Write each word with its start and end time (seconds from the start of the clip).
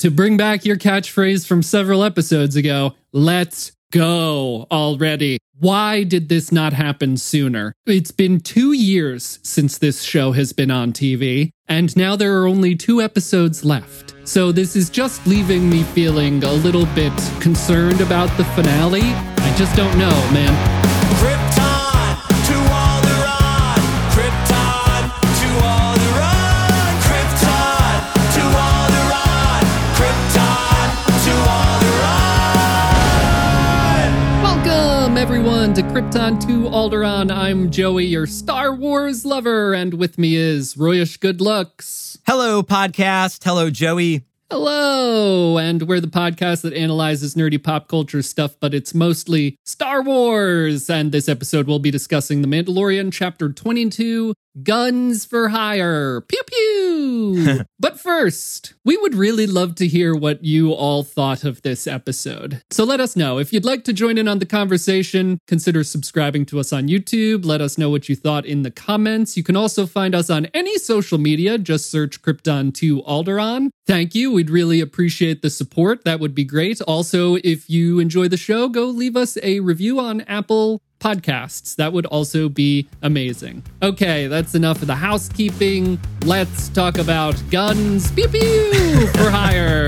To 0.00 0.10
bring 0.10 0.36
back 0.36 0.66
your 0.66 0.76
catchphrase 0.76 1.46
from 1.46 1.62
several 1.62 2.04
episodes 2.04 2.54
ago, 2.54 2.92
let's 3.14 3.72
go 3.92 4.66
already. 4.70 5.38
Why 5.58 6.04
did 6.04 6.28
this 6.28 6.52
not 6.52 6.74
happen 6.74 7.16
sooner? 7.16 7.72
It's 7.86 8.10
been 8.10 8.40
two 8.40 8.72
years 8.72 9.38
since 9.42 9.78
this 9.78 10.02
show 10.02 10.32
has 10.32 10.52
been 10.52 10.70
on 10.70 10.92
TV, 10.92 11.48
and 11.66 11.96
now 11.96 12.14
there 12.14 12.38
are 12.42 12.46
only 12.46 12.76
two 12.76 13.00
episodes 13.00 13.64
left. 13.64 14.14
So 14.24 14.52
this 14.52 14.76
is 14.76 14.90
just 14.90 15.26
leaving 15.26 15.70
me 15.70 15.82
feeling 15.82 16.44
a 16.44 16.52
little 16.52 16.86
bit 16.94 17.14
concerned 17.40 18.02
about 18.02 18.28
the 18.36 18.44
finale. 18.44 19.00
I 19.00 19.54
just 19.56 19.74
don't 19.76 19.98
know, 19.98 20.10
man. 20.30 21.55
To 36.06 36.18
Krypton 36.18 36.40
to 36.46 36.70
Alderaan. 36.70 37.32
I'm 37.32 37.70
Joey, 37.70 38.04
your 38.04 38.26
Star 38.26 38.72
Wars 38.72 39.24
lover, 39.24 39.74
and 39.74 39.94
with 39.94 40.18
me 40.18 40.36
is 40.36 40.74
Royish 40.74 41.18
Good 41.18 41.40
Looks. 41.40 42.18
Hello, 42.26 42.62
podcast. 42.62 43.42
Hello, 43.42 43.70
Joey. 43.70 44.24
Hello, 44.50 45.58
and 45.58 45.82
we're 45.82 46.00
the 46.00 46.06
podcast 46.06 46.62
that 46.62 46.74
analyzes 46.74 47.34
nerdy 47.34 47.62
pop 47.62 47.88
culture 47.88 48.22
stuff, 48.22 48.54
but 48.60 48.72
it's 48.72 48.94
mostly 48.94 49.58
Star 49.64 50.00
Wars. 50.00 50.88
And 50.88 51.10
this 51.10 51.28
episode 51.28 51.66
we'll 51.66 51.80
be 51.80 51.90
discussing 51.90 52.40
The 52.40 52.48
Mandalorian, 52.48 53.12
Chapter 53.12 53.52
22 53.52 54.32
Guns 54.62 55.26
for 55.26 55.48
Hire. 55.48 56.22
Pew 56.22 56.42
pew. 56.46 57.64
but 57.78 58.00
first, 58.00 58.74
we 58.84 58.96
would 58.96 59.14
really 59.14 59.46
love 59.46 59.74
to 59.76 59.86
hear 59.86 60.14
what 60.14 60.42
you 60.42 60.72
all 60.72 61.02
thought 61.02 61.44
of 61.44 61.60
this 61.62 61.86
episode. 61.86 62.62
So 62.70 62.84
let 62.84 63.00
us 63.00 63.16
know. 63.16 63.38
If 63.38 63.52
you'd 63.52 63.64
like 63.64 63.84
to 63.84 63.92
join 63.92 64.16
in 64.16 64.28
on 64.28 64.38
the 64.38 64.46
conversation, 64.46 65.38
consider 65.46 65.84
subscribing 65.84 66.46
to 66.46 66.58
us 66.58 66.72
on 66.72 66.88
YouTube. 66.88 67.44
Let 67.44 67.60
us 67.60 67.76
know 67.76 67.90
what 67.90 68.08
you 68.08 68.16
thought 68.16 68.46
in 68.46 68.62
the 68.62 68.70
comments. 68.70 69.36
You 69.36 69.42
can 69.42 69.56
also 69.56 69.86
find 69.86 70.14
us 70.14 70.30
on 70.30 70.46
any 70.46 70.78
social 70.78 71.18
media. 71.18 71.58
Just 71.58 71.90
search 71.90 72.22
Krypton 72.22 72.72
to 72.74 73.02
Alderaan. 73.02 73.70
Thank 73.86 74.14
you. 74.14 74.32
We'd 74.32 74.50
really 74.50 74.80
appreciate 74.80 75.42
the 75.42 75.50
support. 75.50 76.04
That 76.04 76.20
would 76.20 76.34
be 76.34 76.44
great. 76.44 76.80
Also, 76.82 77.36
if 77.36 77.68
you 77.68 77.98
enjoy 77.98 78.28
the 78.28 78.36
show, 78.36 78.68
go 78.68 78.86
leave 78.86 79.16
us 79.16 79.36
a 79.42 79.60
review 79.60 80.00
on 80.00 80.22
Apple 80.22 80.80
podcasts. 81.06 81.76
That 81.76 81.92
would 81.92 82.06
also 82.06 82.48
be 82.48 82.88
amazing. 83.00 83.62
Okay, 83.80 84.26
that's 84.26 84.56
enough 84.56 84.80
of 84.82 84.88
the 84.88 84.96
housekeeping. 84.96 86.00
Let's 86.24 86.68
talk 86.68 86.98
about 86.98 87.40
guns. 87.48 88.10
Pew 88.10 88.26
pew 88.26 89.06
for 89.08 89.30
hire. 89.30 89.86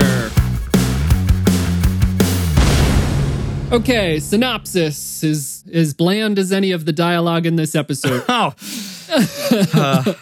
Okay, 3.73 4.19
synopsis 4.19 5.21
is 5.21 5.65
as 5.73 5.93
bland 5.93 6.39
as 6.39 6.53
any 6.53 6.71
of 6.71 6.85
the 6.85 6.93
dialogue 6.93 7.45
in 7.45 7.55
this 7.57 7.75
episode. 7.75 8.23
Oh, 9.11 10.15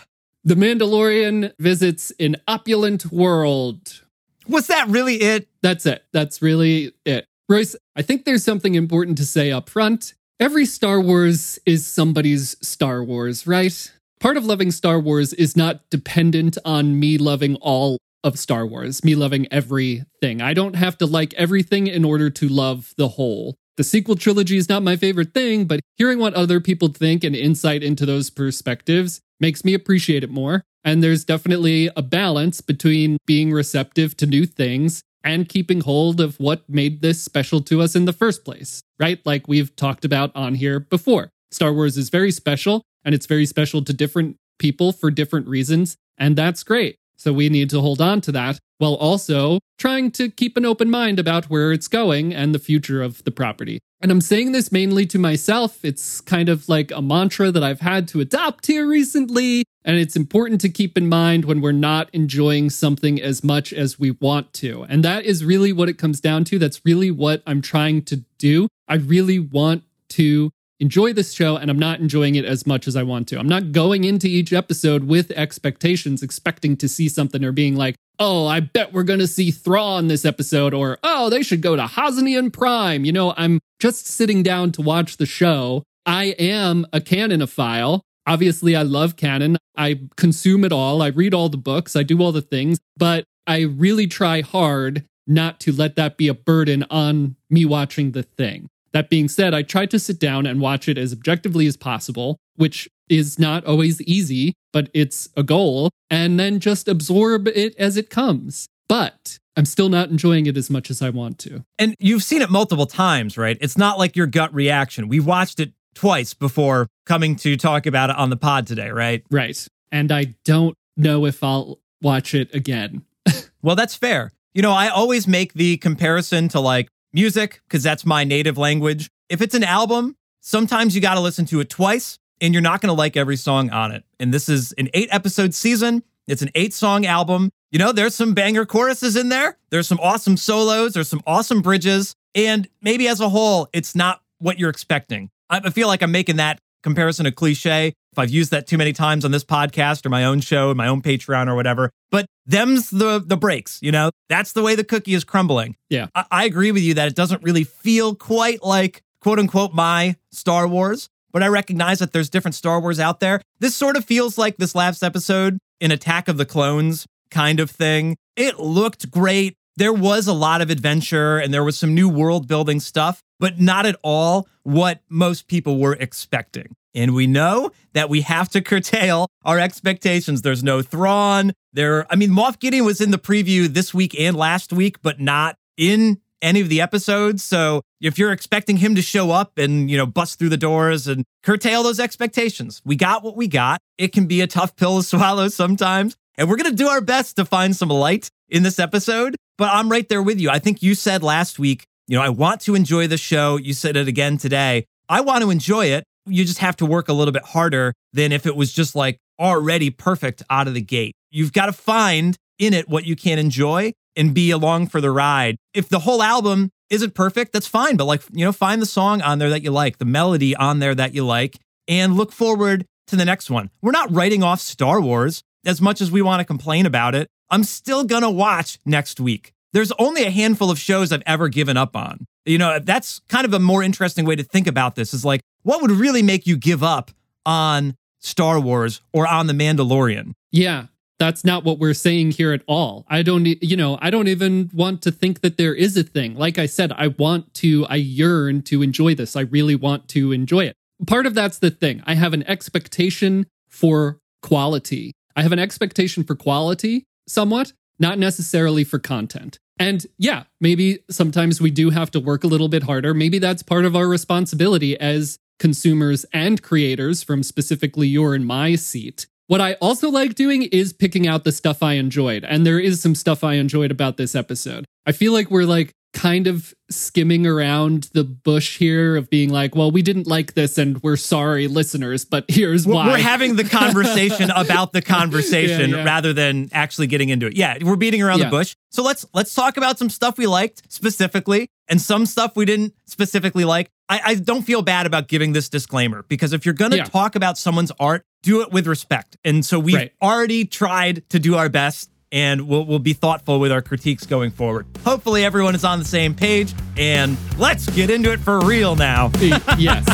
the 0.45 0.55
Mandalorian 0.55 1.51
visits 1.59 2.13
an 2.21 2.37
opulent 2.47 3.11
world. 3.11 4.01
was 4.47 4.67
that 4.67 4.87
really 4.87 5.15
it? 5.15 5.49
That's 5.61 5.85
it. 5.85 6.05
That's 6.13 6.41
really 6.41 6.93
it. 7.05 7.27
Royce, 7.49 7.75
I 7.97 8.01
think 8.01 8.23
there's 8.23 8.45
something 8.45 8.75
important 8.75 9.17
to 9.17 9.25
say 9.25 9.51
up 9.51 9.69
front. 9.69 10.13
Every 10.39 10.67
Star 10.67 11.01
Wars 11.01 11.57
is 11.65 11.83
somebody's 11.87 12.55
Star 12.61 13.03
Wars, 13.03 13.47
right? 13.47 13.91
Part 14.19 14.37
of 14.37 14.45
loving 14.45 14.69
Star 14.69 14.99
Wars 14.99 15.33
is 15.33 15.57
not 15.57 15.89
dependent 15.89 16.59
on 16.63 16.99
me 16.99 17.17
loving 17.17 17.55
all 17.55 17.97
of 18.23 18.37
Star 18.37 18.63
Wars, 18.63 19.03
me 19.03 19.15
loving 19.15 19.47
everything. 19.51 20.39
I 20.39 20.53
don't 20.53 20.75
have 20.75 20.95
to 20.99 21.07
like 21.07 21.33
everything 21.33 21.87
in 21.87 22.05
order 22.05 22.29
to 22.29 22.47
love 22.47 22.93
the 22.97 23.07
whole. 23.07 23.55
The 23.77 23.83
sequel 23.83 24.15
trilogy 24.15 24.57
is 24.57 24.69
not 24.69 24.83
my 24.83 24.95
favorite 24.95 25.33
thing, 25.33 25.65
but 25.65 25.79
hearing 25.95 26.19
what 26.19 26.35
other 26.35 26.59
people 26.59 26.89
think 26.89 27.23
and 27.23 27.35
insight 27.35 27.81
into 27.81 28.05
those 28.05 28.29
perspectives 28.29 29.21
makes 29.39 29.65
me 29.65 29.73
appreciate 29.73 30.23
it 30.23 30.29
more. 30.29 30.61
And 30.83 31.03
there's 31.03 31.25
definitely 31.25 31.89
a 31.95 32.03
balance 32.03 32.61
between 32.61 33.17
being 33.25 33.51
receptive 33.51 34.15
to 34.17 34.27
new 34.27 34.45
things 34.45 35.01
and 35.27 35.49
keeping 35.49 35.81
hold 35.81 36.21
of 36.21 36.39
what 36.39 36.67
made 36.69 37.01
this 37.01 37.21
special 37.21 37.59
to 37.61 37.81
us 37.81 37.95
in 37.97 38.05
the 38.05 38.13
first 38.13 38.45
place, 38.45 38.81
right? 38.97 39.19
Like 39.25 39.45
we've 39.45 39.75
talked 39.75 40.05
about 40.05 40.31
on 40.33 40.55
here 40.55 40.79
before. 40.79 41.29
Star 41.51 41.73
Wars 41.73 41.97
is 41.97 42.09
very 42.09 42.31
special 42.31 42.81
and 43.03 43.13
it's 43.13 43.25
very 43.25 43.45
special 43.45 43.83
to 43.83 43.91
different 43.91 44.37
people 44.57 44.93
for 44.93 45.11
different 45.11 45.47
reasons, 45.47 45.97
and 46.17 46.37
that's 46.37 46.63
great. 46.63 46.95
So 47.17 47.33
we 47.33 47.49
need 47.49 47.69
to 47.71 47.81
hold 47.81 47.99
on 47.99 48.21
to 48.21 48.31
that 48.31 48.57
while 48.77 48.95
also 48.95 49.59
trying 49.77 50.11
to 50.11 50.29
keep 50.29 50.55
an 50.55 50.65
open 50.65 50.89
mind 50.89 51.19
about 51.19 51.49
where 51.49 51.73
it's 51.73 51.87
going 51.87 52.33
and 52.33 52.55
the 52.55 52.59
future 52.59 53.01
of 53.01 53.23
the 53.25 53.31
property. 53.31 53.79
And 53.99 54.11
I'm 54.11 54.21
saying 54.21 54.51
this 54.51 54.71
mainly 54.71 55.05
to 55.07 55.19
myself. 55.19 55.83
It's 55.83 56.21
kind 56.21 56.47
of 56.47 56.69
like 56.69 56.91
a 56.91 57.01
mantra 57.01 57.51
that 57.51 57.63
I've 57.63 57.81
had 57.81 58.07
to 58.09 58.21
adopt 58.21 58.67
here 58.67 58.87
recently. 58.87 59.63
And 59.87 59.97
it's 59.97 60.17
important 60.17 60.59
to 60.61 60.69
keep 60.69 60.97
in 60.97 61.07
mind 61.07 61.45
when 61.45 61.61
we're 61.61 61.71
not 61.71 62.09
enjoying 62.11 62.69
something 62.69 63.21
as 63.21 63.41
much 63.41 63.71
as 63.71 63.97
we 63.97 64.11
want 64.11 64.51
to. 64.55 64.83
And 64.89 65.01
that 65.05 65.23
is 65.23 65.45
really 65.45 65.71
what 65.71 65.87
it 65.87 65.97
comes 65.97 66.19
down 66.19 66.43
to. 66.45 66.59
That's 66.59 66.81
really 66.83 67.09
what 67.09 67.41
I'm 67.47 67.61
trying 67.61 68.01
to 68.03 68.17
do. 68.37 68.67
I 68.89 68.95
really 68.95 69.39
want 69.39 69.83
to 70.09 70.51
enjoy 70.81 71.13
this 71.13 71.31
show 71.31 71.55
and 71.55 71.71
I'm 71.71 71.79
not 71.79 72.01
enjoying 72.01 72.35
it 72.35 72.43
as 72.43 72.67
much 72.67 72.85
as 72.85 72.97
I 72.97 73.03
want 73.03 73.29
to. 73.29 73.39
I'm 73.39 73.47
not 73.47 73.71
going 73.71 74.03
into 74.03 74.27
each 74.27 74.51
episode 74.51 75.05
with 75.05 75.31
expectations, 75.31 76.21
expecting 76.21 76.75
to 76.77 76.89
see 76.89 77.07
something 77.07 77.43
or 77.45 77.53
being 77.53 77.77
like, 77.77 77.95
oh, 78.19 78.45
I 78.45 78.59
bet 78.59 78.91
we're 78.91 79.03
going 79.03 79.19
to 79.19 79.27
see 79.27 79.51
Thrawn 79.51 80.09
this 80.09 80.25
episode, 80.25 80.73
or 80.73 80.97
oh, 81.01 81.29
they 81.29 81.43
should 81.43 81.61
go 81.61 81.77
to 81.77 81.83
Hosnian 81.83 82.51
Prime. 82.51 83.05
You 83.05 83.13
know, 83.13 83.33
I'm 83.37 83.59
just 83.79 84.05
sitting 84.05 84.43
down 84.43 84.73
to 84.73 84.81
watch 84.81 85.15
the 85.17 85.25
show. 85.25 85.83
I 86.05 86.25
am 86.39 86.85
a 86.91 86.99
canonophile. 86.99 88.01
Obviously, 88.27 88.75
I 88.75 88.83
love 88.83 89.15
canon. 89.15 89.57
I 89.77 90.01
consume 90.17 90.63
it 90.65 90.73
all. 90.73 91.01
I 91.01 91.07
read 91.07 91.33
all 91.33 91.49
the 91.49 91.57
books. 91.57 91.95
I 91.95 92.03
do 92.03 92.21
all 92.21 92.31
the 92.31 92.41
things, 92.41 92.77
but 92.97 93.23
I 93.47 93.61
really 93.61 94.05
try 94.05 94.41
hard 94.41 95.05
not 95.25 95.59
to 95.61 95.71
let 95.71 95.95
that 95.95 96.17
be 96.17 96.27
a 96.27 96.33
burden 96.33 96.85
on 96.89 97.35
me 97.49 97.65
watching 97.65 98.11
the 98.11 98.23
thing. 98.23 98.67
That 98.93 99.09
being 99.09 99.27
said, 99.27 99.53
I 99.53 99.61
try 99.61 99.85
to 99.87 99.99
sit 99.99 100.19
down 100.19 100.45
and 100.45 100.59
watch 100.59 100.87
it 100.87 100.97
as 100.97 101.13
objectively 101.13 101.67
as 101.67 101.77
possible, 101.77 102.37
which 102.55 102.89
is 103.09 103.37
not 103.37 103.65
always 103.65 104.01
easy, 104.01 104.53
but 104.73 104.89
it's 104.93 105.29
a 105.37 105.43
goal, 105.43 105.89
and 106.09 106.39
then 106.39 106.59
just 106.59 106.87
absorb 106.87 107.47
it 107.47 107.75
as 107.77 107.97
it 107.97 108.09
comes. 108.09 108.67
But 108.89 109.37
I'm 109.55 109.65
still 109.65 109.89
not 109.89 110.09
enjoying 110.09 110.45
it 110.45 110.55
as 110.55 110.69
much 110.69 110.89
as 110.89 111.01
I 111.01 111.09
want 111.09 111.39
to. 111.39 111.63
And 111.77 111.95
you've 111.99 112.23
seen 112.23 112.41
it 112.41 112.49
multiple 112.49 112.85
times, 112.85 113.37
right? 113.37 113.57
It's 113.59 113.77
not 113.77 113.97
like 113.97 114.15
your 114.15 114.27
gut 114.27 114.53
reaction. 114.53 115.07
We've 115.07 115.25
watched 115.25 115.59
it 115.59 115.73
twice 115.97 116.33
before 116.33 116.87
coming 117.05 117.35
to 117.37 117.57
talk 117.57 117.85
about 117.85 118.09
it 118.09 118.15
on 118.15 118.29
the 118.29 118.37
pod 118.37 118.67
today, 118.67 118.89
right? 118.89 119.23
Right. 119.31 119.67
And 119.91 120.11
I 120.11 120.35
don't 120.45 120.75
know 120.95 121.25
if 121.25 121.43
I'll 121.43 121.79
watch 122.01 122.33
it 122.33 122.53
again. 122.53 123.03
Well, 123.63 123.75
that's 123.75 123.95
fair. 123.95 124.31
You 124.53 124.61
know, 124.61 124.71
I 124.71 124.87
always 124.87 125.27
make 125.27 125.53
the 125.53 125.77
comparison 125.77 126.47
to 126.49 126.59
like 126.59 126.89
music 127.11 127.59
because 127.67 127.83
that's 127.83 128.05
my 128.05 128.23
native 128.23 128.57
language. 128.57 129.09
If 129.29 129.41
it's 129.41 129.55
an 129.55 129.63
album, 129.63 130.15
sometimes 130.39 130.95
you 130.95 131.01
got 131.01 131.15
to 131.15 131.19
listen 131.19 131.45
to 131.47 131.59
it 131.59 131.69
twice 131.69 132.17
and 132.39 132.53
you're 132.53 132.61
not 132.61 132.79
going 132.79 132.87
to 132.89 132.97
like 132.97 133.17
every 133.17 133.35
song 133.35 133.71
on 133.71 133.91
it. 133.91 134.05
And 134.19 134.33
this 134.33 134.47
is 134.47 134.73
an 134.73 134.89
eight 134.93 135.09
episode 135.11 135.53
season, 135.53 136.03
it's 136.27 136.43
an 136.43 136.51
eight 136.55 136.73
song 136.73 137.05
album. 137.05 137.49
You 137.71 137.79
know, 137.79 137.91
there's 137.91 138.15
some 138.15 138.33
banger 138.33 138.65
choruses 138.65 139.17
in 139.17 139.29
there, 139.29 139.57
there's 139.71 139.87
some 139.87 139.99
awesome 140.01 140.37
solos, 140.37 140.93
there's 140.93 141.09
some 141.09 141.23
awesome 141.27 141.61
bridges. 141.61 142.13
And 142.33 142.69
maybe 142.81 143.07
as 143.07 143.19
a 143.19 143.27
whole, 143.27 143.67
it's 143.73 143.95
not 143.95 144.21
what 144.37 144.59
you're 144.59 144.69
expecting. 144.69 145.29
I 145.49 145.61
I 145.63 145.69
feel 145.69 145.87
like 145.87 146.01
I'm 146.01 146.11
making 146.11 146.37
that 146.37 146.59
comparison 146.83 147.25
a 147.25 147.31
cliche 147.31 147.93
if 148.17 148.19
I've 148.19 148.29
used 148.31 148.49
that 148.49 148.65
too 148.65 148.77
many 148.77 148.93
times 148.93 149.25
on 149.25 149.31
this 149.31 149.43
podcast 149.43 150.03
or 150.03 150.09
my 150.09 150.23
own 150.25 150.39
show, 150.39 150.73
my 150.73 150.87
own 150.87 151.03
Patreon 151.03 151.47
or 151.47 151.55
whatever. 151.55 151.91
But 152.09 152.25
them's 152.47 152.89
the 152.89 153.23
the 153.23 153.37
breaks, 153.37 153.79
you 153.81 153.91
know? 153.91 154.09
That's 154.27 154.53
the 154.53 154.63
way 154.63 154.73
the 154.73 154.83
cookie 154.83 155.13
is 155.13 155.23
crumbling. 155.23 155.75
Yeah. 155.89 156.07
I, 156.15 156.25
I 156.31 156.45
agree 156.45 156.71
with 156.71 156.81
you 156.81 156.95
that 156.95 157.07
it 157.07 157.15
doesn't 157.15 157.43
really 157.43 157.63
feel 157.63 158.15
quite 158.15 158.63
like 158.63 159.03
quote 159.21 159.37
unquote 159.37 159.73
my 159.73 160.15
Star 160.31 160.67
Wars, 160.67 161.09
but 161.31 161.43
I 161.43 161.47
recognize 161.47 161.99
that 161.99 162.11
there's 162.11 162.29
different 162.29 162.55
Star 162.55 162.79
Wars 162.79 162.99
out 162.99 163.19
there. 163.19 163.41
This 163.59 163.75
sort 163.75 163.97
of 163.97 164.05
feels 164.05 164.37
like 164.37 164.57
this 164.57 164.73
last 164.73 165.03
episode 165.03 165.59
in 165.79 165.91
Attack 165.91 166.27
of 166.27 166.37
the 166.37 166.45
Clones 166.45 167.05
kind 167.29 167.59
of 167.59 167.69
thing. 167.69 168.15
It 168.35 168.59
looked 168.59 169.11
great. 169.11 169.55
There 169.77 169.93
was 169.93 170.25
a 170.25 170.33
lot 170.33 170.61
of 170.61 170.71
adventure 170.71 171.37
and 171.37 171.53
there 171.53 171.63
was 171.63 171.77
some 171.77 171.93
new 171.93 172.09
world 172.09 172.47
building 172.47 172.79
stuff, 172.79 173.21
but 173.39 173.59
not 173.59 173.85
at 173.85 173.95
all 174.03 174.47
what 174.63 175.01
most 175.07 175.47
people 175.47 175.77
were 175.77 175.93
expecting. 175.93 176.75
And 176.95 177.13
we 177.13 177.27
know 177.27 177.69
that 177.93 178.09
we 178.09 178.21
have 178.21 178.49
to 178.49 178.61
curtail 178.61 179.27
our 179.45 179.59
expectations. 179.59 180.41
There's 180.41 180.63
no 180.63 180.81
Thrawn. 180.81 181.53
There, 181.73 182.11
I 182.11 182.15
mean, 182.15 182.31
Moff 182.31 182.57
Gideon 182.57 182.85
was 182.85 182.99
in 183.01 183.11
the 183.11 183.19
preview 183.19 183.67
this 183.67 183.93
week 183.93 184.19
and 184.19 184.35
last 184.35 184.73
week, 184.73 184.99
but 185.03 185.19
not 185.19 185.57
in 185.77 186.19
any 186.41 186.59
of 186.59 186.69
the 186.69 186.81
episodes. 186.81 187.43
So 187.43 187.83
if 188.01 188.17
you're 188.17 188.31
expecting 188.31 188.77
him 188.77 188.95
to 188.95 189.03
show 189.03 189.29
up 189.29 189.59
and, 189.59 189.91
you 189.91 189.97
know, 189.97 190.07
bust 190.07 190.39
through 190.39 190.49
the 190.49 190.57
doors 190.57 191.07
and 191.07 191.23
curtail 191.43 191.83
those 191.83 191.99
expectations, 191.99 192.81
we 192.83 192.95
got 192.95 193.23
what 193.23 193.35
we 193.35 193.47
got. 193.47 193.79
It 193.99 194.11
can 194.11 194.25
be 194.25 194.41
a 194.41 194.47
tough 194.47 194.75
pill 194.75 194.97
to 194.97 195.03
swallow 195.07 195.49
sometimes. 195.49 196.17
And 196.35 196.49
we're 196.49 196.57
going 196.57 196.71
to 196.71 196.75
do 196.75 196.87
our 196.87 197.01
best 197.01 197.35
to 197.35 197.45
find 197.45 197.75
some 197.75 197.89
light 197.89 198.31
in 198.49 198.63
this 198.63 198.79
episode. 198.79 199.35
But 199.57 199.69
I'm 199.71 199.89
right 199.89 200.07
there 200.07 200.23
with 200.23 200.39
you. 200.39 200.49
I 200.49 200.59
think 200.59 200.81
you 200.81 200.95
said 200.95 201.23
last 201.23 201.59
week, 201.59 201.83
you 202.07 202.17
know, 202.17 202.23
I 202.23 202.29
want 202.29 202.61
to 202.61 202.75
enjoy 202.75 203.07
the 203.07 203.17
show. 203.17 203.57
You 203.57 203.73
said 203.73 203.97
it 203.97 204.07
again 204.07 204.37
today. 204.37 204.85
I 205.09 205.21
want 205.21 205.43
to 205.43 205.49
enjoy 205.49 205.87
it. 205.87 206.03
You 206.25 206.43
just 206.45 206.59
have 206.59 206.75
to 206.77 206.85
work 206.85 207.09
a 207.09 207.13
little 207.13 207.31
bit 207.31 207.43
harder 207.43 207.93
than 208.13 208.31
if 208.31 208.45
it 208.45 208.55
was 208.55 208.71
just 208.73 208.95
like 208.95 209.17
already 209.39 209.89
perfect 209.89 210.43
out 210.49 210.67
of 210.67 210.73
the 210.73 210.81
gate. 210.81 211.13
You've 211.31 211.53
got 211.53 211.67
to 211.67 211.73
find 211.73 212.35
in 212.59 212.73
it 212.73 212.89
what 212.89 213.05
you 213.05 213.15
can 213.15 213.39
enjoy 213.39 213.93
and 214.15 214.33
be 214.33 214.51
along 214.51 214.87
for 214.87 214.99
the 214.99 215.11
ride. 215.11 215.57
If 215.73 215.89
the 215.89 215.99
whole 215.99 216.23
album 216.23 216.69
isn't 216.89 217.13
perfect, 217.13 217.53
that's 217.53 217.67
fine. 217.67 217.97
But 217.97 218.05
like, 218.05 218.23
you 218.31 218.45
know, 218.45 218.51
find 218.51 218.81
the 218.81 218.87
song 218.87 219.21
on 219.21 219.39
there 219.39 219.49
that 219.49 219.63
you 219.63 219.71
like, 219.71 219.97
the 219.97 220.05
melody 220.05 220.55
on 220.55 220.79
there 220.79 220.95
that 220.95 221.13
you 221.13 221.25
like, 221.25 221.57
and 221.87 222.15
look 222.15 222.31
forward 222.31 222.85
to 223.07 223.15
the 223.15 223.25
next 223.25 223.49
one. 223.49 223.69
We're 223.81 223.91
not 223.91 224.11
writing 224.11 224.43
off 224.43 224.59
Star 224.59 224.99
Wars 224.99 225.43
as 225.65 225.81
much 225.81 226.01
as 226.01 226.11
we 226.11 226.21
want 226.21 226.39
to 226.39 226.45
complain 226.45 226.85
about 226.85 227.15
it. 227.15 227.27
I'm 227.49 227.63
still 227.63 228.05
to 228.05 228.29
watch 228.29 228.79
next 228.85 229.19
week. 229.19 229.53
There's 229.73 229.91
only 229.93 230.23
a 230.23 230.31
handful 230.31 230.71
of 230.71 230.79
shows 230.79 231.11
I've 231.11 231.23
ever 231.25 231.49
given 231.49 231.77
up 231.77 231.95
on. 231.95 232.25
You 232.45 232.57
know, 232.57 232.79
that's 232.79 233.19
kind 233.27 233.45
of 233.45 233.53
a 233.53 233.59
more 233.59 233.83
interesting 233.83 234.25
way 234.25 234.35
to 234.35 234.43
think 234.43 234.67
about 234.67 234.95
this 234.95 235.13
is 235.13 235.25
like, 235.25 235.41
what 235.63 235.81
would 235.81 235.91
really 235.91 236.23
make 236.23 236.47
you 236.47 236.57
give 236.57 236.83
up 236.83 237.11
on 237.45 237.95
Star 238.19 238.59
Wars 238.59 239.01
or 239.13 239.27
on 239.27 239.47
The 239.47 239.53
Mandalorian? 239.53 240.31
Yeah, 240.51 240.85
that's 241.19 241.43
not 241.43 241.63
what 241.63 241.79
we're 241.79 241.93
saying 241.93 242.31
here 242.31 242.53
at 242.53 242.61
all. 242.67 243.05
I 243.09 243.21
don't, 243.21 243.45
you 243.45 243.75
know, 243.75 243.97
I 244.01 244.09
don't 244.09 244.27
even 244.27 244.69
want 244.73 245.01
to 245.03 245.11
think 245.11 245.41
that 245.41 245.57
there 245.57 245.75
is 245.75 245.97
a 245.97 246.03
thing. 246.03 246.35
Like 246.35 246.57
I 246.57 246.65
said, 246.65 246.91
I 246.93 247.07
want 247.07 247.53
to, 247.55 247.85
I 247.89 247.95
yearn 247.95 248.61
to 248.63 248.81
enjoy 248.81 249.15
this. 249.15 249.35
I 249.35 249.41
really 249.41 249.75
want 249.75 250.07
to 250.09 250.31
enjoy 250.31 250.65
it. 250.65 250.75
Part 251.05 251.25
of 251.25 251.33
that's 251.33 251.59
the 251.59 251.71
thing. 251.71 252.01
I 252.05 252.15
have 252.15 252.33
an 252.33 252.43
expectation 252.43 253.45
for 253.67 254.19
quality. 254.41 255.11
I 255.35 255.43
have 255.43 255.51
an 255.51 255.59
expectation 255.59 256.23
for 256.23 256.35
quality 256.35 257.03
somewhat, 257.27 257.73
not 257.99 258.19
necessarily 258.19 258.83
for 258.83 258.99
content. 258.99 259.59
And 259.79 260.05
yeah, 260.17 260.43
maybe 260.59 260.99
sometimes 261.09 261.61
we 261.61 261.71
do 261.71 261.91
have 261.91 262.11
to 262.11 262.19
work 262.19 262.43
a 262.43 262.47
little 262.47 262.67
bit 262.67 262.83
harder. 262.83 263.13
Maybe 263.13 263.39
that's 263.39 263.63
part 263.63 263.85
of 263.85 263.95
our 263.95 264.07
responsibility 264.07 264.99
as 264.99 265.37
consumers 265.59 266.25
and 266.33 266.61
creators 266.61 267.23
from 267.23 267.43
specifically 267.43 268.07
your 268.07 268.33
and 268.33 268.45
my 268.45 268.75
seat. 268.75 269.27
What 269.47 269.61
I 269.61 269.73
also 269.75 270.09
like 270.09 270.35
doing 270.35 270.63
is 270.63 270.91
picking 270.91 271.27
out 271.27 271.43
the 271.43 271.51
stuff 271.51 271.81
I 271.81 271.93
enjoyed. 271.93 272.43
And 272.43 272.65
there 272.65 272.79
is 272.79 273.01
some 273.01 273.15
stuff 273.15 273.43
I 273.43 273.53
enjoyed 273.53 273.91
about 273.91 274.17
this 274.17 274.35
episode. 274.35 274.85
I 275.05 275.13
feel 275.13 275.31
like 275.31 275.49
we're 275.49 275.63
like 275.63 275.93
kind 276.17 276.47
of 276.47 276.73
skimming 276.89 277.45
around 277.45 278.09
the 278.13 278.23
bush 278.23 278.77
here 278.79 279.15
of 279.15 279.29
being 279.29 279.49
like, 279.51 279.75
well, 279.75 279.91
we 279.91 280.01
didn't 280.01 280.25
like 280.25 280.53
this 280.55 280.77
and 280.79 281.01
we're 281.03 281.15
sorry, 281.17 281.67
listeners, 281.67 282.25
but 282.25 282.43
here's 282.47 282.87
We're- 282.87 282.95
why. 282.95 283.07
We're 283.09 283.17
having 283.19 283.55
the 283.55 283.63
conversation 283.81 284.49
about 284.51 284.93
the 284.93 285.01
conversation 285.03 285.91
Yeah, 285.91 285.97
yeah. 285.97 286.03
rather 286.03 286.33
than 286.33 286.69
actually 286.71 287.07
getting 287.07 287.29
into 287.29 287.45
it. 287.47 287.55
Yeah, 287.55 287.77
we're 287.83 287.97
beating 287.97 288.23
around 288.23 288.39
Yeah. 288.39 288.45
the 288.45 288.51
bush. 288.51 288.75
So 288.91 289.03
let's 289.03 289.25
let's 289.33 289.53
talk 289.53 289.77
about 289.77 289.99
some 289.99 290.09
stuff 290.09 290.37
we 290.37 290.47
liked 290.47 290.91
specifically 290.91 291.69
and 291.87 292.01
some 292.01 292.25
stuff 292.25 292.55
we 292.55 292.65
didn't 292.65 292.93
specifically 293.05 293.63
like. 293.65 293.89
I, 294.09 294.21
I 294.25 294.35
don't 294.35 294.63
feel 294.63 294.81
bad 294.81 295.05
about 295.05 295.27
giving 295.27 295.51
this 295.53 295.69
disclaimer 295.69 296.23
because 296.29 296.51
if 296.53 296.65
you're 296.65 296.73
gonna 296.73 297.03
talk 297.05 297.35
about 297.35 297.57
someone's 297.57 297.91
art, 297.99 298.23
do 298.43 298.61
it 298.61 298.71
with 298.71 298.87
respect. 298.87 299.37
And 299.45 299.63
so 299.65 299.77
we've 299.77 299.95
Right. 299.95 300.11
already 300.21 300.65
tried 300.65 301.29
to 301.29 301.39
do 301.39 301.55
our 301.55 301.69
best. 301.69 302.09
And 302.31 302.67
we'll, 302.67 302.85
we'll 302.85 302.99
be 302.99 303.13
thoughtful 303.13 303.59
with 303.59 303.71
our 303.71 303.81
critiques 303.81 304.25
going 304.25 304.51
forward. 304.51 304.85
Hopefully, 305.05 305.45
everyone 305.45 305.75
is 305.75 305.85
on 305.85 305.99
the 305.99 306.05
same 306.05 306.33
page. 306.33 306.73
And 306.97 307.37
let's 307.57 307.89
get 307.89 308.09
into 308.09 308.31
it 308.31 308.39
for 308.39 308.59
real 308.61 308.95
now. 308.95 309.31
yes. 309.77 310.05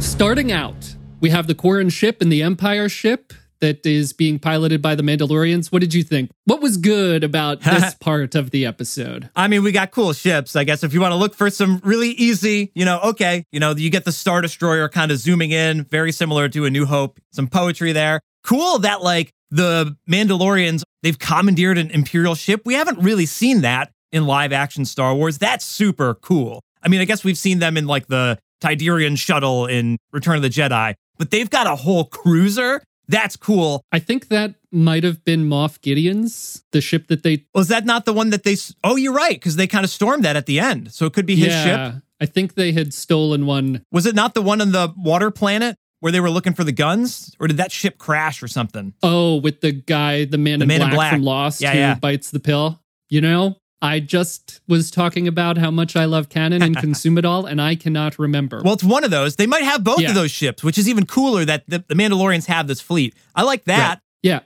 Starting 0.00 0.52
out, 0.52 0.94
we 1.20 1.30
have 1.30 1.46
the 1.46 1.54
Quarren 1.54 1.90
ship 1.90 2.22
and 2.22 2.32
the 2.32 2.42
Empire 2.42 2.88
ship 2.88 3.32
that 3.60 3.84
is 3.86 4.12
being 4.12 4.38
piloted 4.38 4.82
by 4.82 4.94
the 4.94 5.02
Mandalorians. 5.02 5.72
What 5.72 5.80
did 5.80 5.94
you 5.94 6.02
think? 6.02 6.30
What 6.44 6.60
was 6.60 6.76
good 6.76 7.24
about 7.24 7.60
this 7.62 7.94
part 7.94 8.34
of 8.34 8.50
the 8.50 8.66
episode? 8.66 9.30
I 9.34 9.48
mean, 9.48 9.62
we 9.62 9.72
got 9.72 9.90
cool 9.90 10.12
ships. 10.12 10.56
I 10.56 10.64
guess 10.64 10.82
if 10.84 10.92
you 10.92 11.00
want 11.00 11.12
to 11.12 11.16
look 11.16 11.34
for 11.34 11.50
some 11.50 11.80
really 11.84 12.10
easy, 12.10 12.72
you 12.74 12.84
know, 12.84 13.00
okay, 13.00 13.44
you 13.52 13.60
know, 13.60 13.74
you 13.74 13.90
get 13.90 14.04
the 14.04 14.12
Star 14.12 14.40
Destroyer 14.40 14.88
kind 14.88 15.10
of 15.10 15.18
zooming 15.18 15.50
in, 15.50 15.84
very 15.84 16.12
similar 16.12 16.48
to 16.48 16.64
A 16.64 16.70
New 16.70 16.86
Hope, 16.86 17.20
some 17.32 17.48
poetry 17.48 17.92
there. 17.92 18.20
Cool 18.42 18.78
that, 18.80 19.02
like, 19.02 19.30
the 19.50 19.96
Mandalorians, 20.10 20.82
they've 21.02 21.18
commandeered 21.18 21.78
an 21.78 21.90
Imperial 21.90 22.34
ship. 22.34 22.62
We 22.64 22.74
haven't 22.74 22.98
really 22.98 23.26
seen 23.26 23.62
that 23.62 23.90
in 24.12 24.26
live 24.26 24.52
action 24.52 24.84
Star 24.84 25.14
Wars. 25.14 25.38
That's 25.38 25.64
super 25.64 26.14
cool. 26.14 26.60
I 26.82 26.88
mean, 26.88 27.00
I 27.00 27.04
guess 27.04 27.24
we've 27.24 27.38
seen 27.38 27.60
them 27.60 27.76
in, 27.76 27.86
like, 27.86 28.08
the 28.08 28.38
Tydirium 28.62 29.18
shuttle 29.18 29.66
in 29.66 29.98
Return 30.12 30.36
of 30.36 30.42
the 30.42 30.48
Jedi, 30.48 30.94
but 31.18 31.30
they've 31.30 31.50
got 31.50 31.66
a 31.66 31.76
whole 31.76 32.04
cruiser. 32.04 32.82
That's 33.08 33.36
cool. 33.36 33.82
I 33.92 33.98
think 33.98 34.28
that 34.28 34.54
might 34.72 35.04
have 35.04 35.24
been 35.24 35.48
Moff 35.48 35.80
Gideon's, 35.80 36.64
the 36.72 36.80
ship 36.80 37.08
that 37.08 37.22
they. 37.22 37.44
Was 37.54 37.68
that 37.68 37.84
not 37.84 38.04
the 38.06 38.12
one 38.12 38.30
that 38.30 38.44
they? 38.44 38.56
Oh, 38.82 38.96
you're 38.96 39.12
right, 39.12 39.34
because 39.34 39.56
they 39.56 39.66
kind 39.66 39.84
of 39.84 39.90
stormed 39.90 40.24
that 40.24 40.36
at 40.36 40.46
the 40.46 40.58
end. 40.60 40.92
So 40.92 41.06
it 41.06 41.12
could 41.12 41.26
be 41.26 41.36
his 41.36 41.52
ship. 41.52 41.94
I 42.20 42.26
think 42.26 42.54
they 42.54 42.72
had 42.72 42.94
stolen 42.94 43.44
one. 43.44 43.84
Was 43.92 44.06
it 44.06 44.14
not 44.14 44.34
the 44.34 44.42
one 44.42 44.60
on 44.60 44.72
the 44.72 44.94
water 44.96 45.30
planet 45.30 45.76
where 46.00 46.12
they 46.12 46.20
were 46.20 46.30
looking 46.30 46.54
for 46.54 46.64
the 46.64 46.72
guns? 46.72 47.34
Or 47.40 47.46
did 47.48 47.58
that 47.58 47.72
ship 47.72 47.98
crash 47.98 48.42
or 48.42 48.48
something? 48.48 48.94
Oh, 49.02 49.36
with 49.36 49.60
the 49.60 49.72
guy, 49.72 50.24
the 50.24 50.38
man, 50.38 50.60
The 50.60 50.64
in, 50.64 50.68
Man 50.68 50.80
in 50.82 50.86
black 50.88 50.94
Black. 50.96 51.12
from 51.12 51.22
Lost 51.22 51.60
Yeah, 51.60 51.72
who 51.72 51.78
yeah. 51.78 51.94
bites 51.96 52.30
the 52.30 52.40
pill. 52.40 52.80
You 53.10 53.20
know, 53.20 53.56
I 53.84 54.00
just 54.00 54.60
was 54.66 54.90
talking 54.90 55.28
about 55.28 55.58
how 55.58 55.70
much 55.70 55.94
I 55.94 56.06
love 56.06 56.28
canon 56.30 56.62
and 56.62 56.74
consume 56.86 57.18
it 57.18 57.24
all, 57.24 57.44
and 57.46 57.60
I 57.60 57.74
cannot 57.74 58.18
remember. 58.18 58.62
Well, 58.64 58.74
it's 58.74 58.82
one 58.84 59.04
of 59.04 59.10
those. 59.10 59.36
They 59.36 59.46
might 59.46 59.64
have 59.64 59.84
both 59.84 60.00
Yeah. 60.00 60.08
of 60.08 60.14
those 60.14 60.30
ships, 60.30 60.64
which 60.64 60.78
is 60.78 60.88
even 60.88 61.04
cooler 61.06 61.44
that 61.44 61.64
the, 61.68 61.84
the 61.86 61.94
Mandalorians 61.94 62.46
have 62.46 62.66
this 62.66 62.80
fleet. 62.80 63.14
I 63.34 63.42
like 63.42 63.64
that. 63.64 64.00
yeah. 64.22 64.40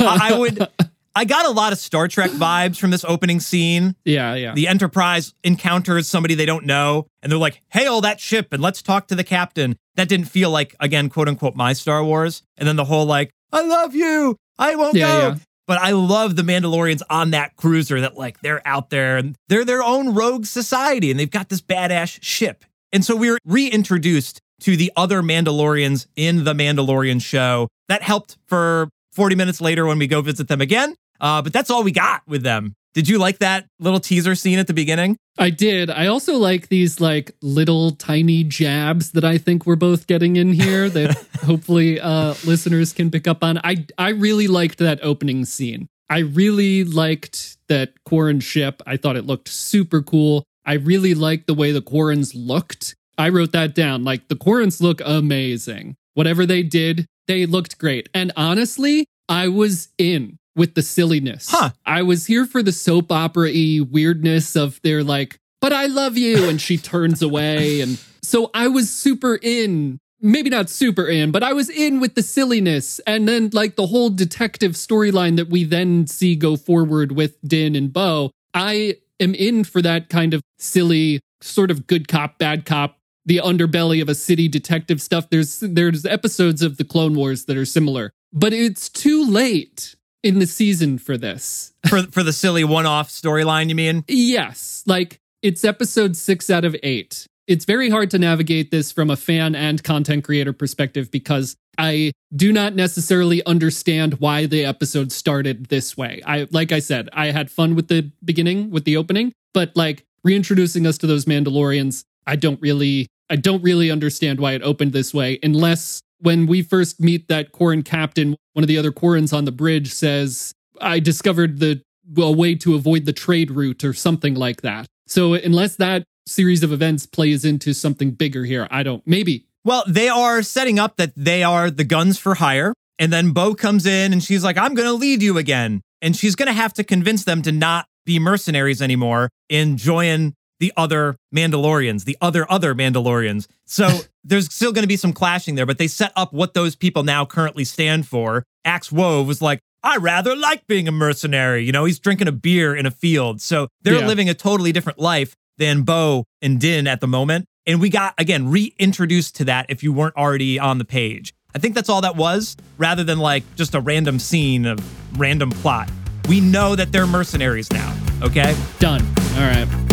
I, 0.00 0.30
I 0.32 0.38
would. 0.38 0.66
I 1.14 1.24
got 1.24 1.46
a 1.46 1.50
lot 1.50 1.72
of 1.72 1.78
Star 1.80 2.06
Trek 2.06 2.30
vibes 2.30 2.78
from 2.78 2.90
this 2.92 3.04
opening 3.04 3.40
scene. 3.40 3.96
yeah, 4.04 4.34
yeah. 4.36 4.54
The 4.54 4.68
Enterprise 4.68 5.34
encounters 5.42 6.06
somebody 6.06 6.36
they 6.36 6.46
don't 6.46 6.64
know, 6.64 7.08
and 7.22 7.32
they're 7.32 7.38
like, 7.40 7.60
hail 7.70 8.00
that 8.02 8.20
ship 8.20 8.52
and 8.52 8.62
let's 8.62 8.82
talk 8.82 9.08
to 9.08 9.16
the 9.16 9.24
captain. 9.24 9.76
That 9.96 10.08
didn't 10.08 10.26
feel 10.26 10.50
like, 10.50 10.76
again, 10.78 11.08
quote 11.08 11.26
unquote, 11.26 11.56
my 11.56 11.72
Star 11.72 12.04
Wars. 12.04 12.42
And 12.56 12.68
then 12.68 12.76
the 12.76 12.84
whole, 12.84 13.04
like, 13.04 13.30
I 13.52 13.62
love 13.62 13.96
you. 13.96 14.36
I 14.60 14.76
won't 14.76 14.94
Yeah, 14.94 15.06
go. 15.06 15.28
yeah. 15.28 15.34
But 15.68 15.78
I 15.80 15.90
love 15.92 16.34
the 16.34 16.42
Mandalorians 16.42 17.02
on 17.10 17.30
that 17.32 17.54
cruiser 17.56 18.00
that, 18.00 18.16
like, 18.16 18.40
they're 18.40 18.66
out 18.66 18.88
there 18.88 19.18
and 19.18 19.36
they're 19.48 19.66
their 19.66 19.82
own 19.82 20.14
rogue 20.14 20.46
society 20.46 21.10
and 21.10 21.20
they've 21.20 21.30
got 21.30 21.50
this 21.50 21.60
badass 21.60 22.18
ship. 22.22 22.64
And 22.90 23.04
so 23.04 23.14
we 23.14 23.28
are 23.28 23.38
reintroduced 23.44 24.40
to 24.62 24.76
the 24.76 24.90
other 24.96 25.22
Mandalorians 25.22 26.06
in 26.16 26.44
the 26.44 26.54
Mandalorian 26.54 27.22
show. 27.22 27.68
That 27.88 28.02
helped 28.02 28.38
for 28.48 28.88
40 29.12 29.36
minutes 29.36 29.60
later 29.60 29.86
when 29.86 29.98
we 29.98 30.06
go 30.06 30.22
visit 30.22 30.48
them 30.48 30.62
again. 30.62 30.94
Uh, 31.20 31.42
but 31.42 31.52
that's 31.52 31.68
all 31.68 31.84
we 31.84 31.92
got 31.92 32.22
with 32.26 32.42
them. 32.42 32.74
Did 32.98 33.08
you 33.08 33.18
like 33.18 33.38
that 33.38 33.68
little 33.78 34.00
teaser 34.00 34.34
scene 34.34 34.58
at 34.58 34.66
the 34.66 34.74
beginning? 34.74 35.18
I 35.38 35.50
did. 35.50 35.88
I 35.88 36.08
also 36.08 36.36
like 36.36 36.66
these 36.66 37.00
like 37.00 37.30
little 37.40 37.92
tiny 37.92 38.42
jabs 38.42 39.12
that 39.12 39.22
I 39.22 39.38
think 39.38 39.64
we're 39.64 39.76
both 39.76 40.08
getting 40.08 40.34
in 40.34 40.52
here 40.52 40.88
that 40.88 41.16
hopefully 41.44 42.00
uh 42.00 42.34
listeners 42.44 42.92
can 42.92 43.12
pick 43.12 43.28
up 43.28 43.44
on. 43.44 43.58
I 43.62 43.86
I 43.96 44.08
really 44.08 44.48
liked 44.48 44.78
that 44.78 44.98
opening 45.00 45.44
scene. 45.44 45.86
I 46.10 46.18
really 46.18 46.82
liked 46.82 47.58
that 47.68 47.92
Quarren 48.04 48.40
ship. 48.40 48.82
I 48.84 48.96
thought 48.96 49.14
it 49.14 49.26
looked 49.26 49.46
super 49.46 50.02
cool. 50.02 50.42
I 50.66 50.72
really 50.72 51.14
liked 51.14 51.46
the 51.46 51.54
way 51.54 51.70
the 51.70 51.80
Quarrens 51.80 52.32
looked. 52.34 52.96
I 53.16 53.28
wrote 53.28 53.52
that 53.52 53.76
down. 53.76 54.02
Like 54.02 54.26
the 54.26 54.34
Quarrens 54.34 54.80
look 54.80 55.00
amazing. 55.04 55.94
Whatever 56.14 56.46
they 56.46 56.64
did, 56.64 57.06
they 57.28 57.46
looked 57.46 57.78
great. 57.78 58.08
And 58.12 58.32
honestly, 58.36 59.06
I 59.28 59.46
was 59.46 59.90
in 59.98 60.38
with 60.58 60.74
the 60.74 60.82
silliness. 60.82 61.48
Huh. 61.50 61.70
I 61.86 62.02
was 62.02 62.26
here 62.26 62.44
for 62.44 62.62
the 62.62 62.72
soap 62.72 63.10
opera 63.10 63.50
y 63.54 63.80
weirdness 63.80 64.56
of 64.56 64.80
their 64.82 65.02
like, 65.02 65.38
but 65.60 65.72
I 65.72 65.86
love 65.86 66.18
you. 66.18 66.48
And 66.48 66.60
she 66.60 66.76
turns 66.76 67.22
away. 67.22 67.80
And 67.80 67.98
so 68.22 68.50
I 68.52 68.68
was 68.68 68.90
super 68.90 69.38
in. 69.40 69.98
Maybe 70.20 70.50
not 70.50 70.68
super 70.68 71.06
in, 71.06 71.30
but 71.30 71.44
I 71.44 71.52
was 71.52 71.70
in 71.70 72.00
with 72.00 72.16
the 72.16 72.24
silliness. 72.24 72.98
And 73.06 73.28
then, 73.28 73.50
like, 73.52 73.76
the 73.76 73.86
whole 73.86 74.10
detective 74.10 74.72
storyline 74.72 75.36
that 75.36 75.48
we 75.48 75.62
then 75.62 76.08
see 76.08 76.34
go 76.34 76.56
forward 76.56 77.12
with 77.12 77.40
Din 77.46 77.76
and 77.76 77.92
Bo. 77.92 78.32
I 78.52 78.96
am 79.20 79.32
in 79.36 79.62
for 79.62 79.80
that 79.80 80.08
kind 80.08 80.34
of 80.34 80.42
silly, 80.58 81.20
sort 81.40 81.70
of 81.70 81.86
good 81.86 82.08
cop, 82.08 82.36
bad 82.36 82.64
cop, 82.64 82.98
the 83.26 83.40
underbelly 83.44 84.02
of 84.02 84.08
a 84.08 84.14
city 84.14 84.48
detective 84.48 85.00
stuff. 85.00 85.30
There's 85.30 85.60
there's 85.60 86.04
episodes 86.04 86.62
of 86.62 86.78
the 86.78 86.84
Clone 86.84 87.14
Wars 87.14 87.44
that 87.44 87.56
are 87.56 87.64
similar, 87.64 88.10
but 88.32 88.52
it's 88.52 88.88
too 88.88 89.24
late 89.24 89.94
in 90.22 90.38
the 90.38 90.46
season 90.46 90.98
for 90.98 91.16
this. 91.16 91.72
for 91.88 92.02
for 92.04 92.22
the 92.22 92.32
silly 92.32 92.64
one-off 92.64 93.08
storyline, 93.10 93.68
you 93.68 93.74
mean? 93.74 94.04
Yes, 94.08 94.82
like 94.86 95.20
it's 95.42 95.64
episode 95.64 96.16
six 96.16 96.50
out 96.50 96.64
of 96.64 96.76
eight. 96.82 97.26
It's 97.46 97.64
very 97.64 97.88
hard 97.88 98.10
to 98.10 98.18
navigate 98.18 98.70
this 98.70 98.92
from 98.92 99.08
a 99.08 99.16
fan 99.16 99.54
and 99.54 99.82
content 99.82 100.24
creator 100.24 100.52
perspective 100.52 101.10
because 101.10 101.56
I 101.78 102.12
do 102.34 102.52
not 102.52 102.74
necessarily 102.74 103.44
understand 103.46 104.14
why 104.14 104.46
the 104.46 104.64
episode 104.64 105.12
started 105.12 105.66
this 105.66 105.96
way. 105.96 106.20
I 106.26 106.46
like 106.50 106.72
I 106.72 106.80
said, 106.80 107.08
I 107.12 107.30
had 107.30 107.50
fun 107.50 107.74
with 107.74 107.88
the 107.88 108.10
beginning, 108.24 108.70
with 108.70 108.84
the 108.84 108.96
opening, 108.96 109.32
but 109.54 109.72
like 109.76 110.04
reintroducing 110.24 110.86
us 110.86 110.98
to 110.98 111.06
those 111.06 111.24
Mandalorians, 111.24 112.04
I 112.26 112.36
don't 112.36 112.60
really 112.60 113.06
I 113.30 113.36
don't 113.36 113.62
really 113.62 113.90
understand 113.90 114.40
why 114.40 114.52
it 114.52 114.62
opened 114.62 114.92
this 114.92 115.14
way 115.14 115.38
unless 115.42 116.02
when 116.20 116.46
we 116.46 116.62
first 116.62 117.00
meet 117.00 117.28
that 117.28 117.52
Quarren 117.52 117.82
captain, 117.82 118.36
one 118.52 118.64
of 118.64 118.68
the 118.68 118.78
other 118.78 118.92
Quarrens 118.92 119.32
on 119.32 119.44
the 119.44 119.52
bridge 119.52 119.92
says, 119.92 120.52
I 120.80 121.00
discovered 121.00 121.58
the 121.58 121.82
a 122.16 122.32
way 122.32 122.54
to 122.54 122.74
avoid 122.74 123.04
the 123.04 123.12
trade 123.12 123.50
route 123.50 123.84
or 123.84 123.92
something 123.92 124.34
like 124.34 124.62
that. 124.62 124.86
So 125.06 125.34
unless 125.34 125.76
that 125.76 126.04
series 126.26 126.62
of 126.62 126.72
events 126.72 127.06
plays 127.06 127.44
into 127.44 127.74
something 127.74 128.12
bigger 128.12 128.44
here, 128.44 128.66
I 128.70 128.82
don't 128.82 129.06
maybe. 129.06 129.46
Well, 129.64 129.84
they 129.86 130.08
are 130.08 130.42
setting 130.42 130.78
up 130.78 130.96
that 130.96 131.12
they 131.16 131.42
are 131.42 131.70
the 131.70 131.84
guns 131.84 132.18
for 132.18 132.36
hire. 132.36 132.72
And 132.98 133.12
then 133.12 133.32
Bo 133.32 133.54
comes 133.54 133.86
in 133.86 134.12
and 134.12 134.22
she's 134.22 134.42
like, 134.42 134.56
I'm 134.56 134.74
going 134.74 134.88
to 134.88 134.94
lead 134.94 135.22
you 135.22 135.38
again. 135.38 135.82
And 136.00 136.16
she's 136.16 136.34
going 136.34 136.46
to 136.46 136.52
have 136.52 136.72
to 136.74 136.84
convince 136.84 137.24
them 137.24 137.42
to 137.42 137.52
not 137.52 137.86
be 138.06 138.18
mercenaries 138.18 138.80
anymore 138.80 139.28
and 139.50 139.76
join 139.76 140.34
the 140.60 140.72
other 140.76 141.16
Mandalorians, 141.34 142.04
the 142.04 142.16
other 142.20 142.50
other 142.50 142.74
Mandalorians. 142.74 143.46
So 143.64 144.00
there's 144.24 144.52
still 144.52 144.72
going 144.72 144.82
to 144.82 144.88
be 144.88 144.96
some 144.96 145.12
clashing 145.12 145.54
there, 145.54 145.66
but 145.66 145.78
they 145.78 145.88
set 145.88 146.12
up 146.16 146.32
what 146.32 146.54
those 146.54 146.74
people 146.76 147.02
now 147.02 147.24
currently 147.24 147.64
stand 147.64 148.06
for. 148.06 148.44
Axe 148.64 148.90
Woves 148.92 149.26
was 149.28 149.42
like, 149.42 149.60
I 149.82 149.96
rather 149.96 150.34
like 150.34 150.66
being 150.66 150.88
a 150.88 150.92
mercenary. 150.92 151.64
You 151.64 151.72
know, 151.72 151.84
he's 151.84 151.98
drinking 152.00 152.26
a 152.28 152.32
beer 152.32 152.74
in 152.74 152.84
a 152.86 152.90
field. 152.90 153.40
So 153.40 153.68
they're 153.82 154.00
Yeah. 154.00 154.06
living 154.06 154.28
a 154.28 154.34
totally 154.34 154.72
different 154.72 154.98
life 154.98 155.34
than 155.56 155.82
Bo 155.82 156.24
and 156.42 156.60
Din 156.60 156.86
at 156.86 157.00
the 157.00 157.06
moment. 157.06 157.44
And 157.66 157.80
we 157.80 157.88
got, 157.88 158.14
again, 158.18 158.48
reintroduced 158.50 159.36
to 159.36 159.44
that 159.44 159.66
if 159.68 159.82
you 159.82 159.92
weren't 159.92 160.16
already 160.16 160.58
on 160.58 160.78
the 160.78 160.84
page. 160.84 161.32
I 161.54 161.58
think 161.58 161.74
that's 161.74 161.88
all 161.88 162.00
that 162.00 162.16
was, 162.16 162.56
rather 162.76 163.04
than 163.04 163.18
like 163.18 163.42
just 163.56 163.74
a 163.74 163.80
random 163.80 164.18
scene 164.18 164.66
of 164.66 164.78
random 165.18 165.50
plot. 165.50 165.88
We 166.28 166.40
know 166.40 166.74
that 166.76 166.92
they're 166.92 167.06
mercenaries 167.06 167.70
now, 167.72 167.94
okay? 168.22 168.54
Done. 168.80 169.02
All 169.34 169.40
right. 169.40 169.87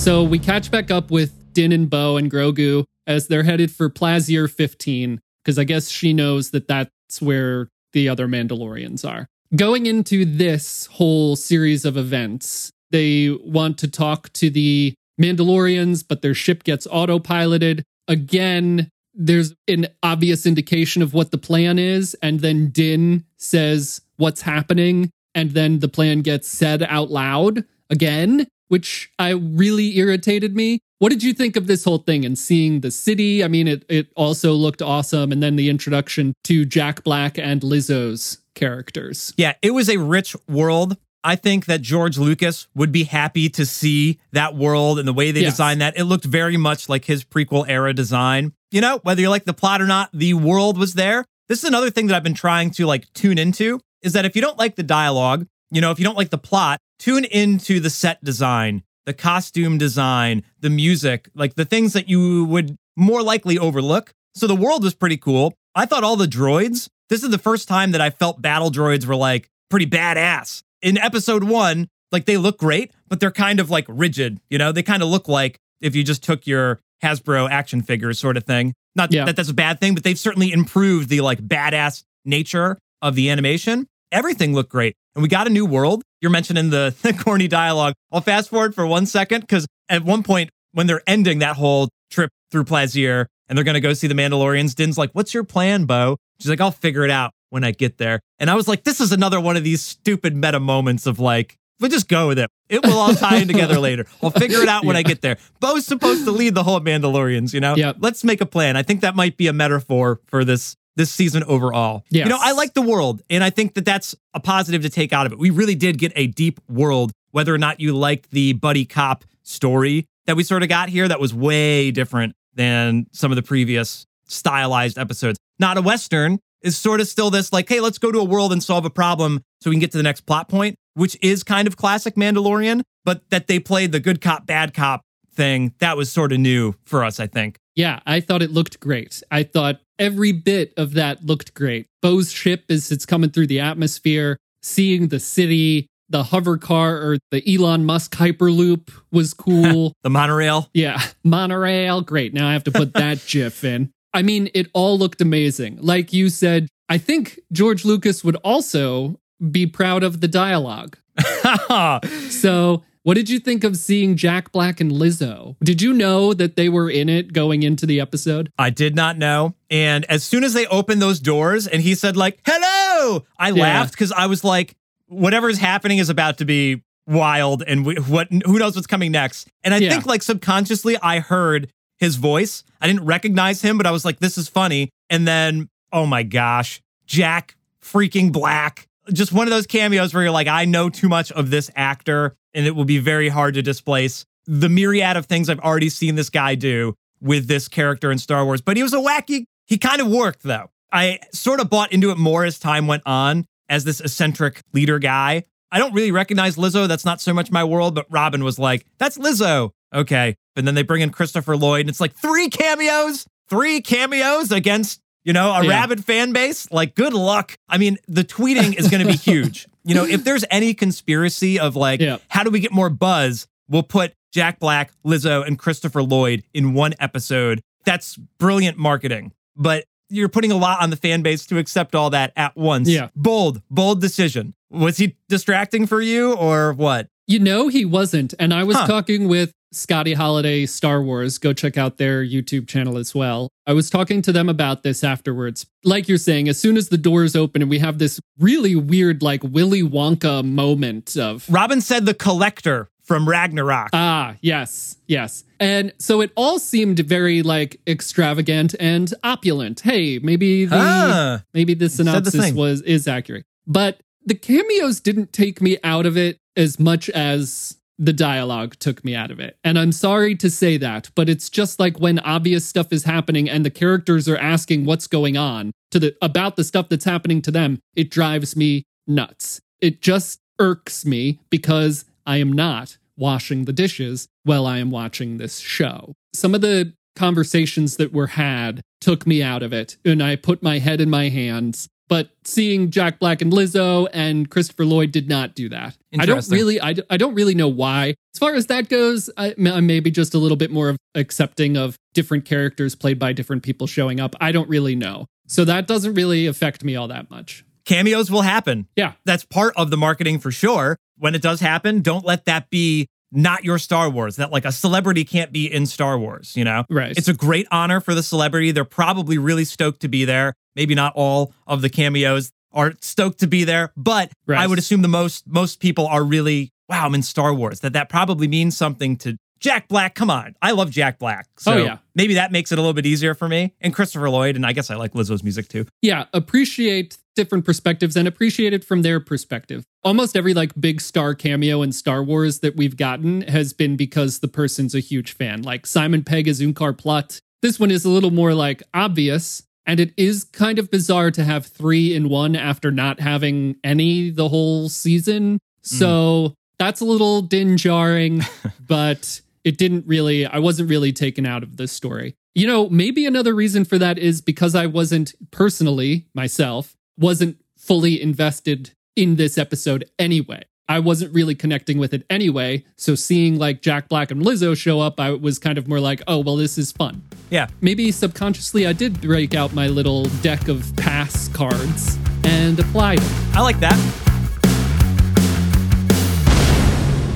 So 0.00 0.22
we 0.22 0.38
catch 0.38 0.70
back 0.70 0.90
up 0.90 1.10
with 1.10 1.52
Din 1.52 1.72
and 1.72 1.90
Bo 1.90 2.16
and 2.16 2.30
Grogu 2.30 2.84
as 3.06 3.28
they're 3.28 3.42
headed 3.42 3.70
for 3.70 3.90
Plazir 3.90 4.50
15, 4.50 5.20
because 5.44 5.58
I 5.58 5.64
guess 5.64 5.90
she 5.90 6.14
knows 6.14 6.52
that 6.52 6.66
that's 6.66 7.20
where 7.20 7.68
the 7.92 8.08
other 8.08 8.26
Mandalorians 8.26 9.06
are. 9.06 9.26
Going 9.54 9.84
into 9.84 10.24
this 10.24 10.86
whole 10.86 11.36
series 11.36 11.84
of 11.84 11.98
events, 11.98 12.72
they 12.90 13.28
want 13.44 13.76
to 13.80 13.88
talk 13.88 14.32
to 14.32 14.48
the 14.48 14.94
Mandalorians, 15.20 16.02
but 16.08 16.22
their 16.22 16.32
ship 16.32 16.64
gets 16.64 16.86
autopiloted. 16.86 17.82
Again, 18.08 18.88
there's 19.12 19.54
an 19.68 19.86
obvious 20.02 20.46
indication 20.46 21.02
of 21.02 21.12
what 21.12 21.30
the 21.30 21.36
plan 21.36 21.78
is, 21.78 22.16
and 22.22 22.40
then 22.40 22.70
Din 22.70 23.26
says 23.36 24.00
what's 24.16 24.40
happening, 24.40 25.10
and 25.34 25.50
then 25.50 25.80
the 25.80 25.88
plan 25.88 26.22
gets 26.22 26.48
said 26.48 26.82
out 26.84 27.10
loud 27.10 27.64
again, 27.90 28.46
which 28.70 29.10
I 29.18 29.30
really 29.30 29.98
irritated 29.98 30.54
me. 30.54 30.78
What 31.00 31.08
did 31.10 31.22
you 31.22 31.32
think 31.32 31.56
of 31.56 31.66
this 31.66 31.84
whole 31.84 31.98
thing 31.98 32.24
and 32.24 32.38
seeing 32.38 32.80
the 32.80 32.90
city? 32.90 33.42
I 33.42 33.48
mean, 33.48 33.66
it 33.68 33.84
it 33.88 34.08
also 34.16 34.52
looked 34.54 34.80
awesome, 34.80 35.32
and 35.32 35.42
then 35.42 35.56
the 35.56 35.68
introduction 35.68 36.34
to 36.44 36.64
Jack 36.64 37.02
Black 37.04 37.38
and 37.38 37.60
Lizzo's 37.62 38.38
characters. 38.54 39.32
Yeah, 39.36 39.54
it 39.62 39.72
was 39.72 39.88
a 39.88 39.96
rich 39.98 40.36
world. 40.48 40.96
I 41.24 41.36
think 41.36 41.66
that 41.66 41.82
George 41.82 42.16
Lucas 42.16 42.66
would 42.74 42.92
be 42.92 43.04
happy 43.04 43.48
to 43.50 43.66
see 43.66 44.18
that 44.32 44.54
world 44.56 44.98
and 44.98 45.06
the 45.06 45.12
way 45.12 45.32
they 45.32 45.40
Yes. 45.42 45.52
designed 45.54 45.80
that. 45.82 45.94
It 45.98 46.04
looked 46.04 46.24
very 46.24 46.56
much 46.56 46.88
like 46.88 47.04
his 47.06 47.24
prequel 47.24 47.66
era 47.68 47.92
design. 47.92 48.52
You 48.70 48.80
know, 48.80 49.00
whether 49.02 49.20
you 49.20 49.28
like 49.28 49.44
the 49.44 49.52
plot 49.52 49.82
or 49.82 49.86
not, 49.86 50.08
the 50.14 50.32
world 50.34 50.78
was 50.78 50.94
there. 50.94 51.24
This 51.48 51.58
is 51.58 51.64
another 51.64 51.90
thing 51.90 52.06
that 52.06 52.16
I've 52.16 52.22
been 52.22 52.32
trying 52.34 52.70
to 52.72 52.86
like 52.86 53.12
tune 53.14 53.36
into 53.36 53.80
is 54.02 54.12
that 54.14 54.24
if 54.24 54.34
you 54.36 54.40
don't 54.40 54.56
like 54.58 54.76
the 54.76 54.82
dialogue, 54.82 55.46
you 55.70 55.80
know, 55.82 55.90
if 55.90 55.98
you 55.98 56.04
don't 56.04 56.16
like 56.16 56.30
the 56.30 56.38
plot, 56.38 56.78
tune 57.00 57.24
into 57.24 57.80
the 57.80 57.90
set 57.90 58.22
design, 58.22 58.84
the 59.06 59.12
costume 59.12 59.76
design, 59.78 60.44
the 60.60 60.70
music, 60.70 61.28
like 61.34 61.54
the 61.56 61.64
things 61.64 61.94
that 61.94 62.08
you 62.08 62.44
would 62.44 62.76
more 62.96 63.22
likely 63.22 63.58
overlook. 63.58 64.12
So 64.36 64.46
the 64.46 64.54
world 64.54 64.84
was 64.84 64.94
pretty 64.94 65.16
cool. 65.16 65.54
I 65.74 65.86
thought 65.86 66.04
all 66.04 66.14
the 66.16 66.26
droids, 66.26 66.88
this 67.08 67.24
is 67.24 67.30
the 67.30 67.38
first 67.38 67.66
time 67.66 67.90
that 67.90 68.00
I 68.00 68.10
felt 68.10 68.40
battle 68.40 68.70
droids 68.70 69.06
were 69.06 69.16
like 69.16 69.48
pretty 69.70 69.86
badass. 69.86 70.62
In 70.82 70.96
episode 70.98 71.42
one, 71.44 71.88
like 72.12 72.26
they 72.26 72.36
look 72.36 72.58
great, 72.58 72.92
but 73.08 73.18
they're 73.18 73.30
kind 73.32 73.58
of 73.58 73.70
like 73.70 73.86
rigid. 73.88 74.38
You 74.50 74.58
know, 74.58 74.70
they 74.72 74.82
kind 74.82 75.02
of 75.02 75.08
look 75.08 75.26
like 75.28 75.58
if 75.80 75.96
you 75.96 76.04
just 76.04 76.22
took 76.22 76.46
your 76.46 76.78
Hasbro 77.02 77.50
action 77.50 77.82
figures 77.82 78.18
sort 78.18 78.36
of 78.36 78.44
thing. 78.44 78.74
Not 78.94 79.12
Yeah. 79.12 79.24
that 79.24 79.36
that's 79.36 79.48
a 79.48 79.54
bad 79.54 79.80
thing, 79.80 79.94
but 79.94 80.04
they've 80.04 80.18
certainly 80.18 80.52
improved 80.52 81.08
the 81.08 81.22
like 81.22 81.40
badass 81.40 82.02
nature 82.24 82.76
of 83.00 83.14
the 83.14 83.30
animation. 83.30 83.86
Everything 84.12 84.52
looked 84.54 84.70
great. 84.70 84.94
And 85.14 85.22
we 85.22 85.28
got 85.28 85.46
a 85.46 85.50
new 85.50 85.66
world. 85.66 86.02
You're 86.20 86.30
mentioning 86.30 86.70
the, 86.70 86.94
the 87.02 87.12
corny 87.12 87.48
dialogue. 87.48 87.94
I'll 88.12 88.20
fast 88.20 88.50
forward 88.50 88.74
for 88.74 88.86
one 88.86 89.06
second 89.06 89.40
because 89.40 89.66
at 89.88 90.04
one 90.04 90.22
point, 90.22 90.50
when 90.72 90.86
they're 90.86 91.02
ending 91.06 91.40
that 91.40 91.56
whole 91.56 91.88
trip 92.10 92.30
through 92.50 92.64
Plazir 92.64 93.26
and 93.48 93.56
they're 93.56 93.64
going 93.64 93.74
to 93.74 93.80
go 93.80 93.92
see 93.92 94.06
the 94.06 94.14
Mandalorians, 94.14 94.74
Din's 94.74 94.96
like, 94.96 95.10
What's 95.12 95.34
your 95.34 95.44
plan, 95.44 95.84
Bo? 95.84 96.16
She's 96.38 96.48
like, 96.48 96.60
I'll 96.60 96.70
figure 96.70 97.04
it 97.04 97.10
out 97.10 97.32
when 97.50 97.64
I 97.64 97.72
get 97.72 97.98
there. 97.98 98.20
And 98.38 98.48
I 98.48 98.54
was 98.54 98.68
like, 98.68 98.84
This 98.84 99.00
is 99.00 99.12
another 99.12 99.40
one 99.40 99.56
of 99.56 99.64
these 99.64 99.82
stupid 99.82 100.36
meta 100.36 100.60
moments 100.60 101.06
of 101.06 101.18
like, 101.18 101.56
We'll 101.80 101.90
just 101.90 102.08
go 102.08 102.28
with 102.28 102.38
it. 102.38 102.50
It 102.68 102.84
will 102.84 102.98
all 102.98 103.14
tie 103.14 103.38
in 103.38 103.48
together 103.48 103.78
later. 103.80 104.04
I'll 104.22 104.30
figure 104.30 104.60
it 104.60 104.68
out 104.68 104.84
when 104.84 104.96
I 104.96 105.02
get 105.02 105.22
there. 105.22 105.38
Bo's 105.60 105.86
supposed 105.86 106.24
to 106.26 106.30
lead 106.30 106.54
the 106.54 106.62
whole 106.62 106.78
Mandalorians, 106.78 107.54
you 107.54 107.60
know? 107.60 107.74
Yep. 107.74 107.96
Let's 108.00 108.22
make 108.22 108.42
a 108.42 108.46
plan. 108.46 108.76
I 108.76 108.82
think 108.82 109.00
that 109.00 109.16
might 109.16 109.38
be 109.38 109.46
a 109.46 109.52
metaphor 109.54 110.20
for 110.26 110.44
this 110.44 110.76
this 110.96 111.10
season 111.10 111.42
overall. 111.44 112.04
Yes. 112.10 112.26
You 112.26 112.30
know, 112.30 112.38
I 112.40 112.52
like 112.52 112.74
the 112.74 112.82
world, 112.82 113.22
and 113.30 113.42
I 113.44 113.50
think 113.50 113.74
that 113.74 113.84
that's 113.84 114.14
a 114.34 114.40
positive 114.40 114.82
to 114.82 114.90
take 114.90 115.12
out 115.12 115.26
of 115.26 115.32
it. 115.32 115.38
We 115.38 115.50
really 115.50 115.74
did 115.74 115.98
get 115.98 116.12
a 116.16 116.26
deep 116.26 116.60
world, 116.68 117.12
whether 117.30 117.54
or 117.54 117.58
not 117.58 117.80
you 117.80 117.96
liked 117.96 118.30
the 118.30 118.52
buddy 118.54 118.84
cop 118.84 119.24
story 119.42 120.06
that 120.26 120.36
we 120.36 120.44
sort 120.44 120.62
of 120.62 120.68
got 120.68 120.88
here, 120.88 121.08
that 121.08 121.18
was 121.18 121.34
way 121.34 121.90
different 121.90 122.34
than 122.54 123.06
some 123.12 123.32
of 123.32 123.36
the 123.36 123.42
previous 123.42 124.06
stylized 124.26 124.98
episodes. 124.98 125.38
Not 125.58 125.76
a 125.76 125.82
Western 125.82 126.38
is 126.62 126.76
sort 126.76 127.00
of 127.00 127.08
still 127.08 127.30
this 127.30 127.52
like, 127.52 127.68
hey, 127.68 127.80
let's 127.80 127.98
go 127.98 128.12
to 128.12 128.18
a 128.18 128.24
world 128.24 128.52
and 128.52 128.62
solve 128.62 128.84
a 128.84 128.90
problem 128.90 129.40
so 129.60 129.70
we 129.70 129.76
can 129.76 129.80
get 129.80 129.92
to 129.92 129.96
the 129.96 130.04
next 130.04 130.22
plot 130.22 130.48
point, 130.48 130.76
which 130.94 131.16
is 131.22 131.42
kind 131.42 131.66
of 131.66 131.76
classic 131.76 132.14
Mandalorian, 132.16 132.82
but 133.04 133.28
that 133.30 133.46
they 133.46 133.58
played 133.58 133.92
the 133.92 134.00
good 134.00 134.20
cop, 134.20 134.46
bad 134.46 134.74
cop 134.74 135.02
thing, 135.32 135.74
that 135.78 135.96
was 135.96 136.12
sort 136.12 136.32
of 136.32 136.38
new 136.38 136.74
for 136.84 137.02
us, 137.02 137.18
I 137.18 137.26
think. 137.26 137.56
Yeah, 137.80 138.00
I 138.04 138.20
thought 138.20 138.42
it 138.42 138.50
looked 138.50 138.78
great. 138.78 139.22
I 139.30 139.42
thought 139.42 139.80
every 139.98 140.32
bit 140.32 140.74
of 140.76 140.92
that 140.94 141.24
looked 141.24 141.54
great. 141.54 141.86
Bo's 142.02 142.30
ship 142.30 142.64
as 142.68 142.92
it's 142.92 143.06
coming 143.06 143.30
through 143.30 143.46
the 143.46 143.60
atmosphere, 143.60 144.36
seeing 144.62 145.08
the 145.08 145.18
city, 145.18 145.86
the 146.10 146.24
hover 146.24 146.58
car 146.58 146.96
or 146.98 147.16
the 147.30 147.42
Elon 147.54 147.86
Musk 147.86 148.14
Hyperloop 148.16 148.90
was 149.10 149.32
cool. 149.46 149.94
The 150.02 150.10
monorail. 150.10 150.68
yeah, 150.74 151.00
monorail, 151.24 152.02
great. 152.02 152.34
Now 152.34 152.50
I 152.50 152.52
have 152.52 152.64
to 152.64 152.70
put 152.70 152.92
that 152.92 153.24
gif 153.26 153.64
in. 153.64 153.90
I 154.12 154.20
mean, 154.20 154.50
it 154.52 154.66
all 154.74 154.98
looked 154.98 155.22
amazing. 155.22 155.78
Like 155.80 156.12
you 156.12 156.28
said, 156.28 156.68
I 156.90 156.98
think 156.98 157.40
George 157.50 157.86
Lucas 157.86 158.22
would 158.22 158.36
also 158.44 159.18
be 159.50 159.66
proud 159.66 160.02
of 160.02 160.20
the 160.20 160.28
dialogue. 160.28 160.98
So, 162.30 162.82
what 163.02 163.14
did 163.14 163.30
you 163.30 163.38
think 163.38 163.64
of 163.64 163.76
seeing 163.76 164.16
Jack 164.16 164.52
Black 164.52 164.80
and 164.80 164.92
Lizzo? 164.92 165.56
Did 165.62 165.80
you 165.80 165.92
know 165.92 166.34
that 166.34 166.56
they 166.56 166.68
were 166.68 166.90
in 166.90 167.08
it 167.08 167.32
going 167.32 167.62
into 167.62 167.86
the 167.86 168.00
episode? 168.00 168.52
I 168.58 168.70
did 168.70 168.94
not 168.94 169.16
know. 169.16 169.54
And 169.70 170.04
as 170.06 170.22
soon 170.24 170.44
as 170.44 170.52
they 170.52 170.66
opened 170.66 171.00
those 171.00 171.18
doors 171.20 171.66
and 171.66 171.80
he 171.82 171.94
said, 171.94 172.16
like, 172.16 172.40
hello, 172.46 173.24
I 173.38 173.48
Yeah. 173.50 173.62
laughed 173.62 173.92
because 173.92 174.12
I 174.12 174.26
was 174.26 174.44
like, 174.44 174.76
whatever's 175.06 175.58
happening 175.58 175.98
is 175.98 176.08
about 176.10 176.38
to 176.38 176.44
be 176.44 176.82
wild 177.06 177.62
and 177.66 177.84
we, 177.84 177.94
what 177.96 178.28
who 178.44 178.58
knows 178.58 178.74
what's 178.76 178.86
coming 178.86 179.10
next. 179.12 179.48
And 179.64 179.72
I 179.74 179.78
Yeah. 179.78 179.90
think 179.90 180.06
like 180.06 180.22
subconsciously 180.22 180.96
I 181.02 181.20
heard 181.20 181.68
his 181.98 182.16
voice. 182.16 182.64
I 182.80 182.86
didn't 182.86 183.04
recognize 183.06 183.62
him, 183.62 183.76
but 183.76 183.86
I 183.86 183.90
was 183.90 184.04
like, 184.04 184.20
this 184.20 184.38
is 184.38 184.48
funny. 184.48 184.90
And 185.08 185.26
then, 185.26 185.68
oh 185.92 186.06
my 186.06 186.22
gosh, 186.22 186.80
Jack 187.06 187.56
freaking 187.82 188.30
Black. 188.30 188.86
Just 189.12 189.32
one 189.32 189.46
of 189.46 189.50
those 189.50 189.66
cameos 189.66 190.14
where 190.14 190.22
you're 190.22 190.30
like, 190.32 190.46
I 190.46 190.66
know 190.66 190.88
too 190.90 191.08
much 191.08 191.32
of 191.32 191.50
this 191.50 191.70
actor 191.74 192.36
and 192.54 192.66
it 192.66 192.74
will 192.74 192.84
be 192.84 192.98
very 192.98 193.28
hard 193.28 193.54
to 193.54 193.62
displace 193.62 194.24
the 194.46 194.68
myriad 194.68 195.16
of 195.16 195.26
things 195.26 195.48
I've 195.48 195.60
already 195.60 195.88
seen 195.88 196.14
this 196.14 196.30
guy 196.30 196.54
do 196.54 196.94
with 197.20 197.46
this 197.46 197.68
character 197.68 198.10
in 198.10 198.18
Star 198.18 198.44
Wars. 198.44 198.60
But 198.60 198.76
he 198.76 198.82
was 198.82 198.92
a 198.92 198.98
wacky, 198.98 199.44
he 199.66 199.78
kind 199.78 200.00
of 200.00 200.08
worked 200.08 200.42
though. 200.42 200.70
I 200.92 201.20
sort 201.32 201.60
of 201.60 201.70
bought 201.70 201.92
into 201.92 202.10
it 202.10 202.18
more 202.18 202.44
as 202.44 202.58
time 202.58 202.86
went 202.86 203.02
on 203.06 203.46
as 203.68 203.84
this 203.84 204.00
eccentric 204.00 204.62
leader 204.72 204.98
guy. 204.98 205.44
I 205.72 205.78
don't 205.78 205.94
really 205.94 206.10
recognize 206.10 206.56
Lizzo. 206.56 206.88
That's 206.88 207.04
not 207.04 207.20
so 207.20 207.32
much 207.32 207.50
my 207.52 207.62
world, 207.62 207.94
but 207.94 208.06
Robin 208.10 208.42
was 208.42 208.58
like, 208.58 208.84
that's 208.98 209.16
Lizzo. 209.16 209.70
Okay. 209.94 210.34
And 210.56 210.66
then 210.66 210.74
they 210.74 210.82
bring 210.82 211.00
in 211.00 211.10
Christopher 211.10 211.56
Lloyd, 211.56 211.82
and 211.82 211.88
it's 211.88 212.00
like 212.00 212.14
three 212.16 212.48
cameos, 212.48 213.24
three 213.48 213.80
cameos 213.80 214.50
against, 214.50 215.00
you 215.24 215.32
know, 215.32 215.52
a 215.52 215.64
Yeah. 215.64 215.70
rabid 215.70 216.04
fan 216.04 216.32
base. 216.32 216.70
Like, 216.70 216.94
good 216.94 217.12
luck. 217.12 217.56
I 217.68 217.78
mean, 217.78 217.98
the 218.08 218.24
tweeting 218.24 218.78
is 218.78 218.88
going 218.88 219.00
to 219.04 219.06
be 219.10 219.16
huge. 219.30 219.66
You 219.84 219.94
know, 219.94 220.04
if 220.04 220.24
there's 220.24 220.44
any 220.50 220.74
conspiracy 220.74 221.58
of 221.58 221.76
like, 221.76 222.00
Yeah. 222.00 222.18
how 222.28 222.42
do 222.44 222.50
we 222.50 222.60
get 222.60 222.72
more 222.72 222.90
buzz? 222.90 223.46
We'll 223.68 223.82
put 223.82 224.12
Jack 224.32 224.58
Black, 224.58 224.92
Lizzo, 225.06 225.46
and 225.46 225.58
Christopher 225.58 226.02
Lloyd 226.02 226.42
in 226.54 226.74
one 226.74 226.94
episode. 227.00 227.60
That's 227.84 228.16
brilliant 228.38 228.78
marketing. 228.78 229.32
But 229.56 229.84
you're 230.08 230.28
putting 230.28 230.50
a 230.52 230.56
lot 230.56 230.82
on 230.82 230.90
the 230.90 230.96
fan 230.96 231.22
base 231.22 231.46
to 231.46 231.58
accept 231.58 231.94
all 231.94 232.10
that 232.10 232.32
at 232.36 232.56
once. 232.56 232.88
Yeah. 232.88 233.08
Bold, 233.14 233.62
bold 233.70 234.00
decision. 234.00 234.54
Was 234.70 234.96
he 234.98 235.16
distracting 235.28 235.86
for 235.86 236.00
you 236.00 236.32
or 236.34 236.72
what? 236.72 237.08
You 237.26 237.38
know, 237.38 237.68
he 237.68 237.84
wasn't. 237.84 238.34
And 238.38 238.52
I 238.52 238.64
was 238.64 238.76
Huh. 238.76 238.86
talking 238.86 239.28
with 239.28 239.52
Scotty 239.72 240.14
Holiday 240.14 240.66
Star 240.66 241.02
Wars. 241.02 241.38
Go 241.38 241.52
check 241.52 241.76
out 241.76 241.96
their 241.96 242.24
YouTube 242.24 242.68
channel 242.68 242.96
as 242.96 243.14
well. 243.14 243.50
I 243.66 243.72
was 243.72 243.90
talking 243.90 244.22
to 244.22 244.32
them 244.32 244.48
about 244.48 244.82
this 244.82 245.04
afterwards. 245.04 245.66
Like 245.84 246.08
you're 246.08 246.18
saying, 246.18 246.48
as 246.48 246.58
soon 246.58 246.76
as 246.76 246.88
the 246.88 246.98
doors 246.98 247.36
open 247.36 247.62
and 247.62 247.70
we 247.70 247.78
have 247.78 247.98
this 247.98 248.20
really 248.38 248.74
weird, 248.74 249.22
like 249.22 249.42
Willy 249.44 249.82
Wonka 249.82 250.44
moment 250.44 251.16
of 251.16 251.46
Robin 251.48 251.80
said 251.80 252.06
the 252.06 252.14
collector 252.14 252.90
from 253.02 253.28
Ragnarok. 253.28 253.90
Ah, 253.92 254.36
yes, 254.40 254.96
yes. 255.08 255.44
And 255.58 255.92
so 255.98 256.20
it 256.20 256.30
all 256.36 256.58
seemed 256.58 257.00
very 257.00 257.42
like 257.42 257.80
extravagant 257.86 258.74
and 258.78 259.12
opulent. 259.24 259.80
Hey, 259.80 260.18
maybe 260.20 260.64
the 260.64 261.44
maybe 261.52 261.74
the 261.74 261.88
said 261.88 262.06
the 262.06 262.30
synopsis 262.30 262.52
was 262.52 262.82
is 262.82 263.08
accurate. 263.08 263.44
But 263.66 264.00
the 264.24 264.34
cameos 264.34 265.00
didn't 265.00 265.32
take 265.32 265.60
me 265.60 265.78
out 265.82 266.06
of 266.06 266.16
it 266.16 266.38
as 266.56 266.78
much 266.78 267.10
as 267.10 267.79
the 268.00 268.12
dialogue 268.14 268.76
took 268.78 269.04
me 269.04 269.14
out 269.14 269.30
of 269.30 269.38
it. 269.38 269.58
And 269.62 269.78
I'm 269.78 269.92
sorry 269.92 270.34
to 270.36 270.48
say 270.48 270.78
that, 270.78 271.10
but 271.14 271.28
it's 271.28 271.50
just 271.50 271.78
like 271.78 272.00
when 272.00 272.18
obvious 272.20 272.64
stuff 272.64 272.94
is 272.94 273.04
happening 273.04 273.48
and 273.48 273.64
the 273.64 273.70
characters 273.70 274.26
are 274.26 274.38
asking 274.38 274.86
what's 274.86 275.06
going 275.06 275.36
on 275.36 275.72
to 275.90 275.98
the 276.00 276.16
about 276.22 276.56
the 276.56 276.64
stuff 276.64 276.88
that's 276.88 277.04
happening 277.04 277.42
to 277.42 277.50
them, 277.50 277.78
it 277.94 278.10
drives 278.10 278.56
me 278.56 278.84
nuts. 279.06 279.60
It 279.82 280.00
just 280.00 280.40
irks 280.58 281.04
me 281.04 281.40
because 281.50 282.06
I 282.26 282.38
am 282.38 282.52
not 282.52 282.96
washing 283.18 283.66
the 283.66 283.72
dishes 283.72 284.28
while 284.44 284.66
I 284.66 284.78
am 284.78 284.90
watching 284.90 285.36
this 285.36 285.58
show. 285.58 286.14
Some 286.32 286.54
of 286.54 286.62
the 286.62 286.94
conversations 287.16 287.96
that 287.98 288.14
were 288.14 288.28
had 288.28 288.80
took 289.02 289.26
me 289.26 289.42
out 289.42 289.62
of 289.62 289.74
it, 289.74 289.98
and 290.06 290.22
I 290.22 290.36
put 290.36 290.62
my 290.62 290.78
head 290.78 291.02
in 291.02 291.10
my 291.10 291.28
hands. 291.28 291.88
But 292.10 292.28
seeing 292.44 292.90
Jack 292.90 293.20
Black 293.20 293.40
and 293.40 293.52
Lizzo 293.52 294.08
and 294.12 294.50
Christopher 294.50 294.84
Lloyd 294.84 295.12
did 295.12 295.28
not 295.28 295.54
do 295.54 295.68
that. 295.68 295.96
I 296.18 296.26
don't 296.26 296.46
really, 296.50 296.82
I, 296.82 296.96
I 297.08 297.16
don't 297.16 297.34
really 297.34 297.54
know 297.54 297.68
why. 297.68 298.16
As 298.34 298.38
far 298.40 298.52
as 298.54 298.66
that 298.66 298.88
goes, 298.88 299.30
I, 299.36 299.54
I'm 299.56 299.86
maybe 299.86 300.10
just 300.10 300.34
a 300.34 300.38
little 300.38 300.56
bit 300.56 300.72
more 300.72 300.88
of 300.88 300.96
accepting 301.14 301.76
of 301.76 301.96
different 302.12 302.44
characters 302.44 302.96
played 302.96 303.20
by 303.20 303.32
different 303.32 303.62
people 303.62 303.86
showing 303.86 304.18
up. 304.18 304.34
I 304.40 304.50
don't 304.50 304.68
really 304.68 304.96
know, 304.96 305.26
so 305.46 305.64
that 305.64 305.86
doesn't 305.86 306.14
really 306.14 306.48
affect 306.48 306.82
me 306.82 306.96
all 306.96 307.06
that 307.08 307.30
much. 307.30 307.64
Cameos 307.84 308.28
will 308.28 308.42
happen. 308.42 308.88
Yeah, 308.96 309.12
That's 309.24 309.44
part 309.44 309.74
of 309.76 309.90
the 309.90 309.96
marketing 309.96 310.40
for 310.40 310.50
sure. 310.50 310.96
When 311.16 311.36
it 311.36 311.42
does 311.42 311.60
happen, 311.60 312.02
don't 312.02 312.24
let 312.24 312.44
that 312.46 312.70
be 312.70 313.06
not 313.32 313.64
your 313.64 313.78
Star 313.78 314.10
Wars. 314.10 314.36
That 314.36 314.50
like 314.50 314.64
a 314.64 314.72
celebrity 314.72 315.24
can't 315.24 315.52
be 315.52 315.72
in 315.72 315.86
Star 315.86 316.18
Wars, 316.18 316.56
you 316.56 316.64
know? 316.64 316.84
right. 316.90 317.16
It's 317.16 317.28
a 317.28 317.34
great 317.34 317.68
honor 317.70 318.00
for 318.00 318.14
the 318.14 318.22
celebrity. 318.22 318.72
They're 318.72 318.84
probably 318.84 319.38
really 319.38 319.64
stoked 319.64 320.00
to 320.00 320.08
be 320.08 320.24
there. 320.24 320.54
Maybe 320.76 320.94
not 320.94 321.12
all 321.16 321.52
of 321.66 321.82
the 321.82 321.88
cameos 321.90 322.52
are 322.72 322.92
stoked 323.00 323.40
to 323.40 323.46
be 323.46 323.64
there, 323.64 323.92
but 323.96 324.30
Right. 324.46 324.60
I 324.60 324.66
would 324.66 324.78
assume 324.78 325.02
the 325.02 325.08
most 325.08 325.46
most 325.46 325.80
people 325.80 326.06
are 326.06 326.22
really 326.24 326.70
wow, 326.88 327.06
I'm 327.06 327.14
in 327.14 327.22
Star 327.22 327.54
Wars. 327.54 327.80
That 327.80 327.92
that 327.92 328.08
probably 328.08 328.48
means 328.48 328.76
something 328.76 329.16
to 329.18 329.36
Jack 329.60 329.88
Black. 329.88 330.14
Come 330.14 330.30
on, 330.30 330.54
I 330.62 330.70
love 330.72 330.90
Jack 330.90 331.18
Black. 331.18 331.46
Oh, 331.50 331.60
so 331.60 331.72
Oh, 331.72 331.76
yeah. 331.84 331.98
maybe 332.14 332.34
that 332.34 332.50
makes 332.50 332.72
it 332.72 332.78
a 332.78 332.80
little 332.80 332.94
bit 332.94 333.06
easier 333.06 333.34
for 333.34 333.48
me. 333.48 333.74
And 333.80 333.94
Christopher 333.94 334.30
Lloyd, 334.30 334.56
and 334.56 334.64
I 334.66 334.72
guess 334.72 334.90
I 334.90 334.94
like 334.96 335.12
Lizzo's 335.12 335.42
music 335.44 335.68
too. 335.68 335.86
yeah, 336.02 336.24
appreciate 336.32 337.18
different 337.36 337.64
perspectives 337.64 338.16
and 338.16 338.26
appreciate 338.28 338.72
it 338.72 338.84
from 338.84 339.02
their 339.02 339.20
perspective. 339.20 339.84
Almost 340.02 340.36
every 340.36 340.52
like 340.54 340.72
big 340.80 341.00
star 341.00 341.34
cameo 341.34 341.80
in 341.82 341.92
Star 341.92 342.22
Wars 342.24 342.58
that 342.60 342.76
we've 342.76 342.96
gotten 342.96 343.42
has 343.42 343.72
been 343.72 343.96
because 343.96 344.40
the 344.40 344.48
person's 344.48 344.94
a 344.94 345.00
huge 345.00 345.32
fan. 345.32 345.62
Like 345.62 345.86
Simon 345.86 346.24
Pegg 346.24 346.48
as 346.48 346.60
Unkar 346.60 346.96
Plutt. 346.96 347.38
This 347.62 347.78
one 347.78 347.90
is 347.90 348.04
a 348.04 348.10
little 348.10 348.30
more 348.32 348.52
like 348.54 348.82
obvious. 348.94 349.62
And 349.86 349.98
it 349.98 350.12
is 350.16 350.44
kind 350.44 350.78
of 350.78 350.90
bizarre 350.90 351.30
to 351.32 351.44
have 351.44 351.66
three 351.66 352.14
in 352.14 352.28
one 352.28 352.54
after 352.54 352.90
not 352.90 353.20
having 353.20 353.76
any 353.82 354.30
the 354.30 354.48
whole 354.48 354.88
season. 354.88 355.54
Hmm. 355.54 355.58
So 355.82 356.54
that's 356.78 357.00
a 357.00 357.04
little 357.04 357.42
din 357.42 357.76
jarring, 357.76 358.42
but 358.86 359.40
it 359.64 359.78
didn't 359.78 360.06
really, 360.06 360.46
I 360.46 360.58
wasn't 360.58 360.90
really 360.90 361.12
taken 361.12 361.46
out 361.46 361.62
of 361.62 361.76
this 361.76 361.92
story. 361.92 362.34
You 362.54 362.66
know, 362.66 362.88
maybe 362.88 363.26
another 363.26 363.54
reason 363.54 363.84
for 363.84 363.98
that 363.98 364.18
is 364.18 364.40
because 364.40 364.74
I 364.74 364.86
wasn't 364.86 365.34
personally, 365.50 366.26
myself, 366.34 366.96
wasn't 367.16 367.58
fully 367.76 368.20
invested 368.20 368.92
in 369.16 369.36
this 369.36 369.58
episode 369.58 370.04
anyway. 370.18 370.64
I 370.90 370.98
wasn't 370.98 371.32
really 371.32 371.54
connecting 371.54 371.98
with 371.98 372.12
it 372.12 372.26
anyway. 372.28 372.82
So 372.96 373.14
seeing 373.14 373.60
like 373.60 373.80
Jack 373.80 374.08
Black 374.08 374.32
and 374.32 374.42
Lizzo 374.42 374.76
show 374.76 374.98
up, 374.98 375.20
I 375.20 375.30
was 375.30 375.56
kind 375.56 375.78
of 375.78 375.86
more 375.86 376.00
like, 376.00 376.20
oh, 376.26 376.40
well, 376.40 376.56
this 376.56 376.76
is 376.78 376.90
fun. 376.90 377.22
Yeah. 377.48 377.68
Maybe 377.80 378.10
subconsciously 378.10 378.88
I 378.88 378.92
did 378.92 379.20
break 379.20 379.54
out 379.54 379.72
my 379.72 379.86
little 379.86 380.24
deck 380.42 380.66
of 380.66 380.92
pass 380.96 381.46
cards 381.46 382.18
and 382.42 382.80
apply 382.80 383.14
them. 383.14 383.52
I 383.54 383.60
like 383.60 383.78
that. 383.78 383.94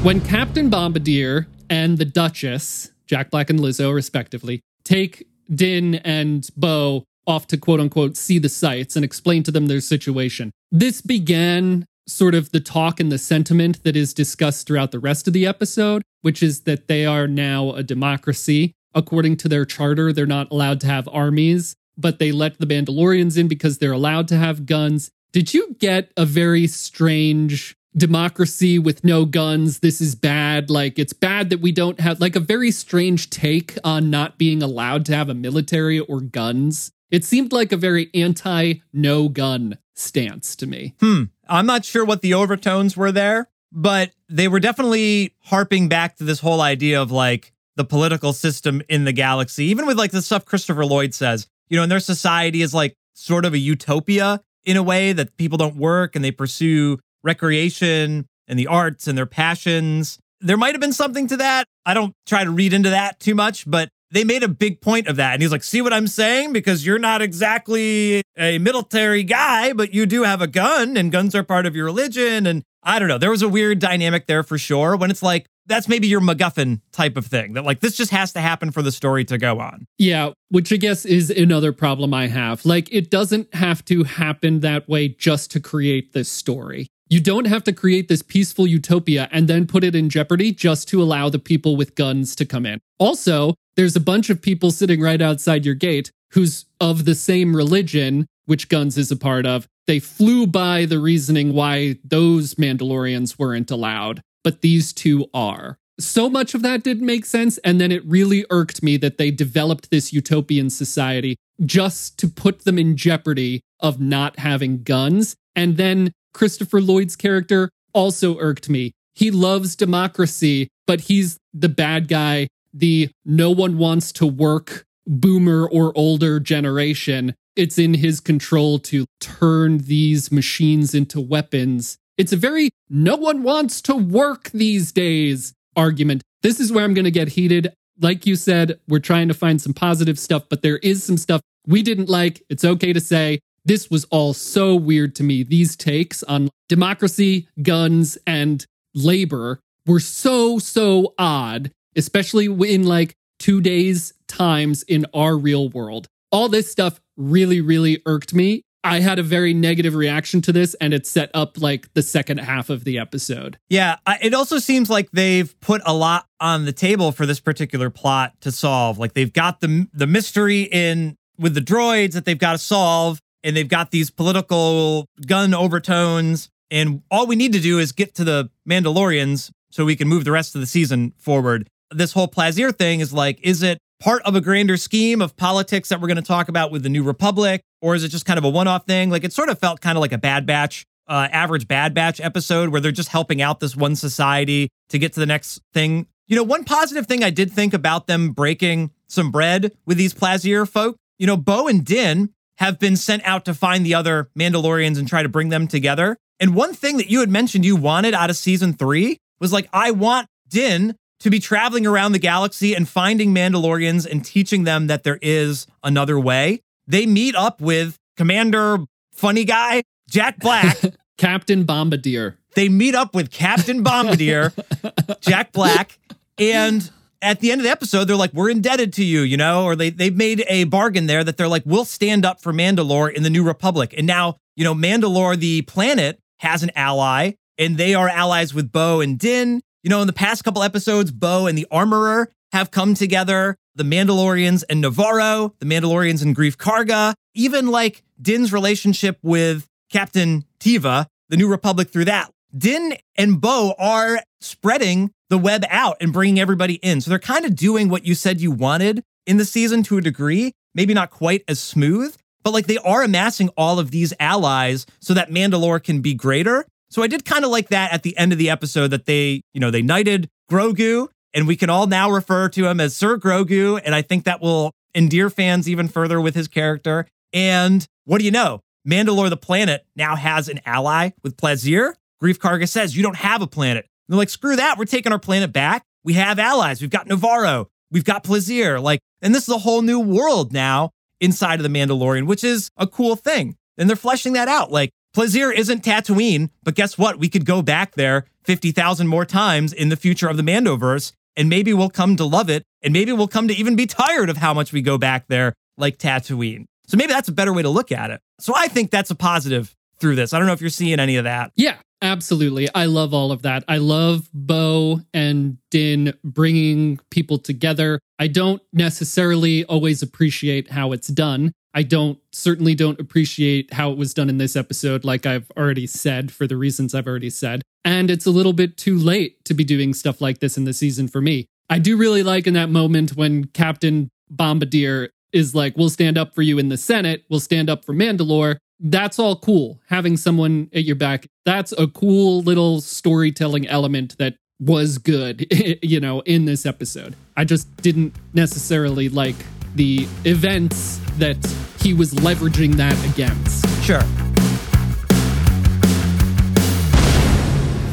When 0.03 0.21
Captain 0.21 0.69
Bombardier 0.69 1.47
and 1.71 1.97
the 1.97 2.05
Duchess, 2.05 2.91
Jack 3.07 3.31
Black 3.31 3.51
and 3.51 3.61
Lizzo, 3.61 3.95
respectively, 3.95 4.63
take 4.83 5.29
Din 5.49 5.95
and 5.95 6.49
Bo 6.57 7.05
off 7.25 7.47
to 7.47 7.57
quote 7.57 7.79
unquote 7.79 8.17
see 8.17 8.41
the 8.41 8.49
sights 8.49 8.97
and 8.97 9.05
explain 9.05 9.45
to 9.45 9.53
them 9.53 9.69
their 9.69 9.81
situation, 9.81 10.51
this 10.73 11.01
began 11.01 11.87
sort 12.07 12.35
of 12.35 12.51
the 12.51 12.61
talk 12.61 13.01
and 13.01 13.11
the 13.11 13.19
sentiment 13.19 13.83
that 13.83 13.97
is 13.97 14.15
discussed 14.15 14.67
throughout 14.67 14.93
the 14.93 14.99
rest 14.99 15.27
of 15.27 15.33
the 15.33 15.47
episode, 15.47 16.03
which 16.23 16.43
is 16.43 16.63
that 16.63 16.89
they 16.89 17.07
are 17.07 17.27
now 17.27 17.73
a 17.73 17.83
democracy. 17.83 18.73
According 18.95 19.37
to 19.39 19.49
their 19.49 19.65
charter, 19.65 20.13
they're 20.13 20.27
not 20.27 20.51
allowed 20.51 20.81
to 20.81 20.87
have 20.87 21.09
armies, 21.09 21.75
but 21.97 22.19
they 22.19 22.33
let 22.33 22.59
the 22.59 22.67
Mandalorians 22.67 23.39
in 23.39 23.49
because 23.49 23.79
they're 23.79 23.93
allowed 23.93 24.29
to 24.29 24.37
have 24.37 24.67
guns. 24.67 25.11
Did 25.33 25.53
you 25.53 25.77
get 25.81 26.13
a 26.17 26.25
very 26.25 26.67
strange 26.67 27.75
democracy 27.97 28.79
with 28.79 29.03
no 29.03 29.25
guns? 29.25 29.81
This 29.81 30.01
is 30.01 30.15
bad. 30.15 30.71
Like, 30.71 30.99
it's 30.99 31.13
bad 31.13 31.51
that 31.51 31.61
we 31.61 31.73
don't 31.73 32.01
have, 32.01 32.21
like, 32.21 32.37
a 32.37 32.41
very 32.41 32.71
strange 32.71 33.31
take 33.31 33.77
on 33.83 34.11
not 34.11 34.39
being 34.39 34.63
allowed 34.63 35.05
to 35.07 35.17
have 35.17 35.29
a 35.29 35.35
military 35.35 35.99
or 35.99 36.21
guns. 36.21 36.93
It 37.11 37.25
seemed 37.25 37.53
like 37.53 37.73
a 37.73 37.77
very 37.77 38.11
anti 38.15 38.75
no 38.93 39.29
gun 39.29 39.79
stance 39.95 40.57
to 40.57 40.67
me. 40.67 40.95
Hmm. 41.01 41.25
I'm 41.49 41.67
not 41.67 41.85
sure 41.85 42.05
what 42.05 42.23
the 42.23 42.35
overtones 42.35 42.97
were 42.97 43.13
there, 43.13 43.49
but 43.73 44.13
they 44.29 44.49
were 44.49 44.61
definitely 44.61 45.35
harping 45.41 45.89
back 45.89 46.17
to 46.17 46.25
this 46.25 46.41
whole 46.41 46.61
idea 46.61 47.01
of 47.01 47.11
like 47.11 47.53
the 47.77 47.85
political 47.85 48.33
system 48.33 48.83
in 48.89 49.05
the 49.05 49.13
galaxy, 49.13 49.65
even 49.65 49.87
with 49.87 49.99
like 49.99 50.13
the 50.13 50.23
stuff 50.23 50.45
Christopher 50.45 50.85
Lloyd 50.85 51.13
says, 51.15 51.47
you 51.69 51.77
know, 51.77 51.83
and 51.83 51.93
their 51.93 52.01
society 52.01 52.63
is 52.63 52.73
like 52.73 52.95
sort 53.15 53.45
of 53.45 53.53
a 53.53 53.59
utopia 53.59 54.41
in 54.65 54.77
a 54.77 54.83
way 54.83 55.13
that 55.13 55.37
people 55.37 55.59
don't 55.59 55.77
work 55.77 56.15
and 56.15 56.25
they 56.25 56.31
pursue 56.31 56.99
recreation 57.23 58.27
and 58.49 58.59
the 58.59 58.67
arts 58.67 59.07
and 59.07 59.17
their 59.19 59.27
passions. 59.27 60.19
There 60.41 60.57
might 60.57 60.75
have 60.75 60.81
been 60.81 60.93
something 60.93 61.27
to 61.29 61.37
that. 61.39 61.67
I 61.87 61.95
don't 61.95 62.13
try 62.27 62.45
to 62.45 62.51
read 62.51 62.73
into 62.73 62.91
that 62.91 63.19
too 63.19 63.35
much, 63.35 63.69
but 63.69 63.89
they 64.11 64.25
made 64.25 64.43
a 64.43 64.49
big 64.49 64.81
point 64.81 65.09
of 65.09 65.17
that. 65.17 65.33
And 65.33 65.43
he's 65.43 65.53
like, 65.53 65.65
see 65.65 65.83
what 65.83 65.93
I'm 65.93 66.07
saying? 66.07 66.53
Because 66.53 66.87
you're 66.87 66.99
not 66.99 67.23
exactly 67.23 68.23
a 68.39 68.59
military 68.59 69.25
guy, 69.25 69.73
but 69.73 69.93
you 69.93 70.07
do 70.07 70.23
have 70.23 70.41
a 70.41 70.47
gun 70.47 70.97
and 70.97 71.11
guns 71.11 71.35
are 71.35 71.43
part 71.43 71.67
of 71.67 71.75
your 71.75 71.87
religion. 71.87 72.47
And 72.47 72.63
I 72.83 72.99
don't 72.99 73.09
know. 73.09 73.19
There 73.19 73.31
was 73.31 73.43
a 73.43 73.49
weird 73.49 73.79
dynamic 73.79 74.27
there 74.27 74.43
for 74.43 74.59
sure 74.59 74.97
when 74.97 75.11
it's 75.11 75.23
like, 75.23 75.47
that's 75.67 75.89
maybe 75.89 76.07
your 76.07 76.21
MacGuffin 76.21 76.83
type 76.93 77.17
of 77.17 77.25
thing 77.27 77.55
that 77.55 77.65
like 77.65 77.81
this 77.81 77.97
just 77.97 78.11
has 78.11 78.35
to 78.35 78.41
happen 78.41 78.71
for 78.71 78.83
the 78.83 78.93
story 78.93 79.25
to 79.25 79.39
go 79.39 79.61
on. 79.61 79.87
Yeah, 79.97 80.33
which 80.51 80.71
I 80.73 80.77
guess 80.77 81.07
is 81.07 81.31
another 81.31 81.73
problem 81.73 82.13
I 82.13 82.27
have. 82.27 82.67
Like, 82.67 82.93
it 82.93 83.11
doesn't 83.11 83.55
have 83.55 83.83
to 83.87 84.05
happen 84.05 84.61
that 84.61 84.89
way 84.89 85.09
just 85.09 85.51
to 85.53 85.61
create 85.61 86.13
this 86.13 86.31
story. 86.31 86.89
You 87.09 87.21
don't 87.21 87.47
have 87.47 87.65
to 87.65 87.73
create 87.73 88.09
this 88.09 88.23
peaceful 88.23 88.67
utopia 88.67 89.29
and 89.33 89.49
then 89.49 89.67
put 89.67 89.85
it 89.85 89.95
in 89.95 90.11
jeopardy 90.11 90.53
just 90.53 90.89
to 90.89 91.03
allow 91.03 91.29
the 91.31 91.39
people 91.39 91.77
with 91.77 91.95
guns 91.95 92.37
to 92.37 92.45
come 92.45 92.67
in. 92.67 92.81
Also, 92.99 93.55
there's 93.77 93.97
a 93.97 94.01
bunch 94.01 94.31
of 94.31 94.43
people 94.43 94.71
sitting 94.71 95.01
right 95.01 95.21
outside 95.21 95.65
your 95.65 95.75
gate 95.75 96.11
who's 96.33 96.67
of 96.81 97.05
the 97.05 97.15
same 97.15 97.55
religion, 97.55 98.27
which 98.47 98.69
Guns 98.69 98.99
is 98.99 99.11
a 99.11 99.17
part 99.17 99.47
of. 99.47 99.67
They 99.87 99.99
flew 99.99 100.47
by 100.47 100.85
the 100.85 100.99
reasoning 100.99 101.53
why 101.53 101.97
those 102.05 102.55
Mandalorians 102.55 103.39
weren't 103.39 103.71
allowed, 103.71 104.21
but 104.43 104.61
these 104.61 104.93
two 104.93 105.29
are. 105.33 105.77
So 106.01 106.29
much 106.29 106.55
of 106.55 106.63
that 106.63 106.83
didn't 106.83 107.07
make 107.07 107.25
sense. 107.25 107.59
And 107.59 107.81
then 107.81 107.93
it 107.93 108.05
really 108.05 108.45
irked 108.51 108.83
me 108.83 108.97
that 108.97 109.19
they 109.19 109.31
developed 109.31 109.91
this 109.91 110.13
utopian 110.13 110.71
society 110.71 111.37
just 111.65 112.19
to 112.19 112.29
put 112.29 112.65
them 112.65 112.79
in 112.79 112.97
jeopardy 112.97 113.61
of 113.79 114.01
not 114.01 114.39
having 114.41 114.83
guns. 114.83 115.37
And 115.55 115.77
then 115.77 116.13
Christopher 116.33 116.81
Lloyd's 116.81 117.15
character 117.15 117.71
also 117.93 118.39
irked 118.39 118.69
me. 118.69 118.93
He 119.15 119.31
loves 119.31 119.77
democracy, 119.77 120.69
but 120.87 121.03
he's 121.03 121.39
the 121.53 121.69
bad 121.69 122.09
guy, 122.09 122.49
the 122.75 123.11
no 123.25 123.51
one 123.51 123.79
wants 123.79 124.13
to 124.13 124.27
work 124.27 124.85
boomer 125.07 125.67
or 125.67 125.97
older 125.97 126.41
generation. 126.41 127.35
It's 127.57 127.79
in 127.79 127.95
his 127.95 128.21
control 128.21 128.79
to 128.81 129.07
turn 129.21 129.79
these 129.79 130.33
machines 130.33 130.95
into 130.95 131.21
weapons. 131.21 131.99
It's 132.19 132.33
a 132.33 132.37
very 132.37 132.71
no 132.91 133.17
one 133.17 133.43
wants 133.43 133.81
to 133.83 133.95
work 133.95 134.51
these 134.51 134.93
days 134.93 135.55
argument. 135.77 136.23
This 136.43 136.61
is 136.61 136.73
where 136.73 136.85
I'm 136.85 136.95
going 136.95 137.05
to 137.05 137.11
get 137.11 137.29
heated. 137.29 137.73
Like 138.01 138.27
you 138.27 138.37
said, 138.37 138.81
we're 138.89 138.99
trying 138.99 139.29
to 139.29 139.35
find 139.35 139.63
some 139.63 139.73
positive 139.73 140.19
stuff, 140.19 140.45
but 140.49 140.63
there 140.63 140.79
is 140.79 141.05
some 141.05 141.17
stuff 141.17 141.41
we 141.67 141.83
didn't 141.83 142.09
like. 142.09 142.43
It's 142.49 142.65
okay 142.65 142.93
to 142.93 143.01
say 143.01 143.41
this 143.65 143.91
was 143.91 144.05
all 144.07 144.35
so 144.35 144.75
weird 144.75 145.15
to 145.17 145.23
me. 145.23 145.43
These 145.43 145.77
takes 145.77 146.23
on 146.25 146.51
democracy, 146.69 147.49
guns, 147.63 148.19
and 148.27 148.67
labor 148.95 149.61
were 149.87 150.01
so, 150.01 150.59
so 150.59 151.15
odd. 151.19 151.71
Especially 151.97 152.47
in 152.47 152.85
like 152.85 153.15
two 153.39 153.61
days 153.61 154.13
times 154.27 154.83
in 154.85 155.07
our 155.15 155.37
real 155.37 155.69
world. 155.69 156.07
All 156.33 156.49
this 156.49 156.71
stuff 156.71 157.01
really, 157.17 157.61
really 157.61 158.03
irked 158.07 158.35
me. 158.35 158.63
I 158.85 159.01
had 159.01 159.19
a 159.19 159.23
very 159.23 159.55
negative 159.55 159.95
reaction 159.95 160.43
to 160.43 160.53
this, 160.53 160.75
and 160.75 160.93
it 160.93 161.07
set 161.07 161.31
up 161.33 161.59
like 161.59 161.93
the 161.95 162.03
second 162.03 162.39
half 162.39 162.69
of 162.69 162.85
the 162.85 162.99
episode. 162.99 163.59
Yeah, 163.71 163.97
I, 164.05 164.19
it 164.21 164.35
also 164.35 164.59
seems 164.59 164.91
like 164.91 165.11
they've 165.11 165.59
put 165.61 165.81
a 165.87 165.95
lot 165.95 166.27
on 166.39 166.67
the 166.67 166.73
table 166.73 167.11
for 167.11 167.25
this 167.25 167.41
particular 167.41 167.89
plot 167.89 168.39
to 168.43 168.53
solve. 168.53 168.99
Like 168.99 169.15
they've 169.15 169.33
got 169.33 169.61
the 169.61 169.89
the 169.95 170.07
mystery 170.07 170.63
in 170.63 171.17
with 171.39 171.55
the 171.55 171.63
droids 171.63 172.13
that 172.13 172.27
they've 172.27 172.39
got 172.39 172.53
to 172.53 172.59
solve, 172.59 173.21
and 173.43 173.57
they've 173.57 173.69
got 173.69 173.91
these 173.91 174.11
political 174.11 175.07
gun 175.27 175.55
overtones. 175.55 176.51
And 176.71 177.03
all 177.11 177.27
we 177.27 177.37
need 177.37 177.55
to 177.55 177.61
do 177.61 177.79
is 177.79 177.93
get 177.93 178.15
to 178.17 178.25
the 178.25 178.51
Mandalorians 178.69 179.51
so 179.71 179.85
we 179.87 179.97
can 179.97 180.09
move 180.09 180.25
the 180.25 180.33
rest 180.33 180.55
of 180.55 180.61
the 180.61 180.67
season 180.67 181.15
forward. 181.17 181.69
This 181.95 182.13
whole 182.13 182.29
Plazir 182.29 182.77
thing 182.77 183.01
is 183.01 183.13
like, 183.13 183.39
is 183.43 183.63
it 183.63 183.79
part 184.01 184.23
of 184.23 184.35
a 184.35 184.41
grander 184.41 184.77
scheme 184.77 185.23
of 185.23 185.37
politics 185.37 185.89
that 185.89 186.01
we're 186.01 186.09
going 186.09 186.17
to 186.17 186.23
talk 186.23 186.49
about 186.49 186.71
with 186.71 186.83
the 186.83 186.89
New 186.89 187.03
Republic? 187.03 187.63
Or 187.81 187.95
is 187.95 188.05
it 188.05 188.09
just 188.09 188.27
kind 188.27 188.39
of 188.39 188.45
a 188.45 188.49
one 188.49 188.69
off 188.69 188.87
thing? 188.87 189.11
Like 189.11 189.25
it 189.25 189.33
sort 189.33 189.49
of 189.49 189.59
felt 189.59 189.81
kind 189.81 189.97
of 189.97 190.01
like 190.01 190.13
a 190.13 190.19
Bad 190.19 190.47
Batch, 190.47 190.85
uh, 191.09 191.29
average 191.31 191.69
Bad 191.69 191.95
Batch 191.95 192.21
episode 192.21 192.71
where 192.71 192.81
they're 192.81 192.93
just 192.93 193.09
helping 193.09 193.41
out 193.41 193.61
this 193.61 193.77
one 193.77 193.97
society 193.97 194.69
to 194.89 194.99
get 194.99 195.13
to 195.15 195.21
the 195.21 195.27
next 195.27 195.61
thing. 195.73 196.07
You 196.27 196.37
know, 196.37 196.43
one 196.43 196.65
positive 196.65 197.07
thing 197.07 197.23
I 197.23 197.31
did 197.31 197.53
think 197.53 197.75
about 197.75 198.07
them 198.07 198.31
breaking 198.33 198.91
some 199.07 199.31
bread 199.31 199.73
with 199.87 199.99
these 199.99 200.15
Plazir 200.15 200.69
folk, 200.69 200.97
you 201.19 201.27
know, 201.27 201.37
Bo 201.37 201.69
and 201.69 201.85
Din 201.85 202.31
have 202.59 202.79
been 202.79 202.97
sent 202.97 203.23
out 203.25 203.45
to 203.45 203.55
find 203.55 203.85
the 203.85 203.95
other 203.95 204.31
Mandalorians 204.39 204.99
and 204.99 205.09
try 205.09 205.23
to 205.23 205.29
bring 205.29 205.49
them 205.49 205.67
together. 205.69 206.17
And 206.41 206.55
one 206.55 206.75
thing 206.75 206.97
that 206.97 207.11
you 207.11 207.21
had 207.21 207.31
mentioned 207.31 207.65
you 207.65 207.77
wanted 207.77 208.15
out 208.15 208.31
of 208.31 208.37
season 208.37 208.73
three 208.73 209.19
was 209.41 209.53
like, 209.53 209.69
I 209.73 209.91
want 209.91 210.29
Din 210.49 210.97
to 211.25 211.31
be 211.31 211.41
traveling 211.41 211.87
around 211.87 212.13
the 212.13 212.19
galaxy 212.19 212.75
and 212.75 212.87
finding 212.87 213.35
Mandalorians 213.35 214.07
and 214.07 214.23
teaching 214.23 214.65
them 214.65 214.89
that 214.89 215.05
there 215.05 215.19
is 215.23 215.67
another 215.83 216.21
way. 216.21 216.61
They 216.87 217.07
meet 217.07 217.35
up 217.35 217.63
with 217.63 217.97
Commander 218.19 218.79
Funny 219.11 219.47
Guy, 219.47 219.85
Jack 220.09 220.39
Black. 220.39 220.77
Captain 221.17 221.65
Bombardier. 221.65 222.37
they 222.57 222.69
meet 222.69 222.95
up 222.95 223.15
with 223.15 223.31
Captain 223.31 223.83
Bombardier, 223.83 224.53
Jack 225.21 225.53
Black, 225.53 225.99
and 226.39 226.91
at 227.23 227.41
the 227.41 227.53
end 227.53 227.61
of 227.61 227.65
the 227.65 227.71
episode, 227.71 228.05
they're 228.05 228.17
like, 228.17 228.35
"We're 228.35 228.51
indebted 228.51 228.93
to 228.95 229.05
you," 229.05 229.21
you 229.21 229.37
know, 229.37 229.65
or 229.65 229.77
they 229.77 229.91
they've 229.91 230.15
made 230.15 230.45
a 230.49 230.65
bargain 230.65 231.07
there 231.07 231.25
that 231.25 231.37
they're 231.37 231.49
like, 231.49 231.63
"We'll 231.65 231.85
stand 231.85 232.27
up 232.27 232.43
for 232.43 232.53
Mandalore 232.53 233.13
in 233.13 233.23
the 233.23 233.31
New 233.31 233.45
Republic." 233.45 233.95
And 233.97 234.07
now, 234.07 234.37
you 234.57 234.65
know, 234.65 234.75
Mandalore, 234.75 235.39
the 235.39 235.63
planet, 235.63 236.19
has 236.41 236.65
an 236.65 236.73
ally, 236.75 237.35
and 237.57 237.79
they 237.79 237.95
are 237.95 238.09
allies 238.09 238.53
with 238.53 238.73
Bo 238.73 239.01
and 239.01 239.19
Din. 239.19 239.63
You 239.85 239.91
know, 239.91 240.01
in 240.01 240.07
the 240.07 240.15
past 240.15 240.45
couple 240.45 240.63
episodes, 240.63 241.13
Bo 241.13 241.47
and 241.47 241.59
the 241.59 241.67
Armorer 241.71 242.31
have 242.53 242.71
come 242.71 242.95
together. 242.95 243.59
The 243.75 243.85
Mandalorians 243.85 244.65
and 244.71 244.83
Nevarro, 244.83 245.53
the 245.59 245.67
Mandalorians 245.67 246.23
and 246.23 246.35
Greef 246.35 246.57
Karga, 246.57 247.13
even 247.35 247.67
like 247.67 248.03
Din's 248.21 248.51
relationship 248.51 249.19
with 249.23 249.69
Captain 249.93 250.47
Teva, 250.59 251.05
the 251.29 251.37
New 251.37 251.49
Republic 251.49 251.91
through 251.91 252.07
that. 252.07 252.31
Din 252.57 252.97
and 253.17 253.43
Bo 253.43 253.75
are 253.79 254.21
spreading 254.41 255.11
the 255.29 255.37
web 255.37 255.67
out 255.69 255.99
and 256.01 256.15
bringing 256.15 256.41
everybody 256.41 256.77
in. 256.77 257.03
So 257.03 257.11
they're 257.11 257.19
kind 257.19 257.45
of 257.45 257.55
doing 257.55 257.91
what 257.91 258.07
you 258.07 258.15
said 258.15 258.41
you 258.41 258.53
wanted 258.53 259.03
in 259.27 259.37
the 259.37 259.45
season 259.45 259.83
to 259.83 259.99
a 259.99 260.01
degree, 260.01 260.53
maybe 260.75 260.95
not 260.95 261.11
quite 261.11 261.45
as 261.47 261.61
smooth, 261.61 262.17
but 262.43 262.55
like 262.55 262.69
they 262.69 262.79
are 262.79 263.03
amassing 263.03 263.51
all 263.51 263.79
of 263.79 263.91
these 263.91 264.15
allies 264.19 264.87
so 265.01 265.13
that 265.13 265.31
Mandalore 265.31 265.83
can 265.83 266.01
be 266.01 266.15
greater. 266.15 266.65
So 266.95 267.03
I 267.03 267.09
did 267.09 267.25
kind 267.25 267.45
of 267.45 267.51
like 267.51 267.71
that 267.71 267.93
at 267.93 268.05
the 268.05 268.17
end 268.17 268.31
of 268.31 268.39
the 268.39 268.51
episode 268.51 268.93
that 268.93 269.05
they, 269.05 269.41
you 269.53 269.61
know, 269.61 269.73
they 269.73 269.83
knighted 269.83 270.29
Grogu 270.49 271.09
and 271.35 271.49
we 271.49 271.57
can 271.57 271.69
all 271.69 271.89
now 271.89 272.09
refer 272.09 272.49
to 272.51 272.69
him 272.69 272.79
as 272.79 272.95
Sir 272.95 273.19
Grogu. 273.19 273.81
And 273.85 273.97
I 273.97 274.01
think 274.01 274.23
that 274.27 274.41
will 274.41 274.71
endear 274.95 275.29
fans 275.29 275.69
even 275.69 275.89
further 275.89 276.21
with 276.21 276.37
his 276.37 276.47
character. 276.47 277.09
And 277.33 277.85
what 278.05 278.19
do 278.19 278.25
you 278.25 278.31
know? 278.31 278.61
Mandalore 278.89 279.29
the 279.29 279.37
planet 279.37 279.85
now 279.97 280.15
has 280.15 280.49
an 280.49 280.61
ally 280.65 281.11
with 281.25 281.37
Plazir. 281.37 281.95
Greef 282.23 282.39
Karga 282.39 282.69
says, 282.69 282.97
You 282.97 283.03
don't 283.03 283.17
have 283.17 283.43
a 283.43 283.49
planet. 283.49 283.87
And 284.07 284.15
they're 284.15 284.19
like, 284.19 284.31
Screw 284.31 284.55
that. 284.55 284.79
We're 284.79 284.85
taking 284.85 285.11
our 285.11 285.19
planet 285.19 285.53
back. 285.53 285.83
We 286.05 286.13
have 286.13 286.39
allies. 286.39 286.81
We've 286.81 286.91
got 286.91 287.09
Nevarro. 287.09 287.67
We've 287.91 288.05
got 288.05 288.23
Plazir. 288.23 288.81
Like, 288.81 289.01
and 289.21 289.35
this 289.35 289.49
is 289.49 289.53
a 289.53 289.59
whole 289.59 289.83
new 289.83 289.99
world 289.99 290.53
now 290.53 290.91
inside 291.21 291.59
of 291.59 291.65
the 291.65 291.77
Mandalorian, 291.77 292.29
which 292.29 292.45
is 292.45 292.71
a 292.77 292.87
cool 292.87 293.17
thing. 293.17 293.57
And 293.77 293.89
they're 293.89 293.97
fleshing 293.97 294.35
that 294.35 294.47
out. 294.47 294.71
Like, 294.71 294.91
Plazir 295.15 295.55
isn't 295.55 295.85
Tatooine, 295.85 296.51
but 296.65 296.75
guess 296.75 296.99
what? 296.99 297.19
We 297.19 297.29
could 297.29 297.45
go 297.45 297.63
back 297.63 297.95
there 297.95 298.27
50,000 298.45 299.07
more 299.07 299.25
times 299.25 299.73
in 299.73 299.89
the 299.89 299.97
future 299.97 300.29
of 300.29 300.37
the 300.37 300.43
Mandoverse, 300.43 301.13
and 301.37 301.49
maybe 301.49 301.73
we'll 301.73 301.89
come 301.89 302.17
to 302.17 302.25
love 302.25 302.51
it, 302.51 302.65
and 302.83 302.93
maybe 302.93 303.13
we'll 303.13 303.29
come 303.29 303.47
to 303.49 303.55
even 303.55 303.77
be 303.77 303.87
tired 303.87 304.29
of 304.29 304.39
how 304.39 304.53
much 304.53 304.73
we 304.73 304.83
go 304.83 304.99
back 304.99 305.27
there 305.29 305.55
like 305.79 305.99
Tatooine. 305.99 306.65
So 306.87 306.97
maybe 306.97 307.13
that's 307.13 307.29
a 307.29 307.33
better 307.33 307.53
way 307.53 307.63
to 307.63 307.69
look 307.69 307.93
at 307.93 308.11
it. 308.11 308.21
So 308.41 308.53
I 308.57 308.67
think 308.67 308.91
that's 308.91 309.11
a 309.11 309.15
positive 309.15 309.75
through 309.99 310.17
this. 310.17 310.33
I 310.33 310.39
don't 310.39 310.47
know 310.47 310.53
if 310.53 310.61
you're 310.61 310.69
seeing 310.69 310.99
any 310.99 311.17
of 311.17 311.25
that. 311.25 311.53
Yeah, 311.55 311.77
absolutely. 312.03 312.69
I 312.75 312.87
love 312.87 313.15
all 313.15 313.31
of 313.31 313.43
that. 313.43 313.65
I 313.69 313.79
love 313.79 314.29
Bo 314.35 315.01
and 315.15 315.59
Din 315.71 316.15
bringing 316.25 316.99
people 317.11 317.39
together. 317.39 318.01
I 318.19 318.27
don't 318.27 318.61
necessarily 318.73 319.65
always 319.65 320.03
appreciate 320.03 320.73
how 320.73 320.93
it's 320.93 321.09
done. 321.09 321.53
I 321.75 321.83
don't 321.83 322.19
certainly 322.31 322.75
don't 322.75 323.01
appreciate 323.01 323.73
how 323.75 323.91
it 323.91 323.99
was 323.99 324.15
done 324.15 324.29
in 324.29 324.39
this 324.39 324.55
episode, 324.55 325.05
like 325.05 325.27
I've 325.27 325.51
already 325.57 325.87
said, 325.87 326.31
for 326.31 326.47
the 326.47 326.57
reasons 326.57 326.95
I've 326.95 327.09
already 327.09 327.31
said. 327.31 327.63
And 327.85 328.11
it's 328.11 328.27
a 328.27 328.31
little 328.31 328.53
bit 328.53 328.77
too 328.77 328.97
late 328.97 329.45
to 329.45 329.55
be 329.55 329.65
doing 329.65 329.93
stuff 329.93 330.21
like 330.21 330.39
this 330.39 330.57
in 330.57 330.65
the 330.65 330.73
season 330.73 331.09
for 331.09 331.21
me. 331.21 331.47
I 331.69 331.79
do 331.79 331.97
really 331.97 332.23
like 332.23 332.47
in 332.47 332.55
that 332.55 332.71
moment 332.71 333.17
when 333.17 333.47
Captain 333.47 334.09
Bombardier 334.31 335.11
is 335.33 335.55
like, 335.55 335.77
we'll 335.77 335.91
stand 335.91 336.17
up 336.17 336.35
for 336.35 336.43
you 336.43 336.59
in 336.59 336.69
the 336.69 336.77
Senate, 336.77 337.25
we'll 337.29 337.41
stand 337.41 337.69
up 337.69 337.85
for 337.85 337.93
Mandalore. 337.93 338.57
That's 338.79 339.19
all 339.19 339.37
cool. 339.37 339.81
Having 339.89 340.19
someone 340.19 340.71
at 340.73 340.85
your 340.85 340.97
back, 340.97 341.27
that's 341.45 341.73
a 341.73 341.89
cool 341.89 342.43
little 342.43 342.81
storytelling 342.81 343.67
element 343.67 344.17
that 344.19 344.37
was 344.61 344.99
good, 344.99 345.47
you 345.83 346.01
know, 346.01 346.21
in 346.21 346.45
this 346.45 346.65
episode. 346.67 347.17
I 347.37 347.45
just 347.45 347.75
didn't 347.79 348.15
necessarily 348.33 349.09
like 349.09 349.37
the 349.75 350.07
events 350.25 351.01
that 351.19 351.37
he 351.81 351.93
was 351.95 352.15
leveraging 352.15 352.75
that 352.77 352.95
against. 353.13 353.65
Sure. 353.85 354.03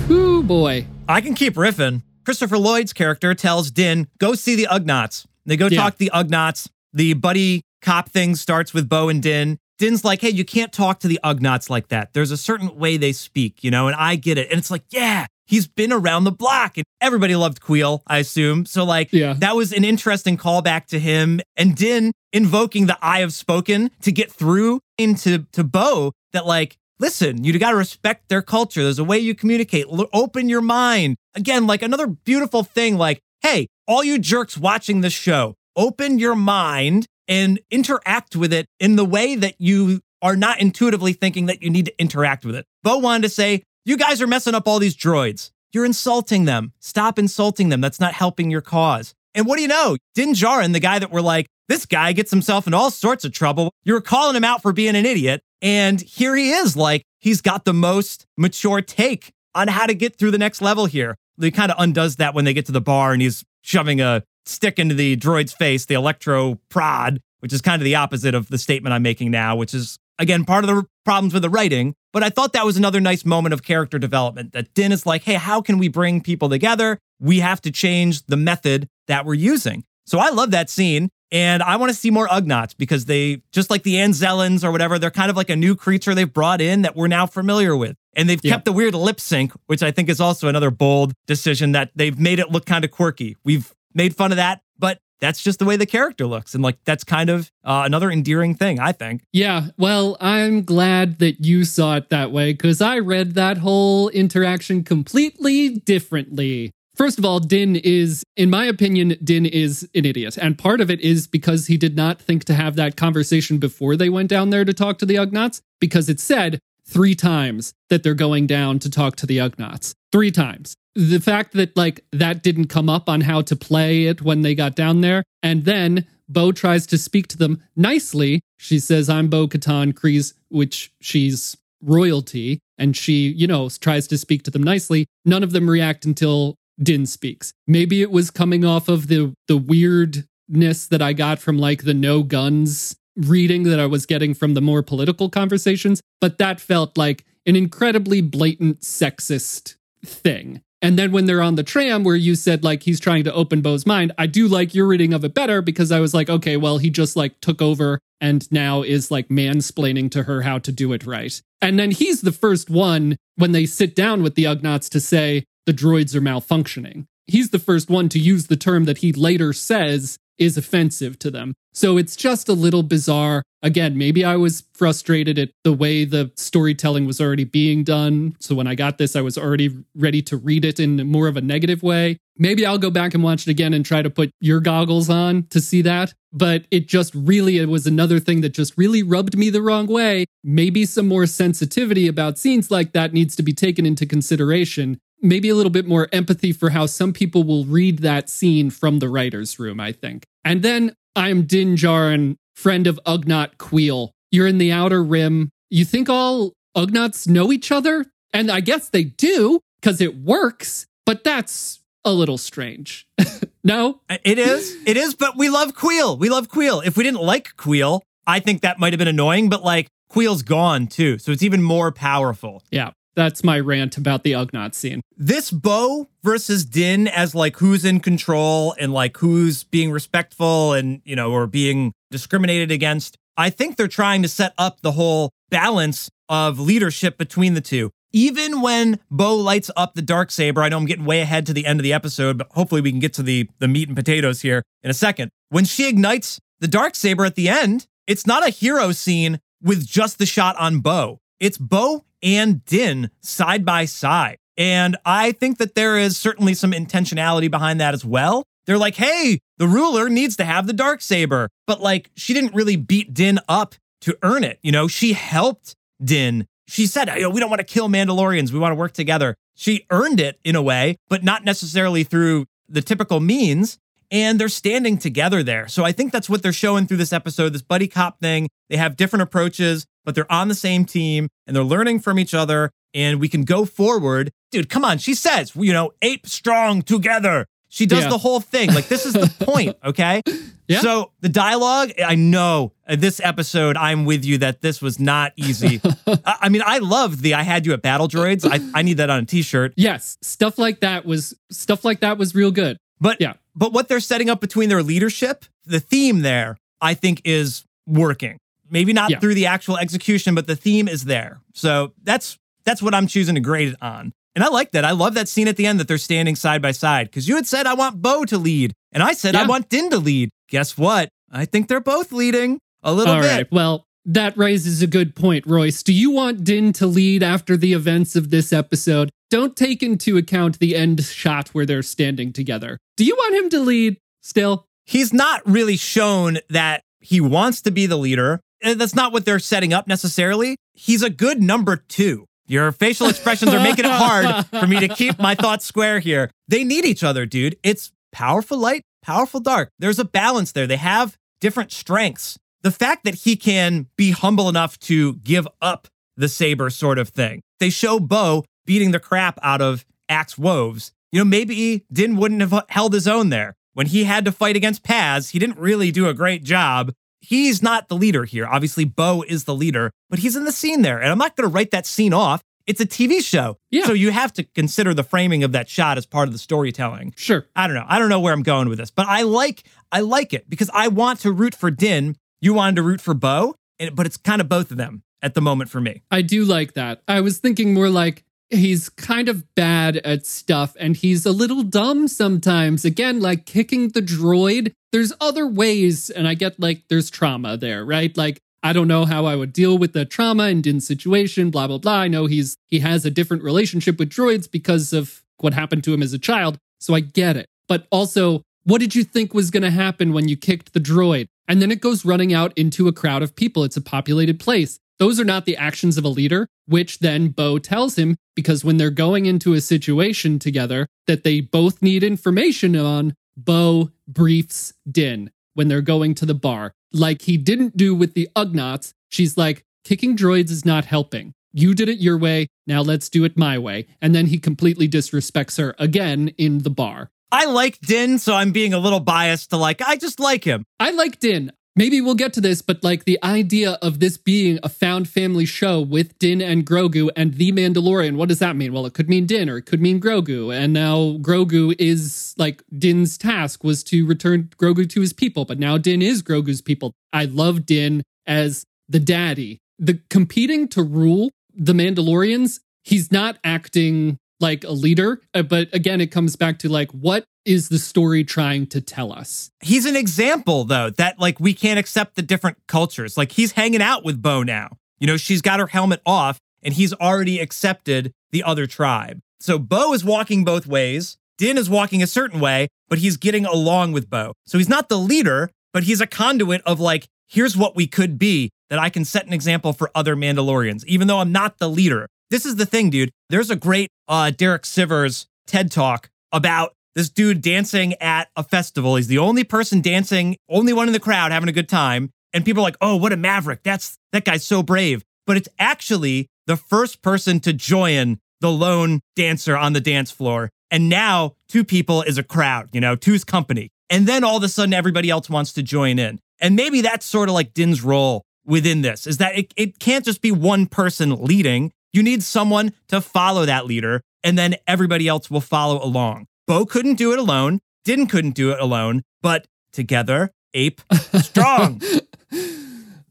Ooh, 0.09 0.43
boy. 0.43 0.85
I 1.07 1.21
can 1.21 1.33
keep 1.33 1.55
riffing. 1.55 2.03
Christopher 2.25 2.57
Lloyd's 2.57 2.93
character 2.93 3.33
tells 3.33 3.71
Din, 3.71 4.07
go 4.19 4.35
see 4.35 4.55
the 4.55 4.67
Ugnaughts. 4.69 5.25
They 5.45 5.57
go 5.57 5.67
Yeah. 5.67 5.81
talk 5.81 5.93
to 5.93 5.99
the 5.99 6.11
Ugnaughts. 6.13 6.67
The 6.93 7.13
buddy 7.13 7.61
cop 7.81 8.09
thing 8.09 8.35
starts 8.35 8.73
with 8.73 8.87
Bo 8.89 9.09
and 9.09 9.21
Din. 9.23 9.57
Din's 9.79 10.03
like, 10.05 10.21
hey, 10.21 10.29
you 10.29 10.45
can't 10.45 10.71
talk 10.71 10.99
to 10.99 11.07
the 11.07 11.19
Ugnaughts 11.23 11.69
like 11.69 11.87
that. 11.87 12.13
There's 12.13 12.29
a 12.31 12.37
certain 12.37 12.75
way 12.77 12.97
they 12.97 13.11
speak, 13.13 13.63
you 13.63 13.71
know, 13.71 13.87
and 13.87 13.95
I 13.95 14.15
get 14.15 14.37
it. 14.37 14.49
And 14.51 14.59
it's 14.59 14.69
like, 14.69 14.83
yeah, 14.91 15.25
he's 15.51 15.67
been 15.67 15.93
around 15.93 16.23
the 16.23 16.31
block. 16.31 16.77
And 16.77 16.85
everybody 17.01 17.35
loved 17.35 17.61
Kuiil, 17.61 18.01
I 18.07 18.17
assume. 18.17 18.65
So, 18.65 18.83
like, 18.83 19.11
Yeah. 19.11 19.33
that 19.33 19.55
was 19.55 19.71
an 19.71 19.83
interesting 19.83 20.37
callback 20.37 20.87
to 20.87 20.99
him. 20.99 21.41
And 21.55 21.75
Din 21.75 22.11
invoking 22.33 22.87
the 22.87 22.97
I 23.01 23.19
have 23.19 23.33
spoken 23.33 23.91
to 24.01 24.11
get 24.11 24.31
through 24.31 24.79
into 24.97 25.45
to 25.51 25.63
Bo 25.63 26.13
that, 26.33 26.47
like, 26.47 26.77
listen, 26.99 27.43
you 27.43 27.57
got 27.59 27.71
to 27.71 27.77
respect 27.77 28.29
their 28.29 28.41
culture. 28.41 28.81
There's 28.83 28.99
a 28.99 29.03
way 29.03 29.19
you 29.19 29.35
communicate. 29.35 29.85
L- 29.91 30.09
open 30.13 30.49
your 30.49 30.61
mind. 30.61 31.17
Again, 31.35 31.67
like 31.67 31.81
another 31.81 32.07
beautiful 32.07 32.63
thing, 32.63 32.97
like, 32.97 33.19
hey, 33.41 33.67
all 33.87 34.03
you 34.03 34.17
jerks 34.19 34.57
watching 34.57 35.01
this 35.01 35.13
show, 35.13 35.55
open 35.75 36.17
your 36.19 36.35
mind 36.35 37.07
and 37.27 37.59
interact 37.69 38.35
with 38.35 38.53
it 38.53 38.65
in 38.79 38.95
the 38.95 39.05
way 39.05 39.35
that 39.35 39.55
you 39.59 39.99
are 40.21 40.35
not 40.35 40.59
intuitively 40.59 41.13
thinking 41.13 41.47
that 41.47 41.63
you 41.63 41.69
need 41.69 41.85
to 41.85 41.99
interact 41.99 42.45
with 42.45 42.55
it. 42.55 42.65
Bo 42.83 42.97
wanted 42.97 43.23
to 43.23 43.29
say, 43.29 43.63
you 43.85 43.97
guys 43.97 44.21
are 44.21 44.27
messing 44.27 44.55
up 44.55 44.67
all 44.67 44.79
these 44.79 44.95
droids. 44.95 45.51
You're 45.73 45.85
insulting 45.85 46.45
them. 46.45 46.73
Stop 46.79 47.17
insulting 47.17 47.69
them. 47.69 47.81
That's 47.81 47.99
not 47.99 48.13
helping 48.13 48.51
your 48.51 48.61
cause. 48.61 49.13
And 49.33 49.45
what 49.45 49.55
do 49.55 49.61
you 49.61 49.67
know? 49.67 49.97
Din 50.13 50.33
Djarin, 50.33 50.73
the 50.73 50.79
guy 50.79 50.99
that 50.99 51.11
we're 51.11 51.21
like, 51.21 51.47
this 51.69 51.85
guy 51.85 52.11
gets 52.11 52.31
himself 52.31 52.67
in 52.67 52.73
all 52.73 52.91
sorts 52.91 53.23
of 53.23 53.31
trouble. 53.31 53.71
You 53.83 53.93
were 53.93 54.01
calling 54.01 54.35
him 54.35 54.43
out 54.43 54.61
for 54.61 54.73
being 54.73 54.95
an 54.95 55.05
idiot. 55.05 55.41
And 55.61 56.01
here 56.01 56.35
he 56.35 56.51
is, 56.51 56.75
like, 56.75 57.03
he's 57.19 57.39
got 57.39 57.65
the 57.65 57.73
most 57.73 58.25
mature 58.37 58.81
take 58.81 59.31
on 59.55 59.69
how 59.69 59.85
to 59.85 59.93
get 59.93 60.17
through 60.17 60.31
the 60.31 60.37
next 60.37 60.61
level 60.61 60.85
here. 60.85 61.15
He 61.39 61.49
kind 61.51 61.71
of 61.71 61.77
undoes 61.79 62.17
that 62.17 62.33
when 62.33 62.45
they 62.45 62.53
get 62.53 62.65
to 62.65 62.71
the 62.71 62.81
bar 62.81 63.13
and 63.13 63.21
he's 63.21 63.43
shoving 63.61 64.01
a 64.01 64.23
stick 64.45 64.79
into 64.79 64.95
the 64.95 65.15
droid's 65.15 65.53
face, 65.53 65.85
the 65.85 65.93
electro 65.93 66.59
prod, 66.69 67.21
which 67.39 67.53
is 67.53 67.61
kind 67.61 67.81
of 67.81 67.85
the 67.85 67.95
opposite 67.95 68.35
of 68.35 68.49
the 68.49 68.57
statement 68.57 68.93
I'm 68.93 69.03
making 69.03 69.31
now, 69.31 69.55
which 69.55 69.73
is, 69.73 69.97
again, 70.19 70.45
part 70.45 70.63
of 70.63 70.67
the 70.67 70.85
problems 71.05 71.33
with 71.33 71.43
the 71.43 71.49
writing. 71.49 71.95
But 72.13 72.23
I 72.23 72.29
thought 72.29 72.53
that 72.53 72.65
was 72.65 72.77
another 72.77 72.99
nice 72.99 73.25
moment 73.25 73.53
of 73.53 73.63
character 73.63 73.97
development 73.97 74.53
that 74.53 74.73
Din 74.73 74.91
is 74.91 75.05
like, 75.05 75.23
hey, 75.23 75.35
how 75.35 75.61
can 75.61 75.77
we 75.77 75.87
bring 75.87 76.21
people 76.21 76.49
together? 76.49 76.97
We 77.19 77.39
have 77.39 77.61
to 77.61 77.71
change 77.71 78.25
the 78.25 78.37
method 78.37 78.87
that 79.07 79.25
we're 79.25 79.35
using. 79.35 79.83
So 80.05 80.19
I 80.19 80.29
love 80.29 80.51
that 80.51 80.69
scene. 80.69 81.09
And 81.33 81.63
I 81.63 81.77
want 81.77 81.89
to 81.91 81.97
see 81.97 82.11
more 82.11 82.27
Ugnaughts 82.27 82.75
because 82.77 83.05
they, 83.05 83.41
just 83.53 83.69
like 83.69 83.83
the 83.83 83.95
Anzellans 83.95 84.65
or 84.65 84.71
whatever, 84.73 84.99
they're 84.99 85.09
kind 85.09 85.29
of 85.29 85.37
like 85.37 85.49
a 85.49 85.55
new 85.55 85.77
creature 85.77 86.13
they've 86.13 86.31
brought 86.31 86.59
in 86.59 86.81
that 86.81 86.97
we're 86.97 87.07
now 87.07 87.25
familiar 87.25 87.73
with. 87.77 87.95
And 88.17 88.27
they've 88.29 88.43
Yeah. 88.43 88.51
kept 88.51 88.65
the 88.65 88.73
weird 88.73 88.93
lip 88.95 89.21
sync, 89.21 89.53
which 89.67 89.81
I 89.81 89.91
think 89.91 90.09
is 90.09 90.19
also 90.19 90.49
another 90.49 90.71
bold 90.71 91.13
decision 91.27 91.71
that 91.71 91.91
they've 91.95 92.19
made 92.19 92.39
it 92.39 92.51
look 92.51 92.65
kind 92.65 92.83
of 92.83 92.91
quirky. 92.91 93.37
We've 93.45 93.73
made 93.93 94.13
fun 94.13 94.33
of 94.33 94.35
that, 94.37 94.59
but 94.77 94.99
that's 95.21 95.41
just 95.41 95.59
the 95.59 95.65
way 95.65 95.77
the 95.77 95.85
character 95.85 96.25
looks. 96.25 96.53
And 96.53 96.63
like, 96.63 96.77
that's 96.83 97.03
kind 97.03 97.29
of 97.29 97.51
uh, 97.63 97.83
another 97.85 98.11
endearing 98.11 98.55
thing, 98.55 98.79
I 98.79 98.91
think. 98.91 99.21
Yeah, 99.31 99.67
well, 99.77 100.17
I'm 100.19 100.63
glad 100.63 101.19
that 101.19 101.45
you 101.45 101.63
saw 101.63 101.95
it 101.95 102.09
that 102.09 102.31
way 102.31 102.51
because 102.51 102.81
I 102.81 102.99
read 102.99 103.35
that 103.35 103.59
whole 103.59 104.09
interaction 104.09 104.83
completely 104.83 105.69
differently. 105.69 106.71
First 106.95 107.17
of 107.17 107.23
all, 107.23 107.39
Din 107.39 107.77
is, 107.77 108.23
in 108.35 108.49
my 108.49 108.65
opinion, 108.65 109.15
Din 109.23 109.45
is 109.45 109.87
an 109.95 110.05
idiot. 110.05 110.37
And 110.37 110.57
part 110.57 110.81
of 110.81 110.91
it 110.91 110.99
is 110.99 111.25
because 111.25 111.67
he 111.67 111.77
did 111.77 111.95
not 111.95 112.21
think 112.21 112.43
to 112.45 112.53
have 112.53 112.75
that 112.75 112.97
conversation 112.97 113.59
before 113.59 113.95
they 113.95 114.09
went 114.09 114.29
down 114.29 114.49
there 114.49 114.65
to 114.65 114.73
talk 114.73 114.97
to 114.99 115.05
the 115.05 115.15
Ugnaughts, 115.15 115.61
because 115.79 116.09
it 116.09 116.19
said 116.19 116.59
three 116.85 117.15
times 117.15 117.73
that 117.89 118.03
they're 118.03 118.13
going 118.13 118.45
down 118.45 118.77
to 118.79 118.89
talk 118.89 119.15
to 119.15 119.25
the 119.25 119.37
Ugnaughts. 119.37 119.93
Three 120.11 120.31
times. 120.31 120.75
The 120.95 121.19
fact 121.19 121.53
that, 121.53 121.75
like, 121.77 122.03
that 122.11 122.43
didn't 122.43 122.67
come 122.67 122.89
up 122.89 123.07
on 123.07 123.21
how 123.21 123.41
to 123.43 123.55
play 123.55 124.05
it 124.05 124.21
when 124.21 124.41
they 124.41 124.55
got 124.55 124.75
down 124.75 125.01
there. 125.01 125.23
And 125.41 125.63
then 125.63 126.05
Bo 126.27 126.51
tries 126.51 126.85
to 126.87 126.97
speak 126.97 127.27
to 127.27 127.37
them 127.37 127.61
nicely. 127.75 128.41
She 128.57 128.79
says, 128.79 129.09
I'm 129.09 129.29
Bo 129.29 129.47
Katan 129.47 129.93
Kryze, 129.93 130.33
which 130.49 130.91
she's 130.99 131.55
royalty. 131.81 132.59
And 132.77 132.95
she, 132.95 133.29
you 133.29 133.47
know, 133.47 133.69
tries 133.69 134.07
to 134.07 134.17
speak 134.17 134.43
to 134.43 134.51
them 134.51 134.63
nicely. 134.63 135.05
None 135.23 135.43
of 135.43 135.51
them 135.51 135.69
react 135.69 136.05
until 136.05 136.55
Din 136.81 137.05
speaks. 137.05 137.53
Maybe 137.67 138.01
it 138.01 138.11
was 138.11 138.31
coming 138.31 138.65
off 138.65 138.87
of 138.87 139.07
the 139.07 139.33
the 139.47 139.57
weirdness 139.57 140.87
that 140.87 141.01
I 141.01 141.13
got 141.13 141.39
from 141.39 141.57
like 141.57 141.83
the 141.83 141.93
no 141.93 142.23
guns 142.23 142.95
reading 143.15 143.63
that 143.63 143.79
I 143.79 143.85
was 143.85 144.05
getting 144.05 144.33
from 144.33 144.53
the 144.53 144.61
more 144.61 144.81
political 144.81 145.29
conversations, 145.29 146.01
but 146.19 146.37
that 146.37 146.59
felt 146.61 146.97
like 146.97 147.25
an 147.45 147.55
incredibly 147.55 148.21
blatant 148.21 148.81
sexist 148.81 149.75
thing. 150.03 150.61
And 150.81 150.97
then 150.97 151.11
when 151.11 151.25
they're 151.25 151.41
on 151.41 151.55
the 151.55 151.63
tram 151.63 152.03
where 152.03 152.15
you 152.15 152.35
said 152.35 152.63
like 152.63 152.83
he's 152.83 152.99
trying 152.99 153.23
to 153.25 153.33
open 153.33 153.61
Bo's 153.61 153.85
mind, 153.85 154.11
I 154.17 154.25
do 154.25 154.47
like 154.47 154.73
your 154.73 154.87
reading 154.87 155.13
of 155.13 155.23
it 155.23 155.33
better 155.33 155.61
because 155.61 155.91
I 155.91 155.99
was 155.99 156.13
like, 156.13 156.29
okay, 156.29 156.57
well, 156.57 156.79
he 156.79 156.89
just 156.89 157.15
like 157.15 157.39
took 157.39 157.61
over 157.61 157.99
and 158.19 158.51
now 158.51 158.81
is 158.81 159.11
like 159.11 159.29
mansplaining 159.29 160.09
to 160.11 160.23
her 160.23 160.41
how 160.41 160.57
to 160.59 160.71
do 160.71 160.91
it 160.93 161.05
right. 161.05 161.39
And 161.61 161.77
then 161.77 161.91
he's 161.91 162.21
the 162.21 162.31
first 162.31 162.69
one 162.69 163.17
when 163.35 163.51
they 163.51 163.65
sit 163.65 163.95
down 163.95 164.23
with 164.23 164.35
the 164.35 164.45
Ugnaughts 164.45 164.89
to 164.89 164.99
say 164.99 165.43
the 165.65 165.73
droids 165.73 166.15
are 166.15 166.21
malfunctioning. 166.21 167.05
He's 167.27 167.51
the 167.51 167.59
first 167.59 167.89
one 167.89 168.09
to 168.09 168.19
use 168.19 168.47
the 168.47 168.57
term 168.57 168.85
that 168.85 168.99
he 168.99 169.13
later 169.13 169.53
says 169.53 170.17
is 170.37 170.57
offensive 170.57 171.19
to 171.19 171.29
them. 171.29 171.53
So 171.73 171.97
it's 171.97 172.15
just 172.15 172.49
a 172.49 172.53
little 172.53 172.83
bizarre. 172.83 173.43
Again, 173.63 173.97
maybe 173.97 174.25
I 174.25 174.37
was 174.37 174.63
frustrated 174.73 175.37
at 175.37 175.49
the 175.63 175.73
way 175.73 176.03
the 176.03 176.31
storytelling 176.35 177.05
was 177.05 177.21
already 177.21 177.43
being 177.43 177.83
done. 177.83 178.35
So 178.39 178.55
when 178.55 178.65
I 178.65 178.73
got 178.73 178.97
this, 178.97 179.15
I 179.15 179.21
was 179.21 179.37
already 179.37 179.77
ready 179.95 180.21
to 180.23 180.37
read 180.37 180.65
it 180.65 180.79
in 180.79 181.07
more 181.07 181.27
of 181.27 181.37
a 181.37 181.41
negative 181.41 181.83
way. 181.83 182.17
Maybe 182.37 182.65
I'll 182.65 182.79
go 182.79 182.89
back 182.89 183.13
and 183.13 183.23
watch 183.23 183.47
it 183.47 183.51
again 183.51 183.73
and 183.73 183.85
try 183.85 184.01
to 184.01 184.09
put 184.09 184.31
your 184.39 184.61
goggles 184.61 185.09
on 185.09 185.43
to 185.49 185.61
see 185.61 185.83
that. 185.83 186.13
But 186.33 186.65
it 186.71 186.87
just 186.87 187.13
really, 187.13 187.59
it 187.59 187.69
was 187.69 187.85
another 187.85 188.19
thing 188.19 188.41
that 188.41 188.53
just 188.53 188.75
really 188.77 189.03
rubbed 189.03 189.37
me 189.37 189.51
the 189.51 189.61
wrong 189.61 189.85
way. 189.85 190.25
Maybe 190.43 190.85
some 190.85 191.07
more 191.07 191.27
sensitivity 191.27 192.07
about 192.07 192.39
scenes 192.39 192.71
like 192.71 192.93
that 192.93 193.13
needs 193.13 193.35
to 193.35 193.43
be 193.43 193.53
taken 193.53 193.85
into 193.85 194.05
consideration 194.05 194.97
maybe 195.21 195.49
a 195.49 195.55
little 195.55 195.71
bit 195.71 195.87
more 195.87 196.09
empathy 196.11 196.51
for 196.51 196.71
how 196.71 196.85
some 196.87 197.13
people 197.13 197.43
will 197.43 197.65
read 197.65 197.99
that 197.99 198.29
scene 198.29 198.69
from 198.69 198.99
the 198.99 199.07
writer's 199.07 199.59
room, 199.59 199.79
I 199.79 199.91
think. 199.91 200.23
And 200.43 200.63
then 200.63 200.95
I'm 201.15 201.43
Din 201.43 201.75
Djarin, 201.75 202.37
friend 202.61 202.85
of 202.85 202.99
Ugnaught 203.07 203.57
Kuiil. 203.57 204.11
You're 204.29 204.45
in 204.45 204.59
the 204.59 204.71
Outer 204.71 205.03
Rim. 205.03 205.49
You 205.71 205.83
think 205.83 206.09
all 206.09 206.53
Ugnaughts 206.77 207.27
know 207.27 207.51
each 207.51 207.71
other? 207.71 208.05
And 208.33 208.51
I 208.51 208.59
guess 208.61 208.89
they 208.89 209.03
do, 209.03 209.59
because 209.81 209.99
it 209.99 210.15
works, 210.15 210.85
but 211.05 211.23
that's 211.23 211.79
a 212.05 212.13
little 212.13 212.37
strange. 212.37 213.07
no? 213.63 213.99
Uh, 214.09 214.17
it 214.23 214.37
is. 214.37 214.77
It 214.85 214.95
is, 214.95 215.15
but 215.15 215.37
we 215.37 215.49
love 215.49 215.73
Kuiil. 215.73 216.19
We 216.19 216.29
love 216.29 216.49
Kuiil. 216.49 216.85
If 216.85 216.95
we 216.95 217.03
didn't 217.03 217.21
like 217.21 217.55
Kuiil, 217.57 218.01
I 218.27 218.39
think 218.39 218.61
that 218.61 218.79
might 218.79 218.93
have 218.93 218.99
been 218.99 219.07
annoying, 219.07 219.49
but 219.49 219.63
like 219.63 219.87
Kuiil's 220.11 220.43
gone 220.43 220.85
too. 220.87 221.17
So 221.17 221.31
it's 221.31 221.43
even 221.43 221.63
more 221.63 221.91
powerful. 221.91 222.63
Yeah. 222.69 222.91
That's 223.13 223.43
my 223.43 223.59
rant 223.59 223.97
about 223.97 224.23
the 224.23 224.31
Ugnaught 224.33 224.73
scene. 224.73 225.01
This 225.17 225.51
Bo 225.51 226.07
versus 226.23 226.63
Din 226.63 227.09
as 227.09 227.35
like 227.35 227.57
who's 227.57 227.83
in 227.83 227.99
control 227.99 228.73
and 228.79 228.93
like 228.93 229.17
who's 229.17 229.65
being 229.65 229.91
respectful 229.91 230.71
and, 230.73 231.01
you 231.03 231.17
know, 231.17 231.31
or 231.31 231.45
being 231.45 231.91
discriminated 232.11 232.71
against. 232.71 233.17
I 233.37 233.49
think 233.49 233.75
they're 233.75 233.87
trying 233.87 234.21
to 234.21 234.27
set 234.27 234.53
up 234.57 234.81
the 234.81 234.91
whole 234.91 235.31
balance 235.49 236.09
of 236.29 236.59
leadership 236.59 237.17
between 237.17 237.55
the 237.55 237.61
two. 237.61 237.89
Even 238.13 238.61
when 238.61 238.99
Bo 239.09 239.35
lights 239.35 239.71
up 239.75 239.93
the 239.93 240.01
dark 240.01 240.31
saber, 240.31 240.61
I 240.61 240.69
know 240.69 240.77
I'm 240.77 240.85
getting 240.85 241.05
way 241.05 241.21
ahead 241.21 241.45
to 241.45 241.53
the 241.53 241.65
end 241.65 241.79
of 241.79 241.83
the 241.83 241.93
episode, 241.93 242.37
but 242.37 242.47
hopefully 242.51 242.81
we 242.81 242.91
can 242.91 242.99
get 242.99 243.13
to 243.13 243.23
the 243.23 243.49
the 243.59 243.67
meat 243.67 243.87
and 243.87 243.95
potatoes 243.95 244.41
here 244.41 244.63
in 244.83 244.91
a 244.91 244.93
second. 244.93 245.31
When 245.49 245.65
she 245.65 245.87
ignites 245.87 246.39
the 246.59 246.67
dark 246.67 246.95
saber 246.95 247.25
at 247.25 247.35
the 247.35 247.47
end, 247.47 247.87
it's 248.07 248.27
not 248.27 248.45
a 248.45 248.51
hero 248.51 248.91
scene 248.91 249.39
with 249.63 249.87
just 249.87 250.19
the 250.19 250.25
shot 250.25 250.57
on 250.57 250.79
Bo. 250.79 251.19
It's 251.39 251.57
Bo 251.57 252.03
and 252.21 252.63
Din 252.65 253.09
side 253.21 253.65
by 253.65 253.85
side. 253.85 254.37
And 254.57 254.97
I 255.05 255.31
think 255.31 255.57
that 255.59 255.75
there 255.75 255.97
is 255.97 256.17
certainly 256.17 256.53
some 256.53 256.71
intentionality 256.71 257.49
behind 257.49 257.79
that 257.79 257.93
as 257.93 258.03
well. 258.03 258.43
They're 258.71 258.77
like, 258.77 258.95
hey, 258.95 259.39
the 259.57 259.67
ruler 259.67 260.07
needs 260.07 260.37
to 260.37 260.45
have 260.45 260.65
the 260.65 260.71
dark 260.71 261.01
saber. 261.01 261.49
But 261.67 261.81
like, 261.81 262.09
she 262.15 262.33
didn't 262.33 262.55
really 262.55 262.77
beat 262.77 263.13
Din 263.13 263.37
up 263.49 263.75
to 263.99 264.17
earn 264.23 264.45
it. 264.45 264.59
You 264.61 264.71
know, 264.71 264.87
she 264.87 265.11
helped 265.11 265.75
Din. 266.01 266.47
She 266.69 266.87
said, 266.87 267.09
you 267.09 267.23
know, 267.23 267.29
we 267.29 267.41
don't 267.41 267.49
want 267.49 267.59
to 267.59 267.65
kill 267.65 267.89
Mandalorians. 267.89 268.53
We 268.53 268.59
want 268.59 268.71
to 268.71 268.77
work 268.77 268.93
together. 268.93 269.35
She 269.55 269.85
earned 269.89 270.21
it 270.21 270.39
in 270.45 270.55
a 270.55 270.61
way, 270.61 270.95
but 271.09 271.21
not 271.21 271.43
necessarily 271.43 272.05
through 272.05 272.45
the 272.69 272.81
typical 272.81 273.19
means. 273.19 273.77
And 274.09 274.39
they're 274.39 274.47
standing 274.47 274.97
together 274.97 275.43
there. 275.43 275.67
So 275.67 275.83
I 275.83 275.91
think 275.91 276.13
that's 276.13 276.29
what 276.29 276.41
they're 276.41 276.53
showing 276.53 276.87
through 276.87 276.97
this 276.97 277.11
episode, 277.11 277.49
this 277.51 277.61
buddy 277.61 277.89
cop 277.89 278.21
thing. 278.21 278.47
They 278.69 278.77
have 278.77 278.95
different 278.95 279.23
approaches 279.23 279.85
but 280.05 280.15
they're 280.15 280.31
on 280.31 280.47
the 280.47 280.55
same 280.55 280.85
team 280.85 281.27
and 281.47 281.55
they're 281.55 281.63
learning 281.63 281.99
from 281.99 282.19
each 282.19 282.33
other 282.33 282.71
and 282.93 283.19
we 283.19 283.29
can 283.29 283.43
go 283.43 283.65
forward. 283.65 284.31
Dude, 284.51 284.69
come 284.69 284.83
on. 284.83 284.97
She 284.97 285.13
says, 285.13 285.55
you 285.55 285.73
know, 285.73 285.91
ape 286.01 286.27
strong 286.27 286.81
together. 286.81 287.45
She 287.73 287.85
does 287.85 288.03
Yeah. 288.03 288.09
the 288.09 288.17
whole 288.17 288.41
thing. 288.41 288.73
Like, 288.73 288.89
this 288.89 289.05
is 289.05 289.13
the 289.13 289.33
point, 289.45 289.77
okay? 289.83 290.21
Yeah. 290.67 290.81
So, 290.81 291.11
the 291.21 291.29
dialogue, 291.29 291.91
I 292.05 292.15
know 292.15 292.73
uh, 292.85 292.97
this 292.97 293.21
episode, 293.23 293.77
I'm 293.77 294.03
with 294.03 294.25
you 294.25 294.37
that 294.39 294.59
this 294.61 294.81
was 294.81 294.99
not 294.99 295.31
easy. 295.37 295.79
I 296.07 296.35
I 296.41 296.49
mean, 296.49 296.61
I 296.65 296.79
loved 296.79 297.21
the 297.21 297.33
I 297.33 297.43
had 297.43 297.65
you 297.65 297.71
at 297.73 297.81
Battle 297.81 298.09
Droids. 298.09 298.45
I, 298.45 298.59
I 298.77 298.81
need 298.81 298.97
that 298.97 299.09
on 299.09 299.23
a 299.23 299.25
t 299.25 299.41
shirt. 299.41 299.73
Yes, 299.77 300.17
stuff 300.21 300.57
like 300.57 300.81
that 300.81 301.05
was 301.05 301.33
stuff 301.49 301.85
like 301.85 302.01
that 302.01 302.17
was 302.17 302.35
real 302.35 302.51
good. 302.51 302.75
But 302.99 303.17
Yeah. 303.21 303.33
but 303.55 303.71
what 303.71 303.87
they're 303.87 303.99
setting 304.01 304.29
up 304.29 304.41
between 304.41 304.67
their 304.69 304.83
leadership, 304.83 305.45
the 305.65 305.79
theme 305.79 306.19
there, 306.19 306.57
I 306.81 306.93
think 306.93 307.21
is 307.23 307.63
working. 307.87 308.37
Maybe 308.69 308.91
not 308.91 309.11
Yeah. 309.11 309.19
through 309.19 309.35
the 309.35 309.45
actual 309.45 309.77
execution, 309.77 310.35
but 310.35 310.45
the 310.45 310.55
theme 310.57 310.87
is 310.89 311.05
there. 311.05 311.39
So 311.53 311.93
that's 312.03 312.37
that's 312.65 312.81
what 312.81 312.93
I'm 312.93 313.07
choosing 313.07 313.35
to 313.35 313.41
grade 313.41 313.69
it 313.69 313.75
on. 313.81 314.11
And 314.35 314.43
I 314.43 314.47
like 314.47 314.71
that. 314.71 314.85
I 314.85 314.91
love 314.91 315.13
that 315.15 315.27
scene 315.27 315.47
at 315.47 315.57
the 315.57 315.65
end 315.65 315.79
that 315.79 315.87
they're 315.87 315.97
standing 315.97 316.35
side 316.35 316.61
by 316.61 316.71
side. 316.71 317.07
Because 317.07 317.27
you 317.27 317.35
had 317.35 317.47
said 317.47 317.65
I 317.67 317.73
want 317.73 318.01
Bo 318.01 318.25
to 318.25 318.37
lead, 318.37 318.73
and 318.91 319.03
I 319.03 319.13
said 319.13 319.35
I 319.35 319.45
want 319.45 319.69
Din 319.69 319.89
to 319.89 319.97
lead. 319.97 320.29
Guess 320.49 320.77
what? 320.77 321.09
I 321.31 321.45
think 321.45 321.67
they're 321.67 321.79
both 321.79 322.11
leading 322.11 322.59
a 322.83 322.93
little 322.93 323.15
All 323.15 323.21
bit. 323.21 323.27
right. 323.31 323.51
Well, 323.51 323.83
that 324.05 324.37
raises 324.37 324.81
a 324.81 324.87
good 324.87 325.15
point, 325.15 325.45
Royce. 325.45 325.83
Do 325.83 325.93
you 325.93 326.11
want 326.11 326.43
Din 326.43 326.73
to 326.73 326.87
lead 326.87 327.23
after 327.23 327.55
the 327.55 327.73
events 327.73 328.15
of 328.15 328.29
this 328.29 328.51
episode? 328.51 329.09
Don't 329.29 329.55
take 329.55 329.83
into 329.83 330.17
account 330.17 330.59
the 330.59 330.75
end 330.75 331.03
shot 331.03 331.49
where 331.49 331.65
they're 331.65 331.83
standing 331.83 332.33
together. 332.33 332.77
Do 332.97 333.05
you 333.05 333.15
want 333.15 333.35
him 333.35 333.49
to 333.51 333.59
lead 333.59 333.97
still? 334.21 334.65
he's 334.85 335.13
not 335.13 335.41
really 335.45 335.77
shown 335.77 336.37
that 336.49 336.81
he 336.99 337.21
wants 337.21 337.61
to 337.61 337.71
be 337.71 337.85
the 337.85 337.97
leader. 337.97 338.41
Uh, 338.63 338.73
That's 338.73 338.95
not 338.95 339.13
what 339.13 339.25
they're 339.25 339.39
setting 339.39 339.73
up 339.73 339.87
necessarily. 339.87 340.57
He's 340.73 341.01
a 341.01 341.09
good 341.09 341.41
number 341.41 341.77
two. 341.77 342.25
Your 342.51 342.73
facial 342.73 343.07
expressions 343.07 343.53
are 343.53 343.63
making 343.63 343.85
it 343.85 343.91
hard 343.91 344.45
for 344.47 344.67
me 344.67 344.81
to 344.81 344.89
keep 344.89 345.17
my 345.17 345.35
thoughts 345.35 345.63
square 345.63 345.99
here. 345.99 346.29
They 346.49 346.65
need 346.65 346.83
each 346.83 347.01
other, 347.01 347.25
dude. 347.25 347.55
It's 347.63 347.93
powerful 348.11 348.57
light, 348.57 348.83
powerful 349.01 349.39
dark. 349.39 349.69
There's 349.79 349.99
a 349.99 350.03
balance 350.03 350.51
there. 350.51 350.67
They 350.67 350.75
have 350.75 351.15
different 351.39 351.71
strengths. 351.71 352.37
The 352.61 352.71
fact 352.71 353.05
that 353.05 353.15
he 353.15 353.37
can 353.37 353.87
be 353.95 354.11
humble 354.11 354.49
enough 354.49 354.77
to 354.79 355.13
give 355.23 355.47
up 355.61 355.87
the 356.17 356.27
saber 356.27 356.69
sort 356.69 356.99
of 356.99 357.07
thing. 357.07 357.39
They 357.61 357.69
show 357.69 358.01
Bo 358.01 358.43
beating 358.65 358.91
the 358.91 358.99
crap 358.99 359.39
out 359.41 359.61
of 359.61 359.85
Axe 360.09 360.37
Woves. 360.37 360.91
You 361.13 361.21
know, 361.21 361.25
maybe 361.25 361.85
Din 361.89 362.17
wouldn't 362.17 362.41
have 362.41 362.65
held 362.67 362.93
his 362.93 363.07
own 363.07 363.29
there. 363.29 363.55
When 363.75 363.87
he 363.87 364.03
had 364.03 364.25
to 364.25 364.31
fight 364.33 364.57
against 364.57 364.83
Paz, 364.83 365.29
he 365.29 365.39
didn't 365.39 365.57
really 365.57 365.89
do 365.89 366.09
a 366.09 366.13
great 366.13 366.43
job. 366.43 366.91
He's 367.21 367.61
not 367.61 367.87
the 367.87 367.95
leader 367.95 368.25
here. 368.25 368.47
Obviously, 368.47 368.83
Bo 368.83 369.23
is 369.27 369.45
the 369.45 369.55
leader, 369.55 369.91
but 370.09 370.19
he's 370.19 370.35
in 370.35 370.43
the 370.43 370.51
scene 370.51 370.81
there. 370.81 370.99
And 370.99 371.11
I'm 371.11 371.17
not 371.17 371.35
going 371.35 371.47
to 371.47 371.53
write 371.53 371.71
that 371.71 371.85
scene 371.85 372.13
off. 372.13 372.41
It's 372.67 372.79
a 372.79 372.85
TV 372.85 373.23
show. 373.23 373.57
Yeah. 373.69 373.85
So 373.85 373.93
you 373.93 374.11
have 374.11 374.33
to 374.33 374.43
consider 374.43 374.93
the 374.93 375.03
framing 375.03 375.43
of 375.43 375.51
that 375.51 375.69
shot 375.69 375.97
as 375.97 376.05
part 376.05 376.27
of 376.27 376.33
the 376.33 376.39
storytelling. 376.39 377.13
Sure. 377.17 377.47
I 377.55 377.67
don't 377.67 377.75
know. 377.75 377.85
I 377.87 377.99
don't 377.99 378.09
know 378.09 378.19
where 378.19 378.33
I'm 378.33 378.43
going 378.43 378.69
with 378.69 378.77
this, 378.77 378.91
but 378.91 379.07
I 379.07 379.23
like 379.23 379.63
I 379.91 380.01
like 380.01 380.33
it 380.33 380.49
because 380.49 380.69
I 380.73 380.87
want 380.87 381.19
to 381.21 381.31
root 381.31 381.55
for 381.55 381.71
Din. 381.71 382.15
You 382.39 382.53
wanted 382.53 382.75
to 382.77 382.83
root 382.83 383.01
for 383.01 383.13
Bo, 383.13 383.55
but 383.93 384.05
it's 384.05 384.17
kind 384.17 384.41
of 384.41 384.49
both 384.49 384.71
of 384.71 384.77
them 384.77 385.03
at 385.21 385.33
the 385.33 385.41
moment 385.41 385.69
for 385.69 385.81
me. 385.81 386.01
I 386.11 386.21
do 386.21 386.45
like 386.45 386.73
that. 386.73 387.01
I 387.07 387.21
was 387.21 387.39
thinking 387.39 387.73
more 387.73 387.89
like 387.89 388.23
he's 388.51 388.89
kind 388.89 389.29
of 389.29 389.53
bad 389.55 389.97
at 389.97 390.25
stuff 390.25 390.75
and 390.79 390.95
he's 390.95 391.25
a 391.25 391.31
little 391.31 391.63
dumb 391.63 392.07
sometimes. 392.07 392.85
Again, 392.85 393.19
like 393.19 393.45
kicking 393.45 393.89
the 393.89 394.01
droid. 394.01 394.73
There's 394.91 395.13
other 395.21 395.47
ways, 395.47 396.09
and 396.09 396.27
I 396.27 396.33
get 396.33 396.59
like 396.59 396.83
there's 396.89 397.09
trauma 397.09 397.57
there, 397.57 397.85
right? 397.85 398.15
Like 398.15 398.39
I 398.61 398.73
don't 398.73 398.87
know 398.87 399.05
how 399.05 399.25
I 399.25 399.35
would 399.35 399.53
deal 399.53 399.77
with 399.77 399.93
the 399.93 400.05
trauma 400.05 400.43
and 400.43 400.65
in 400.67 400.81
situation, 400.81 401.49
blah 401.49 401.67
blah 401.67 401.77
blah. 401.77 401.99
I 401.99 402.07
know 402.07 402.25
he's 402.25 402.57
he 402.67 402.79
has 402.79 403.05
a 403.05 403.11
different 403.11 403.43
relationship 403.43 403.97
with 403.97 404.09
droids 404.09 404.51
because 404.51 404.93
of 404.93 405.23
what 405.37 405.53
happened 405.53 405.83
to 405.85 405.93
him 405.93 406.03
as 406.03 406.13
a 406.13 406.19
child, 406.19 406.57
so 406.79 406.93
I 406.93 406.99
get 406.99 407.37
it. 407.37 407.47
But 407.67 407.87
also, 407.89 408.43
what 408.63 408.81
did 408.81 408.93
you 408.93 409.03
think 409.03 409.33
was 409.33 409.49
going 409.49 409.63
to 409.63 409.71
happen 409.71 410.13
when 410.13 410.27
you 410.27 410.37
kicked 410.37 410.73
the 410.73 410.79
droid? 410.79 411.27
And 411.47 411.61
then 411.61 411.71
it 411.71 411.81
goes 411.81 412.05
running 412.05 412.33
out 412.33 412.53
into 412.57 412.87
a 412.87 412.93
crowd 412.93 413.23
of 413.23 413.35
people. 413.35 413.63
It's 413.63 413.77
a 413.77 413.81
populated 413.81 414.39
place. 414.39 414.79
Those 415.01 415.19
are 415.19 415.25
not 415.25 415.45
the 415.45 415.57
actions 415.57 415.97
of 415.97 416.05
a 416.05 416.09
leader, 416.09 416.47
which 416.67 416.99
then 416.99 417.29
Bo 417.29 417.57
tells 417.57 417.97
him 417.97 418.17
because 418.35 418.63
when 418.63 418.77
they're 418.77 418.91
going 418.91 419.25
into 419.25 419.55
a 419.55 419.59
situation 419.59 420.37
together 420.37 420.85
that 421.07 421.23
they 421.23 421.41
both 421.41 421.81
need 421.81 422.03
information 422.03 422.75
on, 422.75 423.15
Bo 423.35 423.89
briefs 424.07 424.73
Din 424.87 425.31
when 425.55 425.69
they're 425.69 425.81
going 425.81 426.13
to 426.13 426.27
the 426.27 426.35
bar. 426.35 426.73
Like 426.93 427.23
he 427.23 427.35
didn't 427.35 427.75
do 427.75 427.95
with 427.95 428.13
the 428.13 428.29
Ugnaughts. 428.35 428.93
She's 429.09 429.39
like, 429.39 429.63
kicking 429.83 430.15
droids 430.15 430.51
is 430.51 430.65
not 430.65 430.85
helping. 430.85 431.33
You 431.51 431.73
did 431.73 431.89
it 431.89 431.97
your 431.97 432.19
way. 432.19 432.45
Now 432.67 432.83
let's 432.83 433.09
do 433.09 433.23
it 433.23 433.35
my 433.35 433.57
way. 433.57 433.87
And 434.03 434.13
then 434.13 434.27
he 434.27 434.37
completely 434.37 434.87
disrespects 434.87 435.57
her 435.57 435.73
again 435.79 436.27
in 436.37 436.59
the 436.59 436.69
bar. 436.69 437.09
I 437.31 437.45
like 437.45 437.79
Din, 437.79 438.19
so 438.19 438.35
I'm 438.35 438.51
being 438.51 438.75
a 438.75 438.79
little 438.79 438.99
biased 438.99 439.49
to 439.49 439.57
like, 439.57 439.81
I 439.81 439.95
just 439.95 440.19
like 440.19 440.43
him. 440.43 440.63
I 440.79 440.91
like 440.91 441.19
Din. 441.19 441.53
Maybe 441.73 442.01
we'll 442.01 442.15
get 442.15 442.33
to 442.33 442.41
this, 442.41 442.61
but 442.61 442.83
like 442.83 443.05
the 443.05 443.17
idea 443.23 443.77
of 443.81 444.01
this 444.01 444.17
being 444.17 444.59
a 444.61 444.67
found 444.67 445.07
family 445.07 445.45
show 445.45 445.79
with 445.79 446.19
Din 446.19 446.41
and 446.41 446.65
Grogu 446.65 447.09
and 447.15 447.35
the 447.35 447.53
Mandalorian, 447.53 448.17
what 448.17 448.27
does 448.27 448.39
that 448.39 448.57
mean? 448.57 448.73
Well, 448.73 448.85
it 448.85 448.93
could 448.93 449.07
mean 449.07 449.25
Din 449.25 449.49
or 449.49 449.57
it 449.57 449.65
could 449.65 449.81
mean 449.81 450.01
Grogu. 450.01 450.53
And 450.53 450.73
now 450.73 451.17
Grogu 451.19 451.73
is 451.79 452.35
like 452.37 452.61
Din's 452.77 453.17
task 453.17 453.63
was 453.63 453.85
to 453.85 454.05
return 454.05 454.49
Grogu 454.57 454.89
to 454.89 454.99
his 454.99 455.13
people, 455.13 455.45
but 455.45 455.59
now 455.59 455.77
Din 455.77 456.01
is 456.01 456.21
Grogu's 456.21 456.61
people. 456.61 456.91
I 457.13 457.25
love 457.25 457.65
Din 457.65 458.03
as 458.27 458.65
the 458.89 458.99
daddy. 458.99 459.57
The 459.79 459.99
competing 460.09 460.67
to 460.69 460.83
rule 460.83 461.31
the 461.53 461.73
Mandalorians, 461.73 462.59
he's 462.83 463.13
not 463.13 463.37
acting 463.45 464.17
like 464.41 464.65
a 464.65 464.71
leader, 464.71 465.21
uh, 465.33 465.43
but 465.43 465.73
again, 465.73 466.01
it 466.01 466.07
comes 466.07 466.35
back 466.35 466.59
to 466.59 466.69
like, 466.69 466.91
what 466.91 467.23
is 467.45 467.69
the 467.69 467.79
story 467.79 468.23
trying 468.23 468.67
to 468.67 468.81
tell 468.81 469.11
us? 469.11 469.51
He's 469.61 469.85
an 469.85 469.95
example, 469.95 470.63
though, 470.63 470.89
that 470.91 471.19
like 471.19 471.39
we 471.39 471.53
can't 471.53 471.79
accept 471.79 472.15
the 472.15 472.21
different 472.21 472.57
cultures. 472.67 473.17
Like 473.17 473.31
he's 473.31 473.53
hanging 473.53 473.81
out 473.81 474.03
with 474.03 474.21
Bo 474.21 474.43
now. 474.43 474.77
You 474.99 475.07
know, 475.07 475.17
she's 475.17 475.41
got 475.41 475.59
her 475.59 475.67
helmet 475.67 476.01
off 476.05 476.39
and 476.61 476.73
he's 476.73 476.93
already 476.93 477.39
accepted 477.39 478.11
the 478.31 478.43
other 478.43 478.67
tribe. 478.67 479.19
So 479.39 479.57
Bo 479.57 479.93
is 479.93 480.05
walking 480.05 480.43
both 480.45 480.67
ways. 480.67 481.17
Din 481.37 481.57
is 481.57 481.69
walking 481.69 482.03
a 482.03 482.07
certain 482.07 482.39
way, 482.39 482.67
but 482.87 482.99
he's 482.99 483.17
getting 483.17 483.45
along 483.45 483.93
with 483.93 484.09
Bo. 484.09 484.33
So 484.45 484.59
he's 484.59 484.69
not 484.69 484.89
the 484.89 484.99
leader, 484.99 485.49
but 485.73 485.83
he's 485.83 486.01
a 486.01 486.07
conduit 486.07 486.61
of 486.67 486.79
like, 486.79 487.07
here's 487.27 487.57
what 487.57 487.75
we 487.75 487.87
could 487.87 488.19
be 488.19 488.51
that 488.69 488.77
I 488.77 488.89
can 488.89 489.03
set 489.03 489.25
an 489.25 489.33
example 489.33 489.73
for 489.73 489.89
other 489.95 490.15
Mandalorians, 490.15 490.85
even 490.85 491.07
though 491.07 491.19
I'm 491.19 491.31
not 491.31 491.57
the 491.57 491.69
leader. 491.69 492.07
This 492.29 492.45
is 492.45 492.57
the 492.57 492.65
thing, 492.65 492.89
dude. 492.91 493.09
There's 493.29 493.49
a 493.49 493.55
great 493.55 493.89
uh, 494.07 494.29
Derek 494.29 494.63
Sivers 494.63 495.25
TED 495.47 495.71
talk 495.71 496.09
about 496.31 496.73
this 496.95 497.09
dude 497.09 497.41
dancing 497.41 497.93
at 497.95 498.29
a 498.35 498.43
festival. 498.43 498.95
He's 498.95 499.07
the 499.07 499.17
only 499.17 499.43
person 499.43 499.81
dancing, 499.81 500.37
only 500.49 500.73
one 500.73 500.87
in 500.87 500.93
the 500.93 500.99
crowd 500.99 501.31
having 501.31 501.49
a 501.49 501.53
good 501.53 501.69
time. 501.69 502.11
And 502.33 502.45
people 502.45 502.61
are 502.61 502.67
like, 502.67 502.77
oh, 502.81 502.95
what 502.95 503.13
a 503.13 503.17
maverick. 503.17 503.63
That's 503.63 503.97
that 504.11 504.25
guy's 504.25 504.45
so 504.45 504.63
brave. 504.63 505.03
But 505.27 505.37
it's 505.37 505.49
actually 505.59 506.27
the 506.47 506.57
first 506.57 507.01
person 507.01 507.39
to 507.41 507.53
join 507.53 508.19
the 508.39 508.51
lone 508.51 509.01
dancer 509.15 509.55
on 509.55 509.73
the 509.73 509.81
dance 509.81 510.11
floor. 510.11 510.49
And 510.69 510.89
now 510.89 511.33
two 511.49 511.63
people 511.63 512.01
is 512.01 512.17
a 512.17 512.23
crowd, 512.23 512.69
you 512.73 512.81
know, 512.81 512.95
two's 512.95 513.23
company. 513.23 513.69
And 513.89 514.07
then 514.07 514.23
all 514.23 514.37
of 514.37 514.43
a 514.43 514.49
sudden 514.49 514.73
everybody 514.73 515.09
else 515.09 515.29
wants 515.29 515.53
to 515.53 515.63
join 515.63 515.99
in. 515.99 516.19
And 516.39 516.55
maybe 516.55 516.81
that's 516.81 517.05
sort 517.05 517.29
of 517.29 517.35
like 517.35 517.53
Din's 517.53 517.83
role 517.83 518.23
within 518.45 518.81
this 518.81 519.05
is 519.05 519.17
that 519.17 519.37
it, 519.37 519.53
it 519.55 519.79
can't 519.79 520.03
just 520.03 520.21
be 520.21 520.31
one 520.31 520.65
person 520.65 521.23
leading. 521.23 521.71
You 521.93 522.01
need 522.01 522.23
someone 522.23 522.73
to 522.87 523.01
follow 523.01 523.45
that 523.45 523.65
leader, 523.65 524.01
and 524.23 524.37
then 524.37 524.55
everybody 524.65 525.07
else 525.07 525.29
will 525.29 525.41
follow 525.41 525.83
along. 525.83 526.25
Bo 526.51 526.65
couldn't 526.65 526.95
do 526.95 527.13
it 527.13 527.17
alone. 527.17 527.61
Din 527.85 528.07
couldn't 528.07 528.35
do 528.35 528.51
it 528.51 528.59
alone, 528.59 529.03
but 529.21 529.47
together, 529.71 530.33
ape 530.53 530.81
strong. 531.21 531.81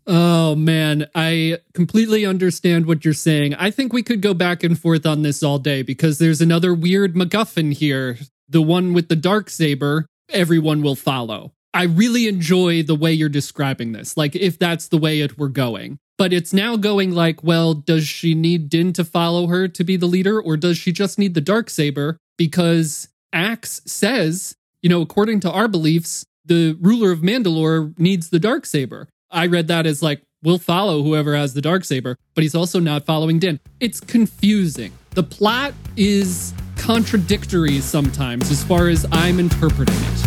Oh 0.06 0.56
man, 0.56 1.06
I 1.14 1.58
completely 1.72 2.26
understand 2.26 2.86
what 2.86 3.04
you're 3.04 3.14
saying. 3.14 3.54
I 3.54 3.70
think 3.70 3.92
we 3.92 4.02
could 4.02 4.20
go 4.20 4.34
back 4.34 4.64
and 4.64 4.76
forth 4.76 5.06
on 5.06 5.22
this 5.22 5.40
all 5.40 5.60
day 5.60 5.82
because 5.82 6.18
there's 6.18 6.40
another 6.40 6.74
weird 6.74 7.14
MacGuffin 7.14 7.72
here. 7.72 8.18
The 8.48 8.60
one 8.60 8.92
with 8.92 9.08
the 9.08 9.14
dark 9.14 9.48
saber, 9.48 10.06
everyone 10.30 10.82
will 10.82 10.96
follow. 10.96 11.52
I 11.72 11.84
really 11.84 12.26
enjoy 12.26 12.82
the 12.82 12.96
way 12.96 13.12
you're 13.12 13.28
describing 13.28 13.92
this. 13.92 14.16
Like 14.16 14.34
if 14.34 14.58
that's 14.58 14.88
the 14.88 14.98
way 14.98 15.20
it 15.20 15.38
were 15.38 15.48
going. 15.48 15.98
But 16.18 16.32
it's 16.32 16.52
now 16.52 16.76
going 16.76 17.12
like, 17.12 17.44
well, 17.44 17.74
does 17.74 18.08
she 18.08 18.34
need 18.34 18.68
Din 18.68 18.92
to 18.94 19.04
follow 19.04 19.46
her 19.46 19.68
to 19.68 19.84
be 19.84 19.96
the 19.96 20.06
leader 20.06 20.42
or 20.42 20.56
does 20.56 20.76
she 20.76 20.90
just 20.90 21.18
need 21.18 21.34
the 21.34 21.40
dark 21.40 21.70
saber 21.70 22.18
because 22.36 23.08
Axe 23.32 23.80
says, 23.86 24.56
you 24.82 24.88
know, 24.88 25.02
according 25.02 25.40
to 25.40 25.50
our 25.50 25.68
beliefs, 25.68 26.26
the 26.44 26.76
ruler 26.80 27.12
of 27.12 27.20
Mandalore 27.20 27.96
needs 27.98 28.30
the 28.30 28.40
dark 28.40 28.66
saber. 28.66 29.08
I 29.30 29.46
read 29.46 29.68
that 29.68 29.86
as 29.86 30.02
like, 30.02 30.22
we'll 30.42 30.58
follow 30.58 31.02
whoever 31.02 31.36
has 31.36 31.54
the 31.54 31.60
dark 31.60 31.84
saber, 31.84 32.16
but 32.34 32.42
he's 32.42 32.54
also 32.54 32.80
not 32.80 33.06
following 33.06 33.38
Din. 33.38 33.60
It's 33.78 34.00
confusing. 34.00 34.92
The 35.10 35.22
plot 35.22 35.74
is 35.96 36.52
contradictory 36.76 37.80
sometimes 37.80 38.50
as 38.50 38.64
far 38.64 38.88
as 38.88 39.06
I'm 39.12 39.38
interpreting 39.38 39.94
it. 39.94 40.26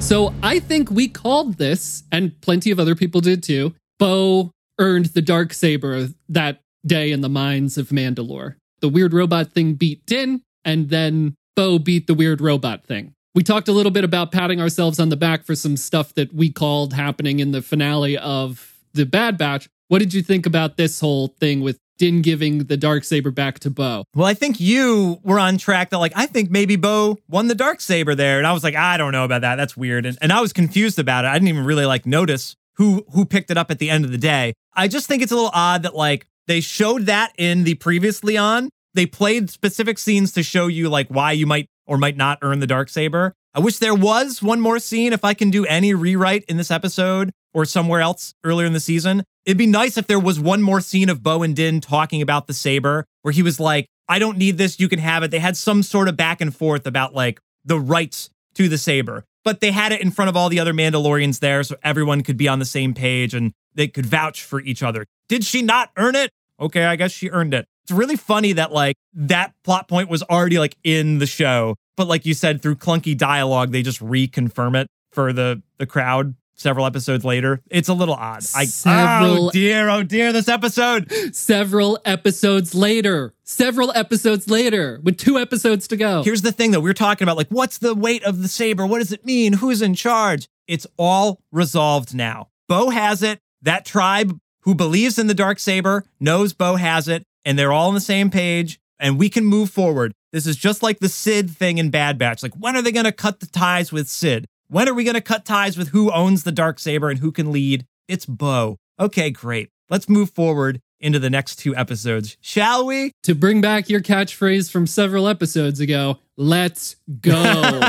So 0.00 0.32
I 0.42 0.60
think 0.60 0.90
we 0.90 1.08
called 1.08 1.58
this, 1.58 2.04
and 2.12 2.40
plenty 2.40 2.70
of 2.70 2.78
other 2.78 2.94
people 2.94 3.20
did 3.20 3.42
too. 3.42 3.74
Bo 3.98 4.52
earned 4.78 5.06
the 5.06 5.22
dark 5.22 5.52
saber 5.52 6.08
that 6.28 6.62
day 6.86 7.10
in 7.10 7.20
the 7.22 7.28
mines 7.28 7.76
of 7.76 7.88
Mandalore. 7.88 8.54
The 8.80 8.88
weird 8.88 9.12
robot 9.12 9.52
thing 9.52 9.74
beat 9.74 10.04
Din, 10.06 10.42
and 10.64 10.88
then 10.90 11.34
Bo 11.54 11.78
beat 11.78 12.06
the 12.06 12.14
weird 12.14 12.40
robot 12.40 12.84
thing. 12.84 13.14
We 13.34 13.42
talked 13.42 13.68
a 13.68 13.72
little 13.72 13.92
bit 13.92 14.04
about 14.04 14.32
patting 14.32 14.60
ourselves 14.60 14.98
on 14.98 15.10
the 15.10 15.16
back 15.16 15.44
for 15.44 15.54
some 15.54 15.76
stuff 15.76 16.14
that 16.14 16.32
we 16.32 16.50
called 16.50 16.94
happening 16.94 17.38
in 17.38 17.52
the 17.52 17.60
finale 17.60 18.16
of 18.16 18.74
the 18.94 19.04
Bad 19.04 19.36
Batch. 19.36 19.68
What 19.88 19.98
did 19.98 20.14
you 20.14 20.22
think 20.22 20.46
about 20.46 20.76
this 20.76 21.00
whole 21.00 21.28
thing 21.28 21.60
with 21.60 21.78
Din 21.98 22.22
giving 22.22 22.64
the 22.64 22.76
dark 22.76 23.04
saber 23.04 23.30
back 23.30 23.58
to 23.60 23.70
Bo? 23.70 24.04
well, 24.14 24.26
I 24.26 24.34
think 24.34 24.58
you 24.60 25.20
were 25.22 25.38
on 25.38 25.58
track 25.58 25.90
that 25.90 25.98
like 25.98 26.12
I 26.14 26.26
think 26.26 26.50
maybe 26.50 26.76
Bo 26.76 27.18
won 27.28 27.48
the 27.48 27.54
dark 27.54 27.80
saber 27.80 28.14
there, 28.14 28.38
and 28.38 28.46
I 28.46 28.52
was 28.52 28.64
like, 28.64 28.74
I 28.74 28.96
don't 28.96 29.12
know 29.12 29.24
about 29.24 29.42
that. 29.42 29.56
That's 29.56 29.76
weird, 29.76 30.06
and, 30.06 30.16
and 30.20 30.32
I 30.32 30.40
was 30.40 30.52
confused 30.52 30.98
about 30.98 31.24
it. 31.24 31.28
I 31.28 31.34
didn't 31.34 31.48
even 31.48 31.64
really 31.64 31.86
like 31.86 32.06
notice 32.06 32.56
who 32.74 33.04
who 33.12 33.24
picked 33.24 33.50
it 33.50 33.56
up 33.56 33.70
at 33.70 33.78
the 33.78 33.90
end 33.90 34.04
of 34.04 34.10
the 34.12 34.18
day. 34.18 34.54
I 34.74 34.88
just 34.88 35.06
think 35.06 35.22
it's 35.22 35.32
a 35.32 35.34
little 35.34 35.50
odd 35.54 35.82
that 35.82 35.94
like 35.94 36.26
they 36.46 36.60
showed 36.60 37.06
that 37.06 37.32
in 37.36 37.64
the 37.64 37.74
previously 37.74 38.36
on. 38.36 38.70
They 38.94 39.06
played 39.06 39.50
specific 39.50 39.98
scenes 39.98 40.32
to 40.32 40.42
show 40.42 40.68
you 40.68 40.88
like 40.88 41.08
why 41.08 41.32
you 41.32 41.46
might 41.46 41.66
or 41.86 41.98
might 41.98 42.16
not 42.16 42.38
earn 42.42 42.60
the 42.60 42.66
dark 42.66 42.88
saber. 42.88 43.32
I 43.54 43.60
wish 43.60 43.78
there 43.78 43.94
was 43.94 44.42
one 44.42 44.60
more 44.60 44.78
scene 44.78 45.12
if 45.12 45.24
I 45.24 45.34
can 45.34 45.50
do 45.50 45.64
any 45.66 45.94
rewrite 45.94 46.44
in 46.44 46.56
this 46.56 46.70
episode 46.70 47.30
or 47.54 47.64
somewhere 47.64 48.00
else 48.00 48.34
earlier 48.44 48.66
in 48.66 48.74
the 48.74 48.80
season. 48.80 49.24
It'd 49.46 49.56
be 49.56 49.66
nice 49.66 49.96
if 49.96 50.06
there 50.06 50.20
was 50.20 50.38
one 50.38 50.60
more 50.60 50.80
scene 50.80 51.08
of 51.08 51.22
Bo 51.22 51.42
and 51.42 51.56
Din 51.56 51.80
talking 51.80 52.20
about 52.20 52.46
the 52.46 52.54
saber 52.54 53.06
where 53.22 53.32
he 53.32 53.42
was 53.42 53.58
like, 53.58 53.86
I 54.08 54.18
don't 54.18 54.38
need 54.38 54.58
this, 54.58 54.78
you 54.78 54.88
can 54.88 54.98
have 54.98 55.22
it. 55.22 55.30
They 55.30 55.38
had 55.38 55.56
some 55.56 55.82
sort 55.82 56.08
of 56.08 56.16
back 56.16 56.40
and 56.40 56.54
forth 56.54 56.86
about 56.86 57.14
like 57.14 57.40
the 57.64 57.80
rights 57.80 58.30
to 58.54 58.68
the 58.68 58.78
saber, 58.78 59.24
but 59.44 59.60
they 59.60 59.70
had 59.70 59.92
it 59.92 60.00
in 60.00 60.10
front 60.10 60.28
of 60.28 60.36
all 60.36 60.48
the 60.48 60.60
other 60.60 60.74
Mandalorians 60.74 61.40
there 61.40 61.62
so 61.62 61.76
everyone 61.82 62.22
could 62.22 62.36
be 62.36 62.48
on 62.48 62.58
the 62.58 62.64
same 62.64 62.94
page 62.94 63.34
and 63.34 63.52
they 63.74 63.88
could 63.88 64.06
vouch 64.06 64.42
for 64.42 64.60
each 64.60 64.82
other. 64.82 65.06
Did 65.28 65.44
she 65.44 65.62
not 65.62 65.90
earn 65.96 66.14
it? 66.14 66.30
Okay, 66.60 66.84
I 66.84 66.96
guess 66.96 67.12
she 67.12 67.30
earned 67.30 67.54
it. 67.54 67.66
It's 67.84 67.92
really 67.92 68.16
funny 68.16 68.52
that 68.54 68.72
like 68.72 68.96
that 69.14 69.54
plot 69.62 69.88
point 69.88 70.08
was 70.08 70.22
already 70.24 70.58
like 70.58 70.76
in 70.82 71.18
the 71.18 71.26
show, 71.26 71.76
but 71.96 72.08
like 72.08 72.26
you 72.26 72.34
said, 72.34 72.62
through 72.62 72.76
clunky 72.76 73.16
dialogue, 73.16 73.70
they 73.72 73.82
just 73.82 74.00
reconfirm 74.00 74.80
it 74.80 74.88
for 75.12 75.32
the 75.32 75.62
the 75.78 75.86
crowd 75.86 76.34
several 76.56 76.86
episodes 76.86 77.24
later. 77.24 77.60
It's 77.70 77.88
a 77.88 77.94
little 77.94 78.14
odd. 78.14 78.42
I 78.54 78.62
oh, 78.62 78.64
Several- 78.64 79.46
oh 79.46 79.50
dear, 79.50 79.88
oh 79.88 80.02
dear, 80.02 80.32
this 80.32 80.48
episode. 80.48 81.12
Several 81.32 81.98
episodes 82.04 82.74
later, 82.74 83.34
several 83.44 83.92
episodes 83.94 84.48
later, 84.50 84.98
with 85.02 85.16
two 85.18 85.38
episodes 85.38 85.86
to 85.88 85.96
go. 85.96 86.22
Here's 86.22 86.42
the 86.42 86.52
thing 86.52 86.72
though, 86.72 86.80
we 86.80 86.90
are 86.90 86.94
talking 86.94 87.24
about 87.24 87.36
like 87.36 87.48
what's 87.50 87.78
the 87.78 87.94
weight 87.94 88.24
of 88.24 88.42
the 88.42 88.48
saber? 88.48 88.86
What 88.86 88.98
does 88.98 89.12
it 89.12 89.24
mean? 89.24 89.52
Who's 89.52 89.82
in 89.82 89.94
charge? 89.94 90.48
It's 90.66 90.86
all 90.98 91.40
resolved 91.52 92.14
now. 92.14 92.48
Bo 92.68 92.90
has 92.90 93.22
it. 93.22 93.38
That 93.62 93.84
tribe 93.84 94.38
who 94.66 94.74
believes 94.74 95.18
in 95.18 95.28
the 95.28 95.34
dark 95.34 95.58
saber 95.58 96.04
knows 96.20 96.52
Bo 96.52 96.74
has 96.76 97.08
it, 97.08 97.22
and 97.44 97.58
they're 97.58 97.72
all 97.72 97.88
on 97.88 97.94
the 97.94 98.00
same 98.00 98.28
page, 98.30 98.78
and 98.98 99.18
we 99.18 99.30
can 99.30 99.44
move 99.44 99.70
forward. 99.70 100.12
This 100.32 100.46
is 100.46 100.56
just 100.56 100.82
like 100.82 100.98
the 100.98 101.08
Cid 101.08 101.48
thing 101.48 101.78
in 101.78 101.88
Bad 101.88 102.18
Batch. 102.18 102.42
Like, 102.42 102.54
when 102.54 102.76
are 102.76 102.82
they 102.82 102.92
going 102.92 103.04
to 103.04 103.12
cut 103.12 103.40
the 103.40 103.46
ties 103.46 103.92
with 103.92 104.08
Cid? 104.08 104.44
When 104.68 104.88
are 104.88 104.94
we 104.94 105.04
going 105.04 105.14
to 105.14 105.20
cut 105.20 105.44
ties 105.44 105.78
with 105.78 105.90
who 105.90 106.10
owns 106.10 106.42
the 106.42 106.52
dark 106.52 106.80
saber 106.80 107.08
and 107.08 107.20
who 107.20 107.30
can 107.30 107.52
lead? 107.52 107.86
It's 108.08 108.26
Bo. 108.26 108.76
Okay, 108.98 109.30
great. 109.30 109.70
Let's 109.88 110.08
move 110.08 110.30
forward 110.30 110.80
into 110.98 111.20
the 111.20 111.30
next 111.30 111.56
two 111.56 111.76
episodes, 111.76 112.36
shall 112.40 112.86
we? 112.86 113.12
To 113.22 113.36
bring 113.36 113.60
back 113.60 113.88
your 113.88 114.00
catchphrase 114.00 114.70
from 114.70 114.88
several 114.88 115.28
episodes 115.28 115.78
ago, 115.78 116.18
let's 116.36 116.96
go 117.20 117.34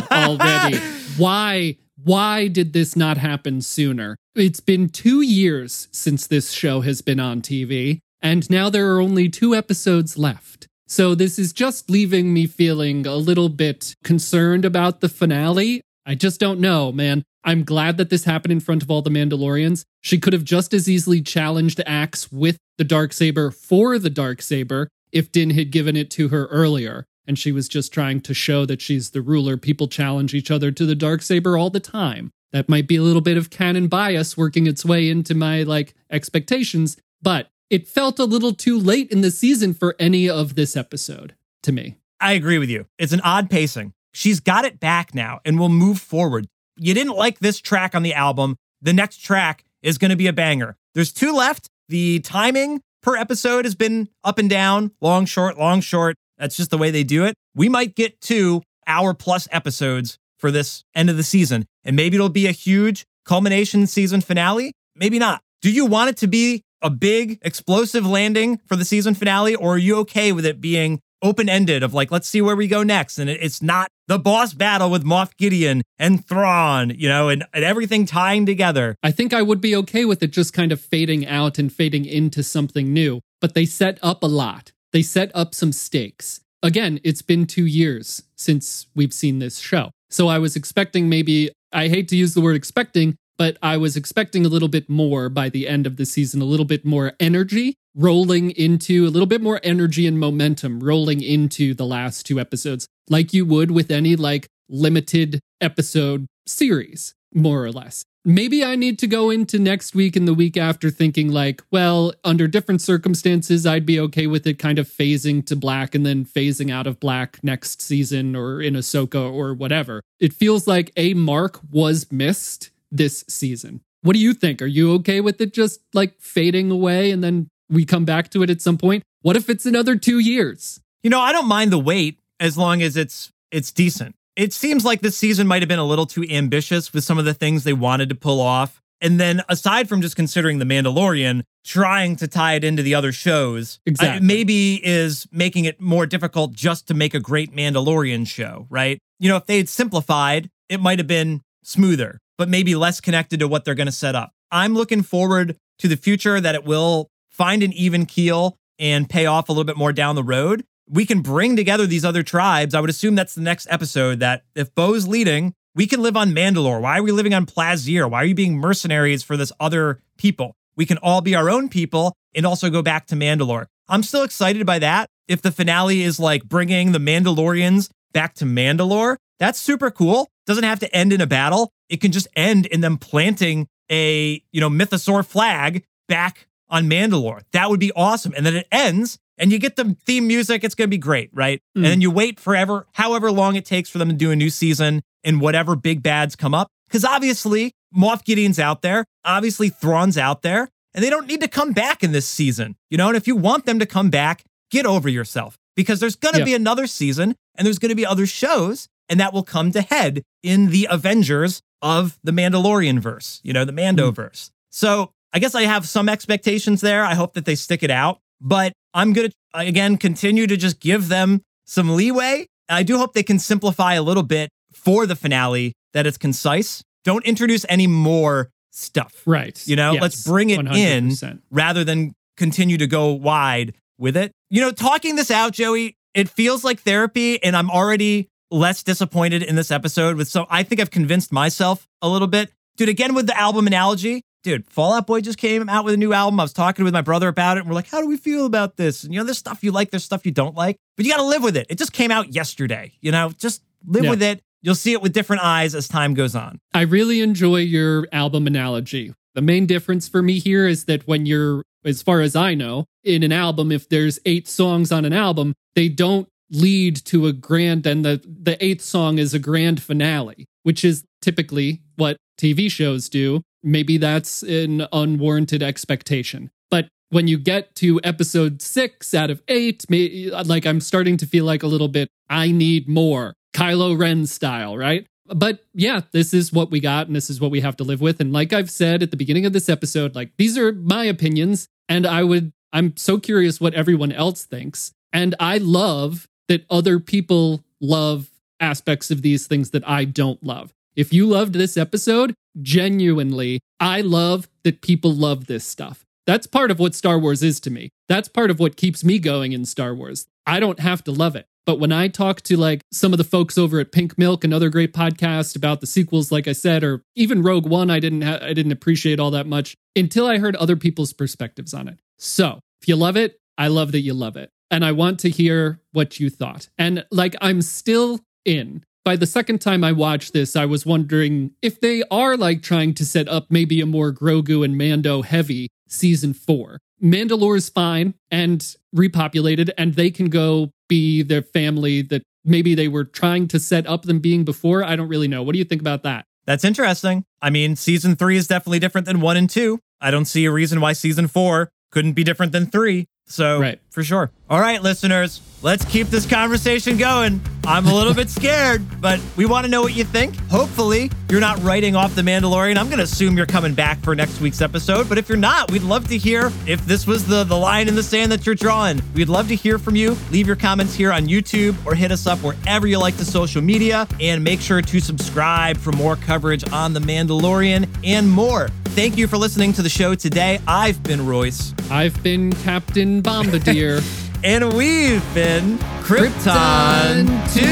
already. 0.11 0.77
Why? 1.17 1.77
Why 2.03 2.47
did 2.47 2.73
this 2.73 2.95
not 2.95 3.17
happen 3.17 3.59
sooner? 3.61 4.17
It's 4.35 4.59
been 4.59 4.87
two 4.87 5.21
years 5.21 5.87
since 5.91 6.27
this 6.27 6.51
show 6.51 6.81
has 6.81 7.01
been 7.01 7.19
on 7.19 7.41
TV, 7.41 7.99
and 8.21 8.47
now 8.51 8.69
there 8.69 8.93
are 8.93 9.01
only 9.01 9.29
two 9.29 9.55
episodes 9.55 10.15
left. 10.15 10.67
So 10.85 11.15
this 11.15 11.39
is 11.39 11.51
just 11.51 11.89
leaving 11.89 12.33
me 12.33 12.45
feeling 12.45 13.07
a 13.07 13.15
little 13.15 13.49
bit 13.49 13.95
concerned 14.03 14.63
about 14.63 15.01
the 15.01 15.09
finale. 15.09 15.81
I 16.05 16.13
just 16.13 16.39
don't 16.39 16.59
know, 16.59 16.91
man. 16.91 17.23
I'm 17.43 17.63
glad 17.63 17.97
that 17.97 18.11
this 18.11 18.25
happened 18.25 18.51
in 18.51 18.59
front 18.59 18.83
of 18.83 18.91
all 18.91 19.01
the 19.01 19.09
Mandalorians. 19.09 19.83
She 20.01 20.19
could 20.19 20.33
have 20.33 20.43
just 20.43 20.75
as 20.75 20.87
easily 20.87 21.21
challenged 21.21 21.81
Axe 21.87 22.31
with 22.31 22.57
the 22.77 22.83
dark 22.83 23.11
saber 23.11 23.49
for 23.49 23.97
the 23.97 24.11
dark 24.11 24.43
saber 24.43 24.87
if 25.11 25.31
Din 25.31 25.49
had 25.49 25.71
given 25.71 25.95
it 25.95 26.11
to 26.11 26.27
her 26.27 26.45
earlier 26.47 27.05
and 27.27 27.37
she 27.37 27.51
was 27.51 27.67
just 27.67 27.93
trying 27.93 28.21
to 28.21 28.33
show 28.33 28.65
that 28.65 28.81
she's 28.81 29.11
the 29.11 29.21
ruler. 29.21 29.57
People 29.57 29.87
challenge 29.87 30.33
each 30.33 30.49
other 30.49 30.71
to 30.71 30.85
the 30.85 30.95
dark 30.95 31.21
saber 31.21 31.57
all 31.57 31.69
the 31.69 31.79
time. 31.79 32.31
That 32.53 32.69
might 32.69 32.87
be 32.87 32.95
a 32.95 33.03
little 33.03 33.21
bit 33.21 33.37
of 33.37 33.49
canon 33.49 33.87
bias 33.87 34.37
working 34.37 34.67
its 34.67 34.85
way 34.85 35.09
into 35.09 35.35
my 35.35 35.63
like 35.63 35.93
expectations, 36.09 36.97
but 37.21 37.49
it 37.69 37.87
felt 37.87 38.19
a 38.19 38.25
little 38.25 38.53
too 38.53 38.79
late 38.79 39.11
in 39.11 39.21
the 39.21 39.31
season 39.31 39.73
for 39.73 39.95
any 39.99 40.29
of 40.29 40.55
this 40.55 40.77
episode 40.77 41.35
to 41.63 41.71
me. 41.71 41.97
I 42.19 42.33
agree 42.33 42.57
with 42.57 42.69
you. 42.69 42.85
It's 42.97 43.11
an 43.11 43.21
odd 43.21 43.49
pacing. 43.49 43.93
She's 44.13 44.39
got 44.39 44.65
it 44.65 44.79
back 44.79 45.13
now 45.13 45.41
and 45.45 45.59
will 45.59 45.69
move 45.69 45.99
forward. 45.99 46.47
You 46.77 46.93
didn't 46.93 47.15
like 47.15 47.39
this 47.39 47.59
track 47.59 47.93
on 47.93 48.03
the 48.03 48.13
album. 48.13 48.55
The 48.81 48.93
next 48.93 49.17
track 49.17 49.65
is 49.83 49.97
going 49.97 50.11
to 50.11 50.15
be 50.15 50.27
a 50.27 50.33
banger. 50.33 50.77
There's 50.95 51.11
two 51.11 51.33
left. 51.33 51.69
The 51.89 52.19
timing 52.19 52.81
per 53.03 53.15
episode 53.15 53.65
has 53.65 53.75
been 53.75 54.09
up 54.23 54.37
and 54.37 54.49
down, 54.49 54.91
long, 55.01 55.25
short, 55.25 55.57
long, 55.57 55.81
short. 55.81 56.15
That's 56.37 56.55
just 56.55 56.69
the 56.69 56.77
way 56.77 56.91
they 56.91 57.03
do 57.03 57.25
it. 57.25 57.35
We 57.55 57.69
might 57.69 57.95
get 57.95 58.21
two 58.21 58.61
hour 58.85 59.13
plus 59.13 59.47
episodes 59.51 60.17
for 60.37 60.51
this 60.51 60.83
end 60.95 61.09
of 61.09 61.17
the 61.17 61.23
season, 61.23 61.65
and 61.83 61.95
maybe 61.95 62.15
it'll 62.15 62.29
be 62.29 62.47
a 62.47 62.51
huge 62.51 63.05
culmination 63.25 63.87
season 63.87 64.21
finale. 64.21 64.71
Maybe 64.95 65.19
not. 65.19 65.41
Do 65.61 65.71
you 65.71 65.85
want 65.85 66.09
it 66.11 66.17
to 66.17 66.27
be 66.27 66.61
a 66.81 66.89
big 66.89 67.39
explosive 67.41 68.05
landing 68.05 68.59
for 68.67 68.75
the 68.75 68.85
season 68.85 69.15
finale, 69.15 69.55
or 69.55 69.75
are 69.75 69.79
you 69.79 69.97
okay 69.97 70.31
with 70.31 70.45
it 70.45 70.61
being 70.61 70.99
open 71.23 71.49
ended 71.49 71.81
of 71.81 71.93
like, 71.93 72.11
let's 72.11 72.27
see 72.27 72.41
where 72.41 72.55
we 72.55 72.67
go 72.67 72.83
next? 72.83 73.17
And 73.17 73.29
it's 73.29 73.61
not 73.61 73.89
the 74.07 74.19
boss 74.19 74.53
battle 74.53 74.89
with 74.91 75.03
Moff 75.03 75.35
Gideon 75.37 75.81
and 75.97 76.25
Thrawn, 76.25 76.91
you 76.91 77.09
know, 77.09 77.29
and, 77.29 77.45
and 77.53 77.63
everything 77.63 78.05
tying 78.05 78.45
together. 78.45 78.95
I 79.01 79.11
think 79.11 79.33
I 79.33 79.41
would 79.41 79.59
be 79.59 79.75
okay 79.77 80.05
with 80.05 80.21
it 80.21 80.31
just 80.31 80.53
kind 80.53 80.71
of 80.71 80.79
fading 80.79 81.25
out 81.27 81.57
and 81.57 81.73
fading 81.73 82.05
into 82.05 82.43
something 82.43 82.93
new, 82.93 83.21
but 83.41 83.55
they 83.55 83.65
set 83.65 83.97
up 84.03 84.21
a 84.23 84.27
lot. 84.27 84.71
They 84.97 85.03
set 85.03 85.29
up 85.35 85.53
some 85.53 85.73
stakes. 85.73 86.41
Again, 86.63 86.99
it's 87.03 87.21
been 87.21 87.45
two 87.45 87.67
years 87.67 88.23
since 88.35 88.87
we've 88.95 89.13
seen 89.13 89.37
this 89.37 89.59
show. 89.59 89.91
So 90.09 90.27
I 90.27 90.39
was 90.39 90.55
expecting 90.55 91.07
maybe, 91.07 91.51
I 91.71 91.87
hate 91.87 92.07
to 92.07 92.15
use 92.15 92.33
the 92.33 92.41
word 92.41 92.55
expecting, 92.55 93.15
but 93.37 93.59
I 93.61 93.77
was 93.77 93.95
expecting 93.95 94.43
a 94.43 94.49
little 94.49 94.69
bit 94.69 94.89
more 94.89 95.29
by 95.29 95.49
the 95.49 95.67
end 95.67 95.85
of 95.85 95.97
the 95.97 96.05
season, 96.07 96.41
a 96.41 96.45
little 96.45 96.65
bit 96.65 96.83
more 96.83 97.13
energy 97.19 97.75
rolling 97.95 98.49
into 98.49 99.05
a 99.05 99.11
little 99.11 99.27
bit 99.27 99.39
more 99.39 99.59
energy 99.61 100.07
and 100.07 100.19
momentum 100.19 100.79
rolling 100.79 101.21
into 101.21 101.75
the 101.75 101.85
last 101.85 102.25
two 102.25 102.39
episodes, 102.39 102.87
like 103.07 103.35
you 103.35 103.45
would 103.45 103.69
with 103.69 103.91
any 103.91 104.15
like 104.15 104.47
limited 104.67 105.39
episode 105.61 106.25
series, 106.47 107.13
more 107.35 107.63
or 107.63 107.71
less. 107.71 108.03
Maybe 108.29 108.61
I 108.61 108.75
need 108.75 108.99
to 108.99 109.07
go 109.07 109.29
into 109.29 109.57
next 109.57 109.95
week 109.95 110.17
and 110.17 110.27
the 110.27 110.33
week 110.33 110.57
after 110.57 110.89
thinking, 110.89 111.31
like, 111.31 111.63
well, 111.71 112.11
under 112.25 112.45
different 112.45 112.81
circumstances, 112.81 113.65
I'd 113.65 113.85
be 113.85 114.01
okay 114.01 114.27
with 114.27 114.45
it 114.45 114.59
kind 114.59 114.79
of 114.79 114.85
phasing 114.85 115.45
to 115.45 115.55
black 115.55 115.95
and 115.95 116.05
then 116.05 116.25
phasing 116.25 116.69
out 116.69 116.87
of 116.87 116.99
black 116.99 117.41
next 117.41 117.81
season 117.81 118.35
or 118.35 118.61
in 118.61 118.73
Ahsoka 118.73 119.31
or 119.31 119.53
whatever. 119.53 120.01
It 120.19 120.33
feels 120.33 120.67
like 120.67 120.91
a 120.97 121.13
mark 121.13 121.61
was 121.71 122.11
missed 122.11 122.69
this 122.91 123.23
season. 123.29 123.79
What 124.01 124.11
do 124.11 124.19
you 124.19 124.33
think? 124.33 124.61
Are 124.61 124.65
you 124.65 124.93
okay 124.95 125.21
with 125.21 125.39
it 125.39 125.53
just 125.53 125.79
like 125.93 126.19
fading 126.19 126.69
away 126.69 127.11
and 127.11 127.23
then 127.23 127.47
we 127.69 127.85
come 127.85 128.03
back 128.03 128.29
to 128.31 128.43
it 128.43 128.49
at 128.49 128.61
some 128.61 128.77
point? 128.77 129.03
What 129.21 129.37
if 129.37 129.49
it's 129.49 129.65
another 129.65 129.95
two 129.95 130.19
years? 130.19 130.81
You 131.01 131.09
know, 131.09 131.21
I 131.21 131.31
don't 131.31 131.47
mind 131.47 131.71
the 131.71 131.79
wait 131.79 132.19
as 132.41 132.57
long 132.57 132.81
as 132.81 132.97
it's 132.97 133.31
it's 133.51 133.71
decent. 133.71 134.16
It 134.37 134.53
seems 134.53 134.85
like 134.85 135.01
this 135.01 135.17
season 135.17 135.47
might 135.47 135.63
have 135.63 135.67
been 135.67 135.79
a 135.79 135.83
little 135.85 136.05
too 136.05 136.23
ambitious 136.29 136.93
with 136.93 137.03
some 137.03 137.17
of 137.17 137.25
the 137.25 137.33
things 137.33 137.63
they 137.63 137.73
wanted 137.73 138.07
to 138.09 138.15
pull 138.15 138.39
off. 138.39 138.79
And 139.01 139.19
then 139.19 139.41
aside 139.49 139.89
from 139.89 140.01
just 140.01 140.15
considering 140.15 140.59
the 140.59 140.65
Mandalorian, 140.65 141.41
trying 141.65 142.15
to 142.17 142.27
tie 142.27 142.53
it 142.53 142.63
into 142.63 142.83
the 142.83 142.95
other 142.95 143.11
shows, 143.11 143.79
Exactly. 143.85 144.19
uh, 144.19 144.21
maybe 144.21 144.75
is 144.85 145.27
making 145.31 145.65
it 145.65 145.81
more 145.81 146.05
difficult 146.05 146.53
just 146.53 146.87
to 146.87 146.93
make 146.93 147.13
a 147.15 147.19
great 147.19 147.51
Mandalorian 147.55 148.27
show, 148.27 148.67
right? 148.69 148.99
You 149.19 149.29
know, 149.29 149.37
if 149.37 149.47
they 149.47 149.57
had 149.57 149.69
simplified, 149.69 150.49
it 150.69 150.79
might 150.79 150.99
have 150.99 151.07
been 151.07 151.41
smoother, 151.63 152.19
but 152.37 152.47
maybe 152.47 152.75
less 152.75 153.01
connected 153.01 153.39
to 153.39 153.47
what 153.47 153.65
they're 153.65 153.75
going 153.75 153.87
to 153.87 153.91
set 153.91 154.15
up. 154.15 154.31
I'm 154.51 154.75
looking 154.75 155.01
forward 155.03 155.57
to 155.79 155.87
the 155.87 155.97
future 155.97 156.39
that 156.39 156.55
it 156.55 156.63
will 156.63 157.09
find 157.29 157.63
an 157.63 157.73
even 157.73 158.05
keel 158.05 158.55
and 158.79 159.09
pay 159.09 159.25
off 159.25 159.49
a 159.49 159.51
little 159.51 159.63
bit 159.63 159.77
more 159.77 159.91
down 159.93 160.15
the 160.15 160.23
road. 160.23 160.63
We 160.89 161.05
can 161.05 161.21
bring 161.21 161.55
together 161.55 161.85
these 161.85 162.05
other 162.05 162.23
tribes. 162.23 162.73
I 162.73 162.79
would 162.79 162.89
assume 162.89 163.15
that's 163.15 163.35
the 163.35 163.41
next 163.41 163.67
episode 163.69 164.19
that 164.19 164.43
if 164.55 164.73
Bo's 164.73 165.07
leading, 165.07 165.53
we 165.75 165.85
can 165.85 166.01
live 166.01 166.17
on 166.17 166.31
Mandalore. 166.31 166.81
Why 166.81 166.97
are 166.99 167.03
we 167.03 167.11
living 167.11 167.33
on 167.33 167.45
Plazir? 167.45 168.09
Why 168.09 168.21
are 168.21 168.25
you 168.25 168.35
being 168.35 168.57
mercenaries 168.57 169.21
for 169.21 169.37
this 169.37 169.51
other 169.59 170.01
people? 170.17 170.55
We 170.75 170.85
can 170.85 170.97
all 170.99 171.21
be 171.21 171.35
our 171.35 171.49
own 171.49 171.69
people 171.69 172.13
and 172.33 172.45
also 172.45 172.69
go 172.69 172.81
back 172.81 173.05
to 173.07 173.15
Mandalore. 173.15 173.65
I'm 173.89 174.03
still 174.03 174.23
excited 174.23 174.65
by 174.65 174.79
that. 174.79 175.09
If 175.27 175.41
the 175.41 175.51
finale 175.51 176.03
is 176.03 176.19
like 176.19 176.45
bringing 176.45 176.93
the 176.93 176.99
Mandalorians 176.99 177.89
back 178.13 178.33
to 178.35 178.45
Mandalore, 178.45 179.17
that's 179.39 179.59
super 179.59 179.91
cool. 179.91 180.29
Doesn't 180.45 180.63
have 180.63 180.79
to 180.79 180.95
end 180.95 181.13
in 181.13 181.21
a 181.21 181.27
battle. 181.27 181.71
It 181.89 182.01
can 182.01 182.11
just 182.11 182.27
end 182.35 182.65
in 182.65 182.81
them 182.81 182.97
planting 182.97 183.67
a, 183.91 184.41
you 184.51 184.61
know, 184.61 184.69
mythosaur 184.69 185.25
flag 185.25 185.83
back 186.07 186.47
on 186.69 186.89
Mandalore. 186.89 187.41
That 187.51 187.69
would 187.69 187.79
be 187.79 187.91
awesome. 187.93 188.33
And 188.35 188.45
then 188.45 188.55
it 188.55 188.67
ends 188.71 189.19
and 189.37 189.51
you 189.51 189.59
get 189.59 189.75
the 189.75 189.95
theme 190.05 190.27
music. 190.27 190.63
It's 190.63 190.75
going 190.75 190.87
to 190.87 190.91
be 190.91 190.97
great, 190.97 191.29
right? 191.33 191.61
And 191.75 191.85
then 191.85 191.99
mm. 191.99 192.03
you 192.03 192.11
wait 192.11 192.39
forever, 192.39 192.87
however 192.93 193.31
long 193.31 193.55
it 193.55 193.65
takes 193.65 193.89
for 193.89 193.97
them 193.97 194.09
to 194.09 194.15
do 194.15 194.31
a 194.31 194.35
new 194.35 194.49
season 194.49 195.01
and 195.23 195.41
whatever 195.41 195.75
big 195.75 196.01
bads 196.01 196.35
come 196.35 196.53
up. 196.53 196.67
Because 196.87 197.05
obviously, 197.05 197.73
Moff 197.95 198.23
Gideon's 198.23 198.59
out 198.59 198.81
there. 198.81 199.05
Obviously, 199.25 199.69
Thrawn's 199.69 200.17
out 200.17 200.41
there. 200.41 200.69
And 200.93 201.03
they 201.03 201.09
don't 201.11 201.27
need 201.27 201.41
to 201.41 201.47
come 201.47 201.73
back 201.73 202.01
in 202.01 202.11
this 202.11 202.27
season, 202.27 202.75
you 202.89 202.97
know? 202.97 203.09
And 203.09 203.17
if 203.17 203.27
you 203.27 203.35
want 203.35 203.65
them 203.65 203.77
to 203.79 203.85
come 203.85 204.09
back, 204.09 204.43
get 204.71 204.85
over 204.85 205.07
yourself 205.07 205.55
because 205.75 205.99
there's 205.99 206.15
going 206.15 206.33
to 206.33 206.39
Yeah. 206.39 206.45
be 206.45 206.53
another 206.55 206.87
season 206.87 207.35
and 207.55 207.65
there's 207.65 207.77
going 207.77 207.89
to 207.89 207.95
be 207.95 208.05
other 208.05 208.25
shows 208.25 208.87
and 209.07 209.19
that 209.19 209.31
will 209.31 209.43
come 209.43 209.71
to 209.73 209.81
head 209.81 210.23
in 210.41 210.71
the 210.71 210.87
Avengers 210.89 211.61
of 211.81 212.17
the 212.23 212.31
Mandalorian 212.31 212.99
verse, 212.99 213.39
you 213.43 213.53
know, 213.53 213.63
the 213.63 213.71
Mando 213.71 214.11
verse. 214.11 214.49
So 214.71 215.11
I 215.33 215.39
guess 215.39 215.53
I 215.53 215.63
have 215.63 215.87
some 215.87 216.09
expectations 216.09 216.81
there. 216.81 217.05
I 217.05 217.13
hope 217.13 217.33
that 217.33 217.45
they 217.45 217.55
stick 217.55 217.83
it 217.83 217.91
out, 217.91 218.19
but 218.41 218.73
I'm 218.93 219.13
going 219.13 219.29
to, 219.29 219.35
again, 219.53 219.97
continue 219.97 220.47
to 220.47 220.57
just 220.57 220.79
give 220.79 221.07
them 221.09 221.41
some 221.65 221.95
leeway. 221.95 222.47
I 222.69 222.83
do 222.83 222.97
hope 222.97 223.13
they 223.13 223.23
can 223.23 223.39
simplify 223.39 223.93
a 223.93 224.01
little 224.01 224.23
bit 224.23 224.49
for 224.73 225.05
the 225.05 225.15
finale, 225.15 225.73
that 225.93 226.05
it's 226.05 226.17
concise. 226.17 226.83
Don't 227.03 227.25
introduce 227.25 227.65
any 227.69 227.87
more 227.87 228.49
stuff. 228.71 229.23
Right. 229.25 229.65
You 229.67 229.75
know, 229.75 229.93
Yes, 229.93 230.01
let's 230.01 230.23
bring 230.23 230.49
it 230.49 230.59
in 230.59 231.09
100%. 231.09 231.41
rather 231.51 231.83
than 231.83 232.13
continue 232.35 232.77
to 232.77 232.87
go 232.87 233.11
wide 233.13 233.73
with 233.97 234.15
it. 234.17 234.31
You 234.49 234.61
know, 234.61 234.71
talking 234.71 235.15
this 235.15 235.31
out, 235.31 235.53
Joey, 235.53 235.95
it 236.13 236.29
feels 236.29 236.63
like 236.63 236.81
therapy, 236.81 237.41
and 237.43 237.55
I'm 237.55 237.69
already 237.71 238.27
less 238.49 238.83
disappointed 238.83 239.43
in 239.43 239.55
this 239.55 239.71
episode 239.71 240.15
with 240.15 240.27
so 240.27 240.45
I 240.49 240.63
think 240.63 240.79
I've 240.79 240.91
convinced 240.91 241.31
myself 241.33 241.87
a 242.01 242.07
little 242.07 242.27
bit. 242.27 242.51
Dude, 242.77 242.89
again 242.89 243.13
with 243.13 243.27
the 243.27 243.37
album 243.37 243.67
analogy, 243.67 244.21
dude, 244.43 244.69
Fallout 244.71 245.07
Boy 245.07 245.21
just 245.21 245.37
came 245.37 245.67
out 245.69 245.85
with 245.85 245.93
a 245.93 245.97
new 245.97 246.13
album. 246.13 246.39
I 246.39 246.43
was 246.43 246.53
talking 246.53 246.85
with 246.85 246.93
my 246.93 247.01
brother 247.01 247.27
about 247.27 247.57
it, 247.57 247.61
and 247.61 247.69
we're 247.69 247.75
like, 247.75 247.87
how 247.89 248.01
do 248.01 248.07
we 248.07 248.17
feel 248.17 248.45
about 248.45 248.77
this? 248.77 249.03
And 249.03 249.13
you 249.13 249.19
know, 249.19 249.25
there's 249.25 249.37
stuff 249.37 249.63
you 249.63 249.71
like, 249.71 249.91
there's 249.91 250.03
stuff 250.03 250.25
you 250.25 250.31
don't 250.31 250.55
like, 250.55 250.77
but 250.95 251.05
you 251.05 251.11
gotta 251.11 251.23
live 251.27 251.43
with 251.43 251.57
it. 251.57 251.67
It 251.69 251.77
just 251.77 251.93
came 251.93 252.11
out 252.11 252.33
yesterday, 252.33 252.93
you 253.01 253.11
know, 253.11 253.31
just 253.37 253.61
live 253.85 254.03
Yeah. 254.05 254.09
with 254.11 254.21
it. 254.23 254.41
You'll 254.61 254.75
see 254.75 254.93
it 254.93 255.01
with 255.01 255.13
different 255.13 255.43
eyes 255.43 255.75
as 255.75 255.87
time 255.87 256.13
goes 256.13 256.35
on. 256.35 256.59
I 256.73 256.81
really 256.81 257.21
enjoy 257.21 257.57
your 257.57 258.07
album 258.11 258.47
analogy. 258.47 259.13
The 259.35 259.41
main 259.41 259.65
difference 259.67 260.07
for 260.09 260.21
me 260.21 260.39
here 260.39 260.67
is 260.67 260.85
that 260.85 261.07
when 261.07 261.25
you're, 261.27 261.63
as 261.85 262.01
far 262.01 262.21
as 262.21 262.35
I 262.35 262.55
know, 262.55 262.85
in 263.03 263.21
an 263.23 263.31
album, 263.31 263.71
if 263.71 263.87
there's 263.87 264.19
eight 264.25 264.47
songs 264.47 264.91
on 264.91 265.05
an 265.05 265.13
album, 265.13 265.53
they 265.75 265.89
don't 265.89 266.27
lead 266.49 266.95
to 267.05 267.27
a 267.27 267.33
grand, 267.33 267.85
and 267.85 268.03
the, 268.03 268.19
the 268.25 268.61
eighth 268.65 268.81
song 268.81 269.19
is 269.19 269.33
a 269.33 269.39
grand 269.39 269.81
finale, 269.83 270.45
which 270.63 270.83
is 270.83 271.03
typically 271.21 271.81
what 271.97 272.17
TV 272.39 272.69
shows 272.71 273.09
do. 273.09 273.41
Maybe 273.67 273.97
that's 273.97 274.43
an 274.43 274.87
unwarranted 274.93 275.61
expectation. 275.61 276.49
But 276.71 276.87
when 277.09 277.27
you 277.27 277.37
get 277.37 277.75
to 277.75 277.99
episode 278.03 278.61
six 278.61 279.13
out 279.13 279.29
of 279.29 279.41
eight, 279.47 279.85
like 279.89 280.65
I'm 280.65 280.79
starting 280.79 281.17
to 281.17 281.25
feel 281.25 281.45
like 281.45 281.63
a 281.63 281.67
little 281.67 281.87
bit, 281.87 282.09
I 282.29 282.51
need 282.51 282.87
more. 282.87 283.33
Kylo 283.53 283.99
Ren 283.99 284.25
style, 284.25 284.77
right? 284.77 285.05
But 285.25 285.65
yeah, 285.73 286.01
this 286.11 286.33
is 286.33 286.53
what 286.53 286.71
we 286.71 286.79
got 286.79 287.07
and 287.07 287.15
this 287.15 287.29
is 287.29 287.41
what 287.41 287.51
we 287.51 287.59
have 287.59 287.75
to 287.77 287.83
live 287.83 287.99
with. 287.99 288.21
And 288.21 288.31
like 288.31 288.53
I've 288.53 288.71
said 288.71 289.03
at 289.03 289.11
the 289.11 289.17
beginning 289.17 289.45
of 289.45 289.51
this 289.51 289.67
episode, 289.67 290.15
like 290.15 290.31
these 290.37 290.57
are 290.57 290.71
my 290.71 291.03
opinions. 291.03 291.67
And 291.89 292.05
I 292.05 292.23
would 292.23 292.53
I'm 292.71 292.95
so 292.95 293.19
curious 293.19 293.59
what 293.59 293.73
everyone 293.73 294.11
else 294.11 294.45
thinks. 294.45 294.93
And 295.11 295.35
I 295.39 295.57
love 295.57 296.27
that 296.47 296.65
other 296.69 296.99
people 296.99 297.63
love 297.81 298.29
aspects 298.59 299.11
of 299.11 299.21
these 299.21 299.47
things 299.47 299.71
that 299.71 299.87
I 299.87 300.05
don't 300.05 300.41
love. 300.43 300.73
If 300.97 301.13
you 301.13 301.27
loved 301.27 301.53
this 301.53 301.77
episode, 301.77 302.33
genuinely, 302.59 303.59
I 303.79 304.01
love 304.01 304.49
that 304.63 304.81
people 304.81 305.13
love 305.13 305.45
this 305.45 305.63
stuff. 305.63 306.03
That's 306.25 306.47
part 306.47 306.71
of 306.71 306.79
what 306.79 306.95
Star 306.95 307.19
Wars 307.19 307.43
is 307.43 307.59
to 307.61 307.69
me. 307.69 307.89
That's 308.09 308.27
part 308.27 308.49
of 308.49 308.59
what 308.59 308.75
keeps 308.75 309.03
me 309.03 309.19
going 309.19 309.51
in 309.53 309.63
Star 309.65 309.93
Wars. 309.93 310.25
I 310.47 310.59
don't 310.59 310.79
have 310.79 311.03
to 311.03 311.11
love 311.11 311.35
it. 311.35 311.45
But 311.67 311.79
when 311.79 311.91
I 311.91 312.07
talk 312.07 312.41
to 312.43 312.57
like 312.57 312.81
some 312.91 313.13
of 313.13 313.19
the 313.19 313.23
folks 313.23 313.59
over 313.59 313.79
at 313.79 313.91
Pink 313.91 314.17
Milk, 314.17 314.43
another 314.43 314.69
great 314.69 314.91
podcast 314.91 315.55
about 315.55 315.81
the 315.81 315.85
sequels, 315.85 316.31
like 316.31 316.47
I 316.47 316.53
said, 316.53 316.83
or 316.83 317.03
even 317.15 317.43
Rogue 317.43 317.67
One, 317.67 317.91
I 317.91 317.99
didn't 317.99 318.23
ha- 318.23 318.39
I 318.41 318.53
didn't 318.53 318.71
appreciate 318.71 319.19
all 319.19 319.29
that 319.31 319.45
much 319.45 319.75
until 319.95 320.25
I 320.25 320.39
heard 320.39 320.55
other 320.55 320.75
people's 320.75 321.13
perspectives 321.13 321.75
on 321.75 321.87
it. 321.87 321.99
So 322.17 322.59
if 322.81 322.87
you 322.87 322.95
love 322.95 323.17
it, 323.17 323.37
I 323.55 323.67
love 323.67 323.91
that 323.91 323.99
you 323.99 324.15
love 324.15 324.35
it, 324.35 324.49
and 324.71 324.83
I 324.83 324.93
want 324.93 325.19
to 325.19 325.29
hear 325.29 325.79
what 325.91 326.19
you 326.19 326.31
thought. 326.31 326.69
And 326.79 327.05
like 327.11 327.35
I'm 327.39 327.61
still 327.61 328.21
in. 328.45 328.83
By 329.07 329.15
the 329.15 329.25
second 329.25 329.61
time 329.61 329.85
I 329.85 329.93
watched 329.93 330.33
this, 330.33 330.57
I 330.57 330.65
was 330.65 330.85
wondering 330.85 331.51
if 331.61 331.79
they 331.79 332.03
are 332.11 332.35
like 332.35 332.61
trying 332.61 332.93
to 332.95 333.05
set 333.05 333.29
up 333.29 333.45
maybe 333.49 333.79
a 333.79 333.85
more 333.85 334.11
Grogu 334.11 334.65
and 334.65 334.77
Mando 334.77 335.21
heavy 335.21 335.69
season 335.87 336.33
four. 336.33 336.79
Mandalore's 337.01 337.69
fine 337.69 338.15
and 338.29 338.59
repopulated, 338.93 339.69
and 339.77 339.93
they 339.93 340.11
can 340.11 340.27
go 340.27 340.71
be 340.89 341.21
their 341.21 341.41
family 341.41 342.01
that 342.01 342.21
maybe 342.43 342.75
they 342.75 342.89
were 342.89 343.05
trying 343.05 343.47
to 343.47 343.61
set 343.61 343.87
up 343.87 344.03
them 344.03 344.19
being 344.19 344.43
before. 344.43 344.83
I 344.83 344.97
don't 344.97 345.07
really 345.07 345.29
know. 345.29 345.41
What 345.41 345.53
do 345.53 345.59
you 345.59 345.63
think 345.63 345.79
about 345.79 346.03
that? 346.03 346.25
That's 346.45 346.65
interesting. 346.65 347.23
I 347.41 347.49
mean, 347.49 347.77
season 347.77 348.17
three 348.17 348.35
is 348.35 348.49
definitely 348.49 348.79
different 348.79 349.07
than 349.07 349.21
one 349.21 349.37
and 349.37 349.49
two. 349.49 349.79
I 350.01 350.11
don't 350.11 350.25
see 350.25 350.43
a 350.43 350.51
reason 350.51 350.81
why 350.81 350.91
season 350.91 351.29
four 351.29 351.69
couldn't 351.91 352.11
be 352.11 352.25
different 352.25 352.51
than 352.51 352.65
three. 352.65 353.07
So, 353.27 353.59
Right. 353.59 353.79
for 353.89 354.03
sure. 354.03 354.31
All 354.49 354.59
right, 354.61 354.81
listeners, 354.81 355.41
let's 355.61 355.83
keep 355.83 356.07
this 356.07 356.25
conversation 356.25 356.95
going. 356.95 357.41
I'm 357.65 357.85
a 357.85 357.93
little 357.93 358.13
bit 358.21 358.29
scared, 358.29 358.85
but 359.01 359.19
we 359.35 359.45
want 359.45 359.65
to 359.65 359.69
know 359.69 359.81
what 359.81 359.93
you 359.93 360.05
think. 360.05 360.37
Hopefully, 360.49 361.11
you're 361.29 361.41
not 361.41 361.61
writing 361.61 361.93
off 361.97 362.15
The 362.15 362.21
Mandalorian. 362.21 362.77
I'm 362.77 362.85
going 362.85 362.99
to 362.99 363.03
assume 363.03 363.35
you're 363.35 363.45
coming 363.45 363.73
back 363.73 363.99
for 363.99 364.15
next 364.15 364.39
week's 364.39 364.61
episode, 364.61 365.09
but 365.09 365.17
if 365.17 365.27
you're 365.27 365.37
not, 365.37 365.69
we'd 365.71 365.81
love 365.83 366.07
to 366.07 366.17
hear 366.17 366.53
if 366.65 366.85
this 366.85 367.05
was 367.05 367.27
the, 367.27 367.43
the 367.43 367.57
line 367.57 367.89
in 367.89 367.95
the 367.95 368.03
sand 368.03 368.31
that 368.31 368.45
you're 368.45 368.55
drawing. 368.55 369.01
We'd 369.13 369.27
love 369.27 369.49
to 369.49 369.55
hear 369.55 369.77
from 369.77 369.97
you. 369.97 370.15
Leave 370.31 370.47
your 370.47 370.55
comments 370.55 370.93
here 370.95 371.11
on 371.11 371.27
YouTube 371.27 371.75
or 371.85 371.93
hit 371.95 372.13
us 372.13 372.25
up 372.27 372.39
wherever 372.39 372.87
you 372.87 372.97
like 372.99 373.17
the 373.17 373.25
social 373.25 373.61
media, 373.61 374.07
and 374.21 374.41
make 374.41 374.61
sure 374.61 374.81
to 374.81 374.99
subscribe 375.01 375.75
for 375.75 375.91
more 375.91 376.15
coverage 376.15 376.63
on 376.71 376.93
The 376.93 377.01
Mandalorian 377.01 377.89
and 378.05 378.31
more. 378.31 378.69
Thank 378.95 379.17
you 379.17 379.27
for 379.27 379.37
listening 379.37 379.73
to 379.73 379.81
the 379.83 379.89
show 379.89 380.15
today. 380.15 380.59
I've 380.67 381.03
been 381.03 381.23
Royce. 381.27 381.73
I've 381.91 382.21
been 382.23 382.51
Captain 382.63 383.16
Bombardier. 383.21 384.01
And 384.43 384.71
we've 384.73 385.23
been 385.33 385.79
Krypton 386.03 387.25
Krypton 387.25 387.25
to 387.55 387.67